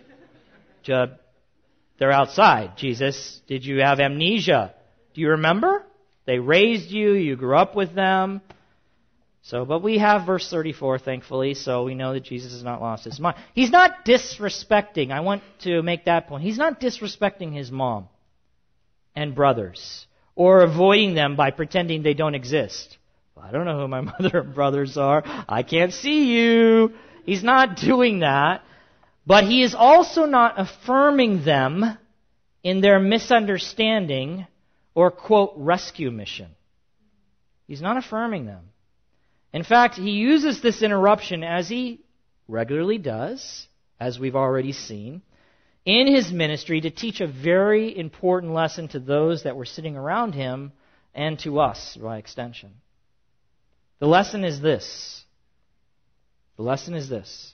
They're 0.85 2.11
outside. 2.11 2.77
Jesus, 2.77 3.41
did 3.47 3.63
you 3.63 3.81
have 3.81 3.99
amnesia? 3.99 4.73
Do 5.13 5.21
you 5.21 5.29
remember? 5.29 5.83
They 6.25 6.39
raised 6.39 6.89
you, 6.89 7.13
you 7.13 7.35
grew 7.35 7.55
up 7.55 7.75
with 7.75 7.93
them. 7.93 8.41
So, 9.43 9.63
but 9.63 9.81
we 9.81 9.97
have 9.99 10.25
verse 10.25 10.49
34, 10.49 10.99
thankfully, 10.99 11.53
so 11.53 11.83
we 11.85 11.95
know 11.95 12.13
that 12.13 12.23
Jesus 12.23 12.51
has 12.51 12.63
not 12.63 12.81
lost 12.81 13.05
his 13.05 13.19
mind. 13.19 13.37
He's 13.53 13.71
not 13.71 14.05
disrespecting, 14.05 15.11
I 15.11 15.21
want 15.21 15.41
to 15.61 15.81
make 15.81 16.05
that 16.05 16.27
point. 16.27 16.43
He's 16.43 16.57
not 16.57 16.81
disrespecting 16.81 17.53
his 17.53 17.71
mom 17.71 18.09
and 19.15 19.33
brothers 19.33 20.05
or 20.35 20.61
avoiding 20.61 21.15
them 21.15 21.35
by 21.35 21.51
pretending 21.51 22.03
they 22.03 22.13
don't 22.13 22.35
exist. 22.35 22.97
I 23.41 23.51
don't 23.51 23.65
know 23.65 23.79
who 23.79 23.87
my 23.87 24.01
mother 24.19 24.39
and 24.39 24.53
brothers 24.53 24.97
are. 24.97 25.23
I 25.47 25.63
can't 25.63 25.93
see 25.93 26.35
you. 26.35 26.93
He's 27.25 27.43
not 27.43 27.77
doing 27.77 28.19
that. 28.19 28.63
But 29.25 29.43
he 29.43 29.61
is 29.61 29.75
also 29.75 30.25
not 30.25 30.57
affirming 30.57 31.43
them 31.43 31.97
in 32.63 32.81
their 32.81 32.99
misunderstanding 32.99 34.47
or, 34.95 35.11
quote, 35.11 35.53
rescue 35.57 36.11
mission. 36.11 36.47
He's 37.67 37.81
not 37.81 37.97
affirming 37.97 38.45
them. 38.45 38.69
In 39.57 39.63
fact, 39.63 39.95
he 39.95 40.11
uses 40.11 40.61
this 40.61 40.83
interruption 40.83 41.43
as 41.43 41.67
he 41.67 42.01
regularly 42.47 42.99
does, 42.99 43.67
as 43.99 44.19
we've 44.19 44.35
already 44.35 44.71
seen, 44.71 45.23
in 45.83 46.05
his 46.05 46.31
ministry 46.31 46.79
to 46.81 46.91
teach 46.91 47.21
a 47.21 47.27
very 47.27 47.97
important 47.97 48.53
lesson 48.53 48.87
to 48.89 48.99
those 48.99 49.41
that 49.45 49.55
were 49.55 49.65
sitting 49.65 49.97
around 49.97 50.33
him 50.33 50.73
and 51.15 51.39
to 51.39 51.59
us 51.59 51.97
by 51.99 52.19
extension. 52.19 52.69
The 53.97 54.05
lesson 54.05 54.43
is 54.43 54.61
this. 54.61 55.25
The 56.57 56.61
lesson 56.61 56.93
is 56.93 57.09
this 57.09 57.51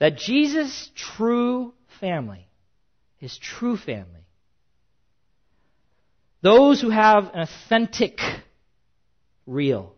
that 0.00 0.18
Jesus' 0.18 0.90
true 0.94 1.72
family, 1.98 2.46
his 3.16 3.38
true 3.38 3.78
family, 3.78 4.26
those 6.42 6.82
who 6.82 6.90
have 6.90 7.30
an 7.32 7.40
authentic, 7.40 8.18
real 9.46 9.94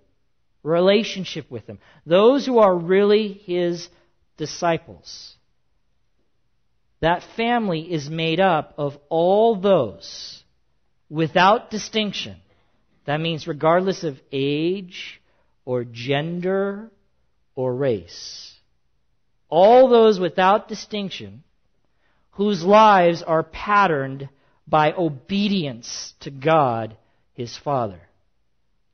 relationship 0.65 1.49
with 1.51 1.67
him, 1.67 1.79
those 2.05 2.45
who 2.45 2.59
are 2.59 2.75
really 2.75 3.35
his 3.45 3.89
disciples, 4.37 5.37
that 7.01 7.23
family 7.37 7.93
is 7.93 8.11
made 8.11 8.41
up 8.41 8.75
of 8.79 8.99
all 9.09 9.55
those 9.57 10.43
without 11.09 11.71
distinction. 11.71 12.37
That 13.05 13.21
means 13.21 13.47
regardless 13.47 14.03
of 14.03 14.19
age 14.33 15.21
or 15.67 15.85
gender 15.85 16.91
or 17.55 17.75
race. 17.75 18.53
All 19.49 19.89
those 19.89 20.19
without 20.19 20.67
distinction 20.67 21.45
whose 22.33 22.65
lives 22.65 23.23
are 23.23 23.43
patterned 23.43 24.29
by 24.67 24.93
obedience 24.93 26.15
to 26.21 26.31
God 26.31 26.97
his 27.35 27.57
father. 27.57 28.01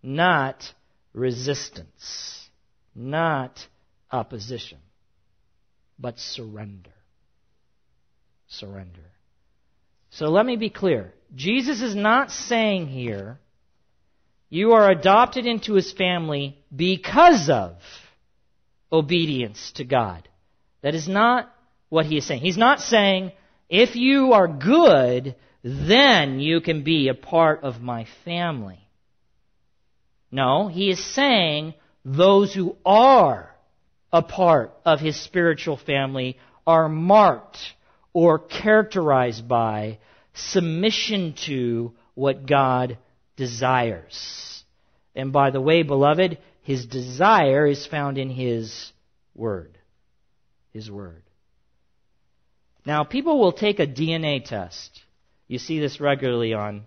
Not 0.03 0.75
resistance. 1.13 2.49
Not 2.95 3.67
opposition. 4.11 4.79
But 5.99 6.19
surrender. 6.19 6.91
Surrender. 8.49 9.01
So 10.11 10.27
let 10.27 10.45
me 10.45 10.57
be 10.57 10.71
clear. 10.71 11.13
Jesus 11.35 11.83
is 11.83 11.95
not 11.95 12.31
saying 12.31 12.89
here, 12.89 13.39
you 14.49 14.73
are 14.73 14.91
adopted 14.91 15.47
into 15.47 15.75
his 15.75 15.93
family 15.93 16.59
because 16.75 17.49
of 17.49 17.77
obedience 18.91 19.73
to 19.77 19.85
God. 19.85 20.29
That 20.83 20.97
is 20.97 21.07
not 21.07 21.53
what 21.89 22.07
he 22.07 22.17
is 22.17 22.27
saying. 22.27 22.41
He's 22.41 22.59
not 22.59 22.81
saying, 22.81 23.31
if 23.69 23.95
you 23.95 24.33
are 24.33 24.49
good, 24.49 25.37
then 25.63 26.41
you 26.41 26.61
can 26.61 26.83
be 26.83 27.09
a 27.09 27.15
part 27.15 27.63
of 27.63 27.81
my 27.81 28.07
family. 28.25 28.81
No, 30.31 30.68
he 30.68 30.91
is 30.91 31.05
saying 31.14 31.74
those 32.05 32.55
who 32.55 32.76
are 32.85 33.55
a 34.12 34.22
part 34.22 34.72
of 34.85 35.01
his 35.01 35.20
spiritual 35.20 35.76
family 35.76 36.39
are 36.66 36.89
marked 36.89 37.59
or 38.12 38.39
characterized 38.39 39.47
by 39.49 39.99
submission 40.35 41.35
to 41.47 41.93
what 42.14 42.47
God 42.47 42.99
desires. 43.37 44.64
And 45.14 45.33
by 45.33 45.51
the 45.51 45.61
way, 45.61 45.83
beloved, 45.83 46.39
his 46.62 46.87
desire 46.87 47.66
is 47.66 47.87
found 47.87 48.18
in 48.18 48.31
his 48.31 48.93
word. 49.35 49.78
His 50.72 50.91
word. 50.91 51.22
Now, 52.87 53.05
people 53.05 53.39
will 53.39 53.53
take 53.53 53.81
a 53.81 53.87
DNA 53.87 54.45
test. 54.45 55.03
You 55.49 55.59
see 55.59 55.81
this 55.81 56.01
regularly 56.01 56.55
on 56.55 56.87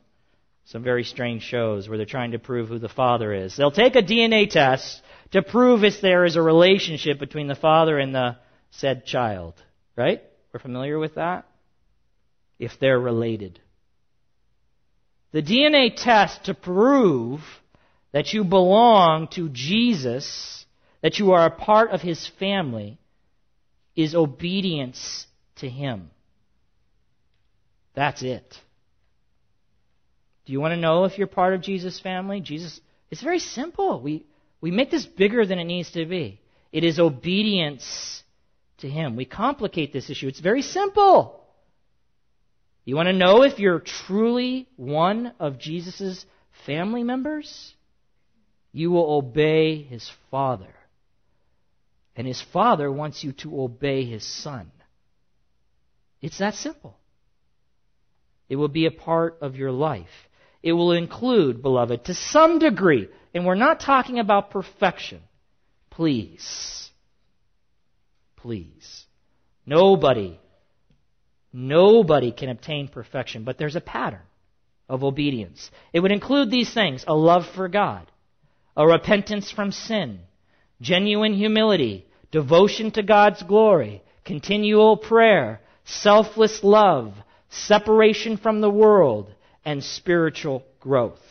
some 0.65 0.83
very 0.83 1.03
strange 1.03 1.43
shows 1.43 1.87
where 1.87 1.97
they're 1.97 2.05
trying 2.05 2.31
to 2.31 2.39
prove 2.39 2.69
who 2.69 2.79
the 2.79 2.89
father 2.89 3.33
is. 3.33 3.55
They'll 3.55 3.71
take 3.71 3.95
a 3.95 4.01
DNA 4.01 4.49
test 4.49 5.01
to 5.31 5.41
prove 5.41 5.83
if 5.83 6.01
there 6.01 6.25
is 6.25 6.35
a 6.35 6.41
relationship 6.41 7.19
between 7.19 7.47
the 7.47 7.55
father 7.55 7.99
and 7.99 8.15
the 8.15 8.37
said 8.71 9.05
child. 9.05 9.55
Right? 9.95 10.21
We're 10.53 10.59
familiar 10.59 10.97
with 10.97 11.15
that? 11.15 11.45
If 12.59 12.79
they're 12.79 12.99
related. 12.99 13.59
The 15.31 15.41
DNA 15.41 15.95
test 15.95 16.45
to 16.45 16.53
prove 16.53 17.41
that 18.11 18.33
you 18.33 18.43
belong 18.43 19.27
to 19.29 19.49
Jesus, 19.49 20.65
that 21.01 21.17
you 21.17 21.31
are 21.31 21.45
a 21.45 21.51
part 21.51 21.91
of 21.91 22.01
his 22.01 22.27
family, 22.39 22.99
is 23.95 24.15
obedience 24.15 25.25
to 25.57 25.67
him. 25.67 26.11
That's 27.95 28.21
it. 28.23 28.59
Do 30.45 30.51
you 30.53 30.59
want 30.59 30.73
to 30.73 30.79
know 30.79 31.05
if 31.05 31.17
you're 31.17 31.27
part 31.27 31.53
of 31.53 31.61
Jesus' 31.61 31.99
family? 31.99 32.41
Jesus, 32.41 32.79
it's 33.09 33.21
very 33.21 33.39
simple. 33.39 34.01
We, 34.01 34.25
we 34.59 34.71
make 34.71 34.91
this 34.91 35.05
bigger 35.05 35.45
than 35.45 35.59
it 35.59 35.65
needs 35.65 35.91
to 35.91 36.05
be. 36.05 36.41
It 36.71 36.83
is 36.83 36.99
obedience 36.99 38.23
to 38.79 38.89
Him. 38.89 39.15
We 39.15 39.25
complicate 39.25 39.93
this 39.93 40.09
issue. 40.09 40.27
It's 40.27 40.39
very 40.39 40.61
simple. 40.61 41.39
You 42.85 42.95
want 42.95 43.07
to 43.07 43.13
know 43.13 43.43
if 43.43 43.59
you're 43.59 43.79
truly 43.79 44.67
one 44.75 45.33
of 45.39 45.59
Jesus' 45.59 46.25
family 46.65 47.03
members? 47.03 47.73
You 48.73 48.91
will 48.91 49.09
obey 49.13 49.83
His 49.83 50.11
Father. 50.29 50.73
And 52.15 52.27
His 52.27 52.41
Father 52.41 52.91
wants 52.91 53.23
you 53.23 53.31
to 53.33 53.61
obey 53.61 54.05
His 54.05 54.25
Son. 54.25 54.71
It's 56.21 56.39
that 56.39 56.55
simple. 56.55 56.97
It 58.49 58.57
will 58.57 58.67
be 58.67 58.85
a 58.85 58.91
part 58.91 59.37
of 59.41 59.55
your 59.55 59.71
life. 59.71 60.09
It 60.63 60.71
will 60.71 60.93
include, 60.93 61.61
beloved, 61.61 62.05
to 62.05 62.13
some 62.13 62.57
degree, 62.57 63.09
and 63.33 63.45
we're 63.45 63.55
not 63.55 63.81
talking 63.81 64.17
about 64.17 64.49
perfection. 64.49 65.19
Please. 65.89 66.89
Please. 68.37 69.05
Nobody, 69.65 70.39
nobody 71.51 72.31
can 72.31 72.49
obtain 72.49 72.87
perfection, 72.87 73.43
but 73.43 73.57
there's 73.57 73.75
a 73.75 73.81
pattern 73.81 74.21
of 74.89 75.03
obedience. 75.03 75.69
It 75.91 75.99
would 75.99 76.11
include 76.11 76.49
these 76.49 76.73
things 76.73 77.03
a 77.07 77.13
love 77.13 77.45
for 77.55 77.67
God, 77.67 78.09
a 78.75 78.85
repentance 78.87 79.51
from 79.51 79.71
sin, 79.71 80.19
genuine 80.81 81.33
humility, 81.33 82.05
devotion 82.31 82.91
to 82.91 83.03
God's 83.03 83.43
glory, 83.43 84.01
continual 84.25 84.97
prayer, 84.97 85.61
selfless 85.85 86.63
love, 86.63 87.13
separation 87.49 88.37
from 88.37 88.59
the 88.59 88.69
world, 88.69 89.33
and 89.65 89.83
spiritual 89.83 90.63
growth. 90.79 91.21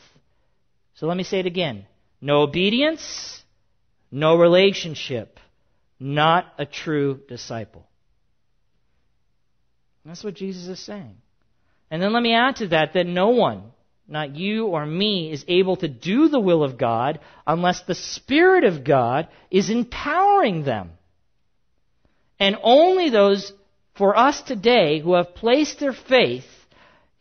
So 0.95 1.07
let 1.07 1.17
me 1.17 1.25
say 1.25 1.41
it 1.41 1.47
again. 1.47 1.87
No 2.21 2.43
obedience, 2.43 3.43
no 4.11 4.37
relationship, 4.37 5.41
not 5.99 6.47
a 6.59 6.67
true 6.67 7.21
disciple. 7.29 7.87
That's 10.05 10.25
what 10.25 10.35
Jesus 10.35 10.67
is 10.67 10.81
saying. 10.81 11.17
And 11.91 12.03
then 12.03 12.13
let 12.13 12.23
me 12.23 12.35
add 12.35 12.57
to 12.57 12.69
that 12.69 12.95
that 12.95 13.07
no 13.07 13.29
one, 13.29 13.65
not 14.09 14.35
you 14.35 14.67
or 14.67 14.85
me, 14.85 15.31
is 15.31 15.45
able 15.47 15.77
to 15.77 15.89
do 15.89 16.29
the 16.29 16.41
will 16.41 16.65
of 16.65 16.79
God 16.79 17.21
unless 17.47 17.83
the 17.83 17.95
Spirit 17.95 18.65
of 18.65 18.85
God 18.85 19.29
is 19.51 19.71
empowering 19.71 20.65
them. 20.65 20.93
And 22.39 22.57
only 22.63 23.11
those 23.11 23.53
for 23.95 24.17
us 24.17 24.41
today 24.43 25.01
who 25.01 25.15
have 25.15 25.35
placed 25.35 25.79
their 25.79 25.93
faith 25.93 26.47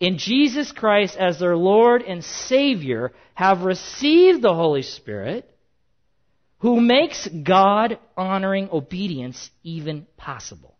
in 0.01 0.17
Jesus 0.17 0.71
Christ 0.71 1.15
as 1.15 1.39
their 1.39 1.55
Lord 1.55 2.01
and 2.01 2.25
Savior 2.25 3.13
have 3.35 3.61
received 3.61 4.41
the 4.41 4.53
Holy 4.53 4.81
Spirit 4.81 5.47
who 6.57 6.81
makes 6.81 7.27
God 7.27 7.99
honoring 8.17 8.69
obedience 8.71 9.51
even 9.63 10.07
possible. 10.17 10.75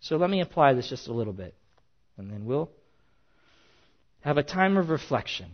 So 0.00 0.16
let 0.16 0.28
me 0.28 0.40
apply 0.40 0.74
this 0.74 0.88
just 0.88 1.06
a 1.06 1.12
little 1.12 1.32
bit, 1.32 1.54
and 2.18 2.28
then 2.28 2.44
we'll 2.44 2.70
have 4.22 4.38
a 4.38 4.42
time 4.42 4.76
of 4.76 4.90
reflection 4.90 5.50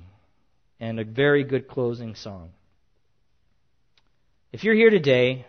and 0.81 0.99
a 0.99 1.05
very 1.05 1.45
good 1.45 1.69
closing 1.69 2.15
song. 2.15 2.51
If 4.51 4.65
you're 4.65 4.75
here 4.75 4.89
today 4.89 5.45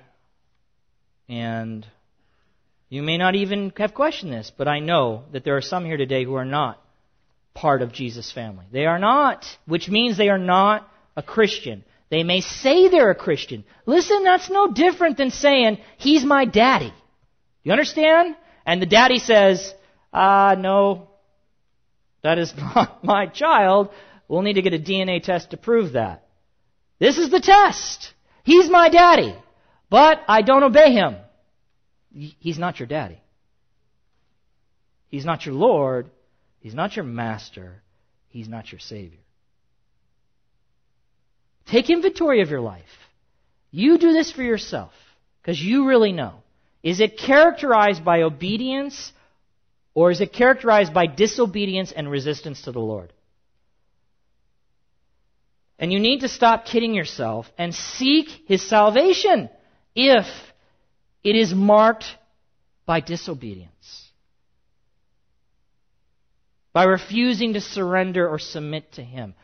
and 1.29 1.85
you 2.89 3.03
may 3.03 3.17
not 3.17 3.35
even 3.35 3.71
have 3.77 3.93
questioned 3.93 4.33
this, 4.33 4.51
but 4.55 4.67
I 4.67 4.79
know 4.79 5.23
that 5.31 5.43
there 5.43 5.57
are 5.57 5.61
some 5.61 5.85
here 5.85 5.97
today 5.97 6.23
who 6.23 6.35
are 6.35 6.45
not 6.45 6.81
part 7.53 7.81
of 7.81 7.93
Jesus' 7.93 8.31
family. 8.31 8.65
They 8.71 8.85
are 8.85 8.99
not, 8.99 9.45
which 9.65 9.89
means 9.89 10.17
they 10.17 10.29
are 10.29 10.39
not 10.39 10.89
a 11.15 11.21
Christian. 11.21 11.83
They 12.09 12.23
may 12.23 12.41
say 12.41 12.87
they're 12.87 13.11
a 13.11 13.15
Christian. 13.15 13.63
Listen, 13.85 14.23
that's 14.23 14.49
no 14.49 14.71
different 14.71 15.17
than 15.17 15.29
saying, 15.29 15.77
He's 15.97 16.23
my 16.23 16.45
daddy. 16.45 16.93
You 17.63 17.71
understand? 17.71 18.35
And 18.65 18.81
the 18.81 18.87
daddy 18.87 19.19
says, 19.19 19.73
Ah, 20.11 20.51
uh, 20.51 20.55
no, 20.55 21.09
that 22.23 22.39
is 22.39 22.53
not 22.57 23.03
my 23.03 23.27
child. 23.27 23.89
We'll 24.27 24.41
need 24.41 24.53
to 24.53 24.61
get 24.61 24.73
a 24.73 24.79
DNA 24.79 25.21
test 25.21 25.51
to 25.51 25.57
prove 25.57 25.93
that. 25.93 26.27
This 26.99 27.17
is 27.17 27.29
the 27.29 27.39
test. 27.39 28.13
He's 28.43 28.69
my 28.69 28.89
daddy 28.89 29.35
but 29.89 30.21
I 30.27 30.41
don't 30.41 30.63
obey 30.63 30.93
him. 30.93 31.17
He's 32.11 32.57
not 32.57 32.79
your 32.79 32.87
daddy. 32.87 33.21
He's 35.09 35.25
not 35.25 35.45
your 35.45 35.55
Lord. 35.55 36.09
He's 36.59 36.73
not 36.73 36.95
your 36.95 37.05
master. 37.05 37.81
He's 38.29 38.47
not 38.47 38.71
your 38.71 38.79
Savior. 38.79 39.19
Take 41.67 41.89
inventory 41.89 42.41
of 42.41 42.49
your 42.49 42.61
life. 42.61 42.83
You 43.71 43.97
do 43.97 44.11
this 44.11 44.31
for 44.31 44.41
yourself 44.41 44.91
because 45.41 45.61
you 45.61 45.87
really 45.87 46.11
know. 46.11 46.35
Is 46.81 46.99
it 46.99 47.17
characterized 47.17 48.03
by 48.03 48.23
obedience 48.23 49.11
or 49.93 50.11
is 50.11 50.21
it 50.21 50.33
characterized 50.33 50.93
by 50.93 51.07
disobedience 51.07 51.91
and 51.91 52.09
resistance 52.09 52.63
to 52.63 52.71
the 52.71 52.79
Lord? 52.79 53.13
And 55.77 55.93
you 55.93 55.99
need 55.99 56.21
to 56.21 56.27
stop 56.27 56.65
kidding 56.65 56.93
yourself 56.93 57.49
and 57.57 57.73
seek 57.73 58.29
His 58.47 58.67
salvation 58.67 59.49
if 59.95 60.25
it 61.29 61.35
is 61.35 61.53
marked 61.53 62.05
by 62.87 63.01
disobedience, 63.01 64.09
by 66.73 66.85
refusing 66.85 67.53
to 67.53 67.61
surrender 67.61 68.27
or 68.27 68.39
submit 68.39 68.91
to 68.93 69.03
Him. 69.03 69.35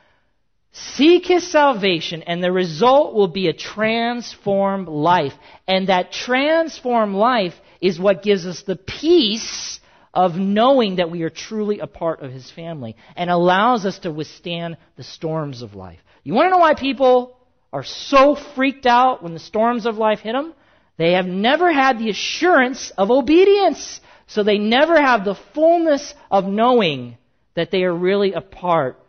Seek 0.72 1.28
His 1.28 1.52
salvation, 1.52 2.24
and 2.24 2.44
the 2.44 2.52
result 2.52 3.14
will 3.14 3.28
be 3.28 3.50
a 3.50 3.54
transformed 3.54 4.88
life. 4.88 5.34
And 5.68 5.90
that 5.90 6.12
transformed 6.12 7.14
life 7.14 7.54
is 7.80 8.00
what 8.00 8.24
gives 8.24 8.48
us 8.48 8.64
the 8.64 8.78
peace 8.78 9.80
of 10.12 10.38
knowing 10.38 10.96
that 10.96 11.12
we 11.12 11.22
are 11.22 11.30
truly 11.30 11.82
a 11.82 11.88
part 11.88 12.24
of 12.24 12.32
His 12.32 12.50
family 12.50 12.96
and 13.16 13.30
allows 13.30 13.86
us 13.86 14.00
to 14.00 14.12
withstand 14.12 14.78
the 14.98 15.04
storms 15.04 15.62
of 15.62 15.76
life. 15.76 16.00
You 16.24 16.34
want 16.34 16.48
to 16.48 16.50
know 16.50 16.58
why 16.58 16.74
people 16.74 17.38
are 17.72 17.84
so 17.84 18.34
freaked 18.34 18.88
out 18.88 19.22
when 19.22 19.34
the 19.34 19.40
storms 19.40 19.86
of 19.86 19.98
life 19.98 20.22
hit 20.22 20.34
them, 20.34 20.56
they 20.98 21.14
have 21.14 21.26
never 21.26 21.72
had 21.72 22.00
the 22.00 22.10
assurance 22.10 22.92
of 22.98 23.12
obedience. 23.12 24.00
So 24.28 24.44
they 24.44 24.58
never 24.58 25.00
have 25.00 25.26
the 25.26 25.36
fullness 25.54 26.14
of 26.32 26.46
knowing 26.46 27.18
that 27.54 27.72
they 27.72 27.84
are 27.84 27.94
really 27.94 28.34
a 28.34 28.42
part 28.42 29.00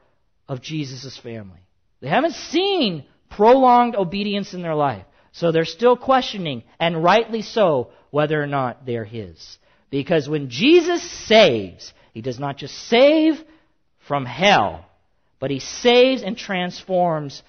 of 0.49 0.61
Jesus' 0.61 1.17
family. 1.17 1.61
They 2.01 2.09
haven't 2.09 2.35
seen 2.35 3.05
prolonged 3.31 3.97
obedience 3.97 4.55
in 4.55 4.63
their 4.63 4.75
life. 4.75 5.05
So 5.33 5.53
they're 5.53 5.65
still 5.65 5.97
questioning, 5.97 6.63
and 6.81 7.03
rightly 7.03 7.43
so, 7.43 7.91
whether 8.11 8.43
or 8.43 8.47
not 8.47 8.87
they're 8.87 9.05
His. 9.05 9.59
Because 9.91 10.29
when 10.29 10.49
Jesus 10.49 11.03
saves, 11.03 11.93
He 12.13 12.23
does 12.23 12.39
not 12.39 12.57
just 12.57 12.75
save 12.89 13.43
from 14.09 14.25
hell, 14.25 14.87
but 15.39 15.51
He 15.51 15.61
saves 15.61 16.23
and 16.23 16.37
transforms 16.37 17.43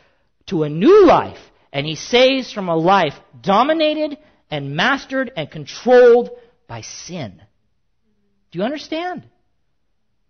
to 0.47 0.63
a 0.63 0.69
new 0.69 1.05
life, 1.05 1.39
and 1.71 1.85
He 1.85 1.95
saves 1.95 2.51
from 2.51 2.69
a 2.69 2.75
life 2.75 3.13
dominated 3.41 4.17
and 4.49 4.75
mastered 4.75 5.31
and 5.35 5.49
controlled 5.49 6.29
by 6.67 6.81
sin. 6.81 7.41
Do 8.51 8.59
you 8.59 8.65
understand? 8.65 9.23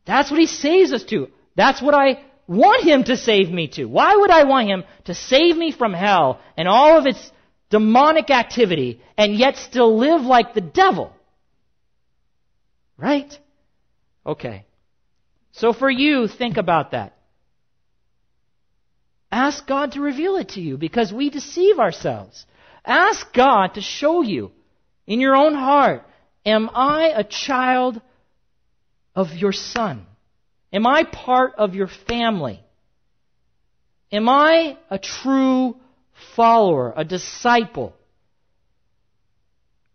That's 0.05 0.31
what 0.31 0.39
He 0.39 0.47
saves 0.47 0.91
us 0.93 1.03
to. 1.05 1.29
That's 1.55 1.81
what 1.81 1.93
I 1.93 2.23
want 2.47 2.83
Him 2.83 3.03
to 3.05 3.17
save 3.17 3.49
me 3.49 3.67
to. 3.69 3.85
Why 3.85 4.15
would 4.15 4.31
I 4.31 4.45
want 4.45 4.69
Him 4.69 4.83
to 5.05 5.13
save 5.13 5.57
me 5.57 5.71
from 5.71 5.93
hell 5.93 6.39
and 6.55 6.67
all 6.67 6.97
of 6.97 7.05
its 7.05 7.31
demonic 7.69 8.29
activity 8.29 9.01
and 9.17 9.35
yet 9.35 9.57
still 9.57 9.97
live 9.97 10.21
like 10.21 10.53
the 10.53 10.61
devil? 10.61 11.13
Right? 12.97 13.38
Okay. 14.25 14.65
So 15.51 15.73
for 15.73 15.89
you, 15.89 16.27
think 16.27 16.57
about 16.57 16.91
that. 16.91 17.16
Ask 19.32 19.67
God 19.67 19.93
to 19.93 20.01
reveal 20.01 20.38
it 20.38 20.49
to 20.49 20.61
you 20.61 20.78
because 20.78 21.11
we 21.11 21.30
deceive 21.30 21.80
ourselves. 21.80 22.45
Ask 22.86 23.34
God 23.34 23.73
to 23.73 23.82
show 23.82 24.21
you 24.21 24.51
in 25.05 25.19
your 25.19 25.36
own 25.36 25.53
heart, 25.53 26.05
am 26.45 26.69
I 26.73 27.11
a 27.15 27.23
child 27.23 28.01
of 29.15 29.34
your 29.34 29.51
son? 29.51 30.05
Am 30.71 30.86
I 30.86 31.03
part 31.03 31.55
of 31.57 31.75
your 31.75 31.88
family? 31.88 32.61
Am 34.11 34.30
I 34.30 34.78
a 34.89 34.99
true 34.99 35.78
follower, 36.36 36.93
a 36.95 37.03
disciple? 37.03 37.93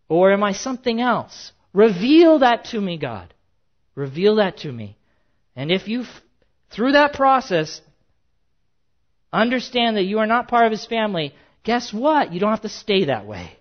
Or 0.08 0.32
am 0.32 0.42
I 0.42 0.52
something 0.52 1.00
else? 1.00 1.52
Reveal 1.72 2.40
that 2.40 2.66
to 2.66 2.80
me, 2.80 2.98
God. 2.98 3.32
Reveal 3.94 4.36
that 4.36 4.58
to 4.58 4.72
me. 4.72 4.96
And 5.56 5.70
if 5.70 5.88
you, 5.88 6.04
through 6.70 6.92
that 6.92 7.14
process, 7.14 7.80
understand 9.32 9.96
that 9.96 10.04
you 10.04 10.18
are 10.18 10.26
not 10.26 10.48
part 10.48 10.66
of 10.66 10.72
his 10.72 10.86
family, 10.86 11.34
guess 11.64 11.92
what? 11.92 12.32
You 12.32 12.40
don't 12.40 12.50
have 12.50 12.62
to 12.62 12.68
stay 12.68 13.06
that 13.06 13.26
way. 13.26 13.56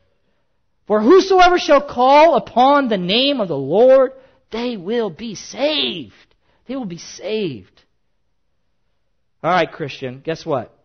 For 0.88 1.02
whosoever 1.02 1.58
shall 1.58 1.82
call 1.82 2.36
upon 2.36 2.90
the 2.90 2.98
name 2.98 3.40
of 3.40 3.48
the 3.48 3.58
Lord, 3.58 4.12
they 4.52 4.76
will 4.76 5.10
be 5.10 5.36
saved. 5.36 6.14
They 6.68 6.76
will 6.76 6.86
be 6.86 6.98
saved. 6.98 7.82
All 9.44 9.52
right, 9.52 9.72
Christian, 9.72 10.22
guess 10.24 10.46
what? 10.46 10.78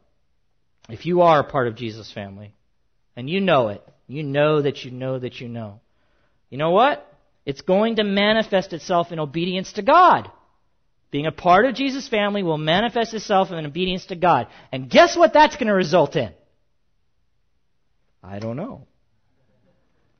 If 0.88 1.04
you 1.04 1.22
are 1.22 1.40
a 1.40 1.50
part 1.50 1.66
of 1.66 1.74
Jesus' 1.74 2.12
family, 2.12 2.54
and 3.16 3.28
you 3.28 3.40
know 3.40 3.68
it, 3.68 3.82
you 4.06 4.22
know 4.22 4.62
that 4.62 4.84
you 4.84 4.90
know 4.90 5.18
that 5.18 5.40
you 5.40 5.48
know, 5.48 5.80
you 6.48 6.58
know 6.58 6.70
what? 6.70 7.12
It's 7.44 7.60
going 7.60 7.96
to 7.96 8.04
manifest 8.04 8.72
itself 8.72 9.12
in 9.12 9.18
obedience 9.18 9.72
to 9.74 9.82
God. 9.82 10.30
Being 11.10 11.26
a 11.26 11.32
part 11.32 11.66
of 11.66 11.74
Jesus' 11.74 12.08
family 12.08 12.42
will 12.42 12.58
manifest 12.58 13.14
itself 13.14 13.50
in 13.50 13.64
obedience 13.64 14.06
to 14.06 14.16
God. 14.16 14.48
And 14.72 14.90
guess 14.90 15.16
what 15.16 15.32
that's 15.32 15.56
going 15.56 15.68
to 15.68 15.74
result 15.74 16.16
in? 16.16 16.32
I 18.22 18.38
don't 18.38 18.56
know. 18.56 18.86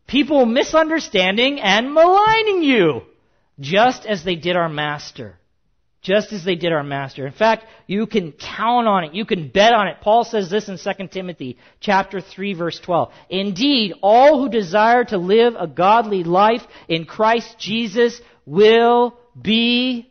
People 0.07 0.47
misunderstanding 0.47 1.61
and 1.61 1.93
maligning 1.93 2.63
you, 2.63 3.03
just 3.59 4.07
as 4.07 4.23
they 4.23 4.37
did 4.37 4.55
our 4.57 4.69
Master 4.69 5.37
just 6.07 6.33
as 6.33 6.45
they 6.45 6.55
did 6.55 6.73
our 6.73 6.85
master. 6.85 7.27
In 7.27 7.33
fact, 7.33 7.65
you 7.89 8.07
can 8.07 8.31
count 8.31 8.87
on 8.87 9.03
it. 9.03 9.15
You 9.15 9.25
can 9.25 9.49
bet 9.49 9.73
on 9.73 9.89
it. 9.89 9.97
Paul 10.01 10.23
says 10.23 10.49
this 10.49 10.69
in 10.69 10.79
2 10.79 11.09
Timothy 11.09 11.59
chapter 11.81 12.21
3 12.21 12.55
verse 12.55 12.79
12. 12.79 13.13
Indeed, 13.29 13.95
all 14.03 14.41
who 14.41 14.49
desire 14.49 15.03
to 15.07 15.19
live 15.19 15.55
a 15.59 15.67
godly 15.67 16.23
life 16.23 16.63
in 16.87 17.07
Christ 17.07 17.59
Jesus 17.59 18.21
will 18.47 19.19
be 19.41 20.09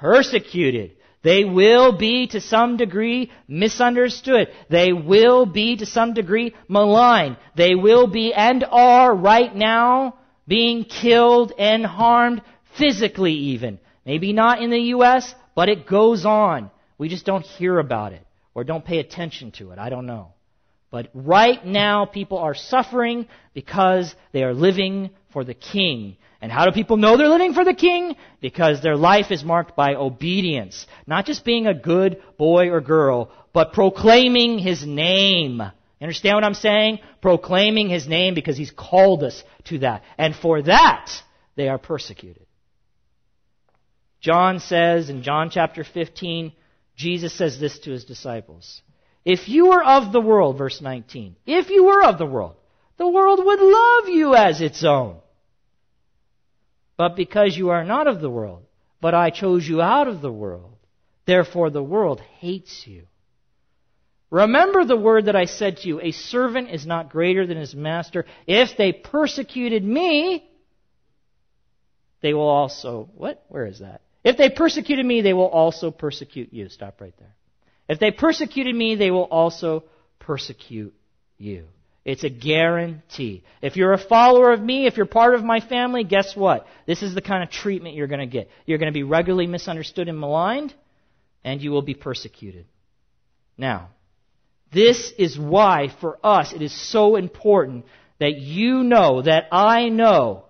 persecuted. 0.00 0.92
They 1.22 1.44
will 1.44 1.98
be 1.98 2.28
to 2.28 2.40
some 2.40 2.76
degree 2.76 3.30
misunderstood. 3.48 4.48
They 4.70 4.92
will 4.92 5.46
be 5.46 5.76
to 5.76 5.86
some 5.86 6.14
degree 6.14 6.54
maligned. 6.68 7.36
They 7.56 7.74
will 7.74 8.06
be 8.06 8.32
and 8.32 8.64
are 8.64 9.14
right 9.14 9.54
now 9.54 10.18
being 10.46 10.84
killed 10.84 11.52
and 11.58 11.84
harmed 11.84 12.42
physically 12.78 13.34
even. 13.34 13.80
Maybe 14.06 14.32
not 14.32 14.62
in 14.62 14.70
the 14.70 14.80
U.S., 14.96 15.34
but 15.54 15.68
it 15.68 15.86
goes 15.86 16.24
on. 16.24 16.70
We 16.96 17.08
just 17.08 17.26
don't 17.26 17.44
hear 17.44 17.78
about 17.78 18.12
it 18.12 18.24
or 18.54 18.64
don't 18.64 18.84
pay 18.84 18.98
attention 18.98 19.50
to 19.52 19.72
it. 19.72 19.78
I 19.78 19.90
don't 19.90 20.06
know. 20.06 20.32
But 20.90 21.10
right 21.12 21.64
now, 21.64 22.06
people 22.06 22.38
are 22.38 22.54
suffering 22.54 23.26
because 23.52 24.14
they 24.32 24.42
are 24.42 24.54
living 24.54 25.10
for 25.32 25.44
the 25.44 25.54
King. 25.54 26.16
And 26.40 26.50
how 26.50 26.64
do 26.64 26.72
people 26.72 26.96
know 26.96 27.16
they're 27.16 27.28
living 27.28 27.52
for 27.52 27.64
the 27.64 27.74
King? 27.74 28.16
Because 28.40 28.80
their 28.80 28.96
life 28.96 29.30
is 29.30 29.44
marked 29.44 29.76
by 29.76 29.94
obedience. 29.94 30.86
Not 31.06 31.26
just 31.26 31.44
being 31.44 31.66
a 31.66 31.74
good 31.74 32.22
boy 32.38 32.70
or 32.70 32.80
girl, 32.80 33.30
but 33.52 33.72
proclaiming 33.72 34.58
His 34.58 34.86
name. 34.86 35.60
Understand 36.00 36.36
what 36.36 36.44
I'm 36.44 36.54
saying? 36.54 37.00
Proclaiming 37.20 37.90
His 37.90 38.06
name 38.06 38.34
because 38.34 38.56
He's 38.56 38.70
called 38.70 39.24
us 39.24 39.42
to 39.64 39.80
that. 39.80 40.04
And 40.16 40.34
for 40.34 40.62
that, 40.62 41.10
they 41.56 41.68
are 41.68 41.78
persecuted. 41.78 42.46
John 44.20 44.60
says 44.60 45.10
in 45.10 45.22
John 45.22 45.50
chapter 45.50 45.84
15, 45.84 46.52
Jesus 46.96 47.32
says 47.32 47.60
this 47.60 47.78
to 47.80 47.90
his 47.90 48.04
disciples. 48.04 48.82
If 49.28 49.46
you 49.46 49.66
were 49.66 49.84
of 49.84 50.10
the 50.10 50.22
world, 50.22 50.56
verse 50.56 50.80
19, 50.80 51.36
if 51.44 51.68
you 51.68 51.84
were 51.84 52.02
of 52.02 52.16
the 52.16 52.24
world, 52.24 52.56
the 52.96 53.06
world 53.06 53.38
would 53.44 53.60
love 53.60 54.08
you 54.08 54.34
as 54.34 54.62
its 54.62 54.82
own. 54.82 55.18
But 56.96 57.14
because 57.14 57.54
you 57.54 57.68
are 57.68 57.84
not 57.84 58.06
of 58.06 58.22
the 58.22 58.30
world, 58.30 58.62
but 59.02 59.12
I 59.12 59.28
chose 59.28 59.68
you 59.68 59.82
out 59.82 60.08
of 60.08 60.22
the 60.22 60.32
world, 60.32 60.78
therefore 61.26 61.68
the 61.68 61.82
world 61.82 62.22
hates 62.38 62.86
you. 62.86 63.02
Remember 64.30 64.86
the 64.86 64.96
word 64.96 65.26
that 65.26 65.36
I 65.36 65.44
said 65.44 65.76
to 65.78 65.88
you, 65.88 66.00
a 66.00 66.12
servant 66.12 66.70
is 66.70 66.86
not 66.86 67.10
greater 67.10 67.46
than 67.46 67.58
his 67.58 67.74
master. 67.74 68.24
If 68.46 68.78
they 68.78 68.94
persecuted 68.94 69.84
me, 69.84 70.48
they 72.22 72.32
will 72.32 72.48
also, 72.48 73.10
what? 73.14 73.44
Where 73.48 73.66
is 73.66 73.80
that? 73.80 74.00
If 74.24 74.38
they 74.38 74.48
persecuted 74.48 75.04
me, 75.04 75.20
they 75.20 75.34
will 75.34 75.48
also 75.48 75.90
persecute 75.90 76.54
you. 76.54 76.70
Stop 76.70 77.02
right 77.02 77.14
there. 77.18 77.34
If 77.88 77.98
they 77.98 78.10
persecuted 78.10 78.74
me, 78.74 78.96
they 78.96 79.10
will 79.10 79.24
also 79.24 79.84
persecute 80.18 80.94
you. 81.38 81.64
It's 82.04 82.24
a 82.24 82.30
guarantee. 82.30 83.44
If 83.60 83.76
you're 83.76 83.92
a 83.92 83.98
follower 83.98 84.52
of 84.52 84.62
me, 84.62 84.86
if 84.86 84.96
you're 84.96 85.06
part 85.06 85.34
of 85.34 85.44
my 85.44 85.60
family, 85.60 86.04
guess 86.04 86.34
what? 86.34 86.66
This 86.86 87.02
is 87.02 87.14
the 87.14 87.20
kind 87.20 87.42
of 87.42 87.50
treatment 87.50 87.96
you're 87.96 88.06
going 88.06 88.20
to 88.20 88.26
get. 88.26 88.48
You're 88.64 88.78
going 88.78 88.92
to 88.92 88.98
be 88.98 89.02
regularly 89.02 89.46
misunderstood 89.46 90.08
and 90.08 90.18
maligned, 90.18 90.72
and 91.44 91.60
you 91.60 91.70
will 91.70 91.82
be 91.82 91.94
persecuted. 91.94 92.66
Now, 93.58 93.90
this 94.72 95.12
is 95.18 95.38
why 95.38 95.88
for 96.00 96.18
us 96.24 96.52
it 96.52 96.62
is 96.62 96.72
so 96.72 97.16
important 97.16 97.84
that 98.20 98.36
you 98.36 98.84
know, 98.84 99.22
that 99.22 99.48
I 99.52 99.88
know, 99.88 100.44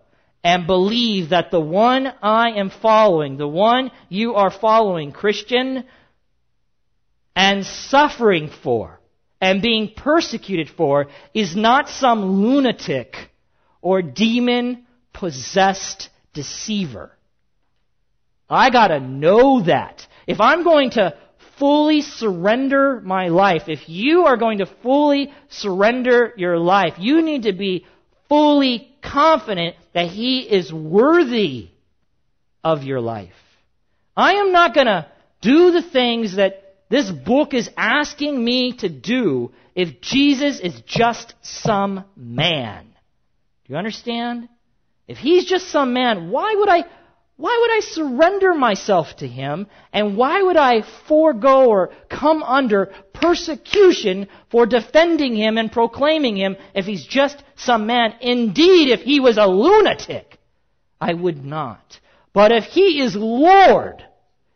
and 0.45 0.67
believe 0.67 1.31
that 1.31 1.51
the 1.51 1.61
one 1.61 2.07
I 2.23 2.51
am 2.53 2.71
following, 2.71 3.37
the 3.37 3.49
one 3.49 3.91
you 4.09 4.35
are 4.35 4.51
following, 4.51 5.13
Christian, 5.13 5.85
and 7.39 7.65
suffering 7.65 8.51
for, 8.65 8.99
and 9.41 9.63
being 9.63 9.93
persecuted 9.97 10.69
for, 10.69 11.07
is 11.33 11.55
not 11.55 11.89
some 11.89 12.43
lunatic 12.43 13.15
or 13.81 14.03
demon 14.03 14.85
possessed 15.13 16.11
deceiver. 16.35 17.13
I 18.51 18.71
gotta 18.71 18.99
know 18.99 19.63
that. 19.63 20.05
If 20.27 20.41
I'm 20.41 20.65
going 20.65 20.91
to 20.91 21.17
fully 21.61 22.01
surrender 22.03 23.01
my 23.01 23.29
life, 23.29 23.69
if 23.69 23.89
you 23.89 24.25
are 24.25 24.37
going 24.37 24.59
to 24.59 24.67
fully 24.83 25.33
surrender 25.49 26.35
your 26.37 26.59
life, 26.59 26.95
you 26.99 27.23
need 27.23 27.45
to 27.45 27.53
be 27.53 27.87
fully 28.29 28.93
confident 29.01 29.77
that 29.95 30.09
He 30.09 30.41
is 30.41 30.73
worthy 30.73 31.69
of 32.65 32.83
your 32.83 33.01
life. 33.01 33.31
I 34.17 34.33
am 34.35 34.51
not 34.51 34.75
to 34.75 35.07
do 35.41 35.71
the 35.71 35.83
things 35.83 36.35
that 36.35 36.68
this 36.89 37.11
book 37.11 37.55
is 37.55 37.71
asking 37.77 38.43
me 38.43 38.73
to 38.79 38.89
do 38.89 39.53
if 39.75 40.01
Jesus 40.01 40.61
is 40.61 40.81
just 40.87 41.35
some 41.43 42.05
man. 42.17 42.85
Do 43.65 43.73
you 43.73 43.77
understand? 43.77 44.49
If 45.07 45.19
he's 45.19 45.45
just 45.45 45.69
some 45.69 45.93
man, 45.93 46.31
why 46.31 46.55
would 46.55 46.69
I 46.69 46.85
why 47.37 47.57
would 47.61 47.77
I 47.77 47.81
surrender 47.81 48.53
myself 48.53 49.15
to 49.19 49.29
him? 49.29 49.69
And 49.93 50.17
why 50.17 50.43
would 50.43 50.57
I 50.57 50.83
forego 51.07 51.67
or 51.67 51.91
come 52.11 52.43
under 52.43 52.87
persecution 53.13 54.27
for 54.51 54.67
defending 54.67 55.37
him 55.37 55.57
and 55.57 55.71
proclaiming 55.71 56.37
him 56.37 56.57
if 56.75 56.85
he's 56.85 57.07
just 57.07 57.41
some 57.55 57.87
man? 57.87 58.15
Indeed, 58.21 58.91
if 58.91 59.03
he 59.03 59.21
was 59.21 59.39
a 59.39 59.47
lunatic, 59.47 60.41
I 61.01 61.15
would 61.15 61.45
not. 61.45 62.01
But 62.33 62.51
if 62.51 62.65
he 62.65 63.01
is 63.01 63.15
Lord, 63.15 64.05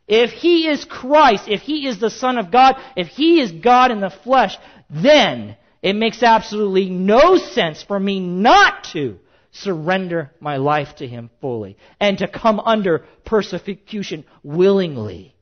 If 0.08 0.30
he 0.30 0.68
is 0.68 0.84
Christ, 0.84 1.48
if 1.48 1.62
he 1.62 1.86
is 1.86 1.98
the 1.98 2.10
Son 2.10 2.38
of 2.38 2.50
God, 2.50 2.76
if 2.96 3.08
he 3.08 3.40
is 3.40 3.52
God 3.52 3.90
in 3.90 4.00
the 4.00 4.10
flesh, 4.10 4.56
then 4.90 5.56
it 5.80 5.94
makes 5.94 6.22
absolutely 6.22 6.90
no 6.90 7.36
sense 7.36 7.82
for 7.82 7.98
me 7.98 8.20
not 8.20 8.84
to 8.92 9.18
surrender 9.52 10.30
my 10.40 10.56
life 10.56 10.96
to 10.96 11.06
him 11.06 11.30
fully 11.40 11.76
and 12.00 12.18
to 12.18 12.28
come 12.28 12.58
under 12.60 13.04
persecution 13.24 14.24
willingly. 14.42 15.34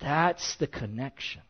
That's 0.00 0.56
the 0.56 0.66
connection. 0.66 1.42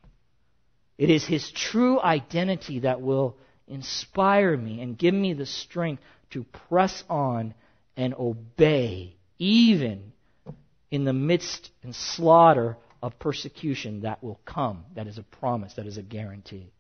It 0.99 1.09
is 1.09 1.25
his 1.25 1.51
true 1.51 2.01
identity 2.01 2.81
that 2.81 3.01
will 3.01 3.39
inspire 3.67 4.57
me 4.57 4.83
and 4.83 4.99
give 4.99 5.15
me 5.15 5.33
the 5.33 5.47
strength 5.47 6.03
to 6.31 6.45
press 6.69 7.03
on 7.09 7.55
and 7.97 8.15
obey, 8.15 9.17
even 9.39 10.13
in 10.91 11.05
the 11.05 11.13
midst 11.13 11.71
and 11.83 11.95
slaughter 11.95 12.77
of 13.03 13.19
persecution 13.19 14.03
that 14.03 14.23
will 14.23 14.41
come. 14.45 14.85
That 14.95 15.07
is 15.07 15.19
a 15.19 15.23
promise, 15.23 15.75
that 15.75 15.87
is 15.87 15.97
a 15.97 16.03
guarantee. 16.03 16.73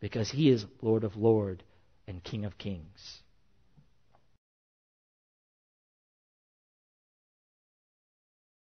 Because 0.00 0.30
he 0.30 0.50
is 0.50 0.64
Lord 0.82 1.04
of 1.04 1.16
Lords 1.16 1.62
and 2.06 2.22
King 2.22 2.44
of 2.44 2.56
Kings. 2.58 3.20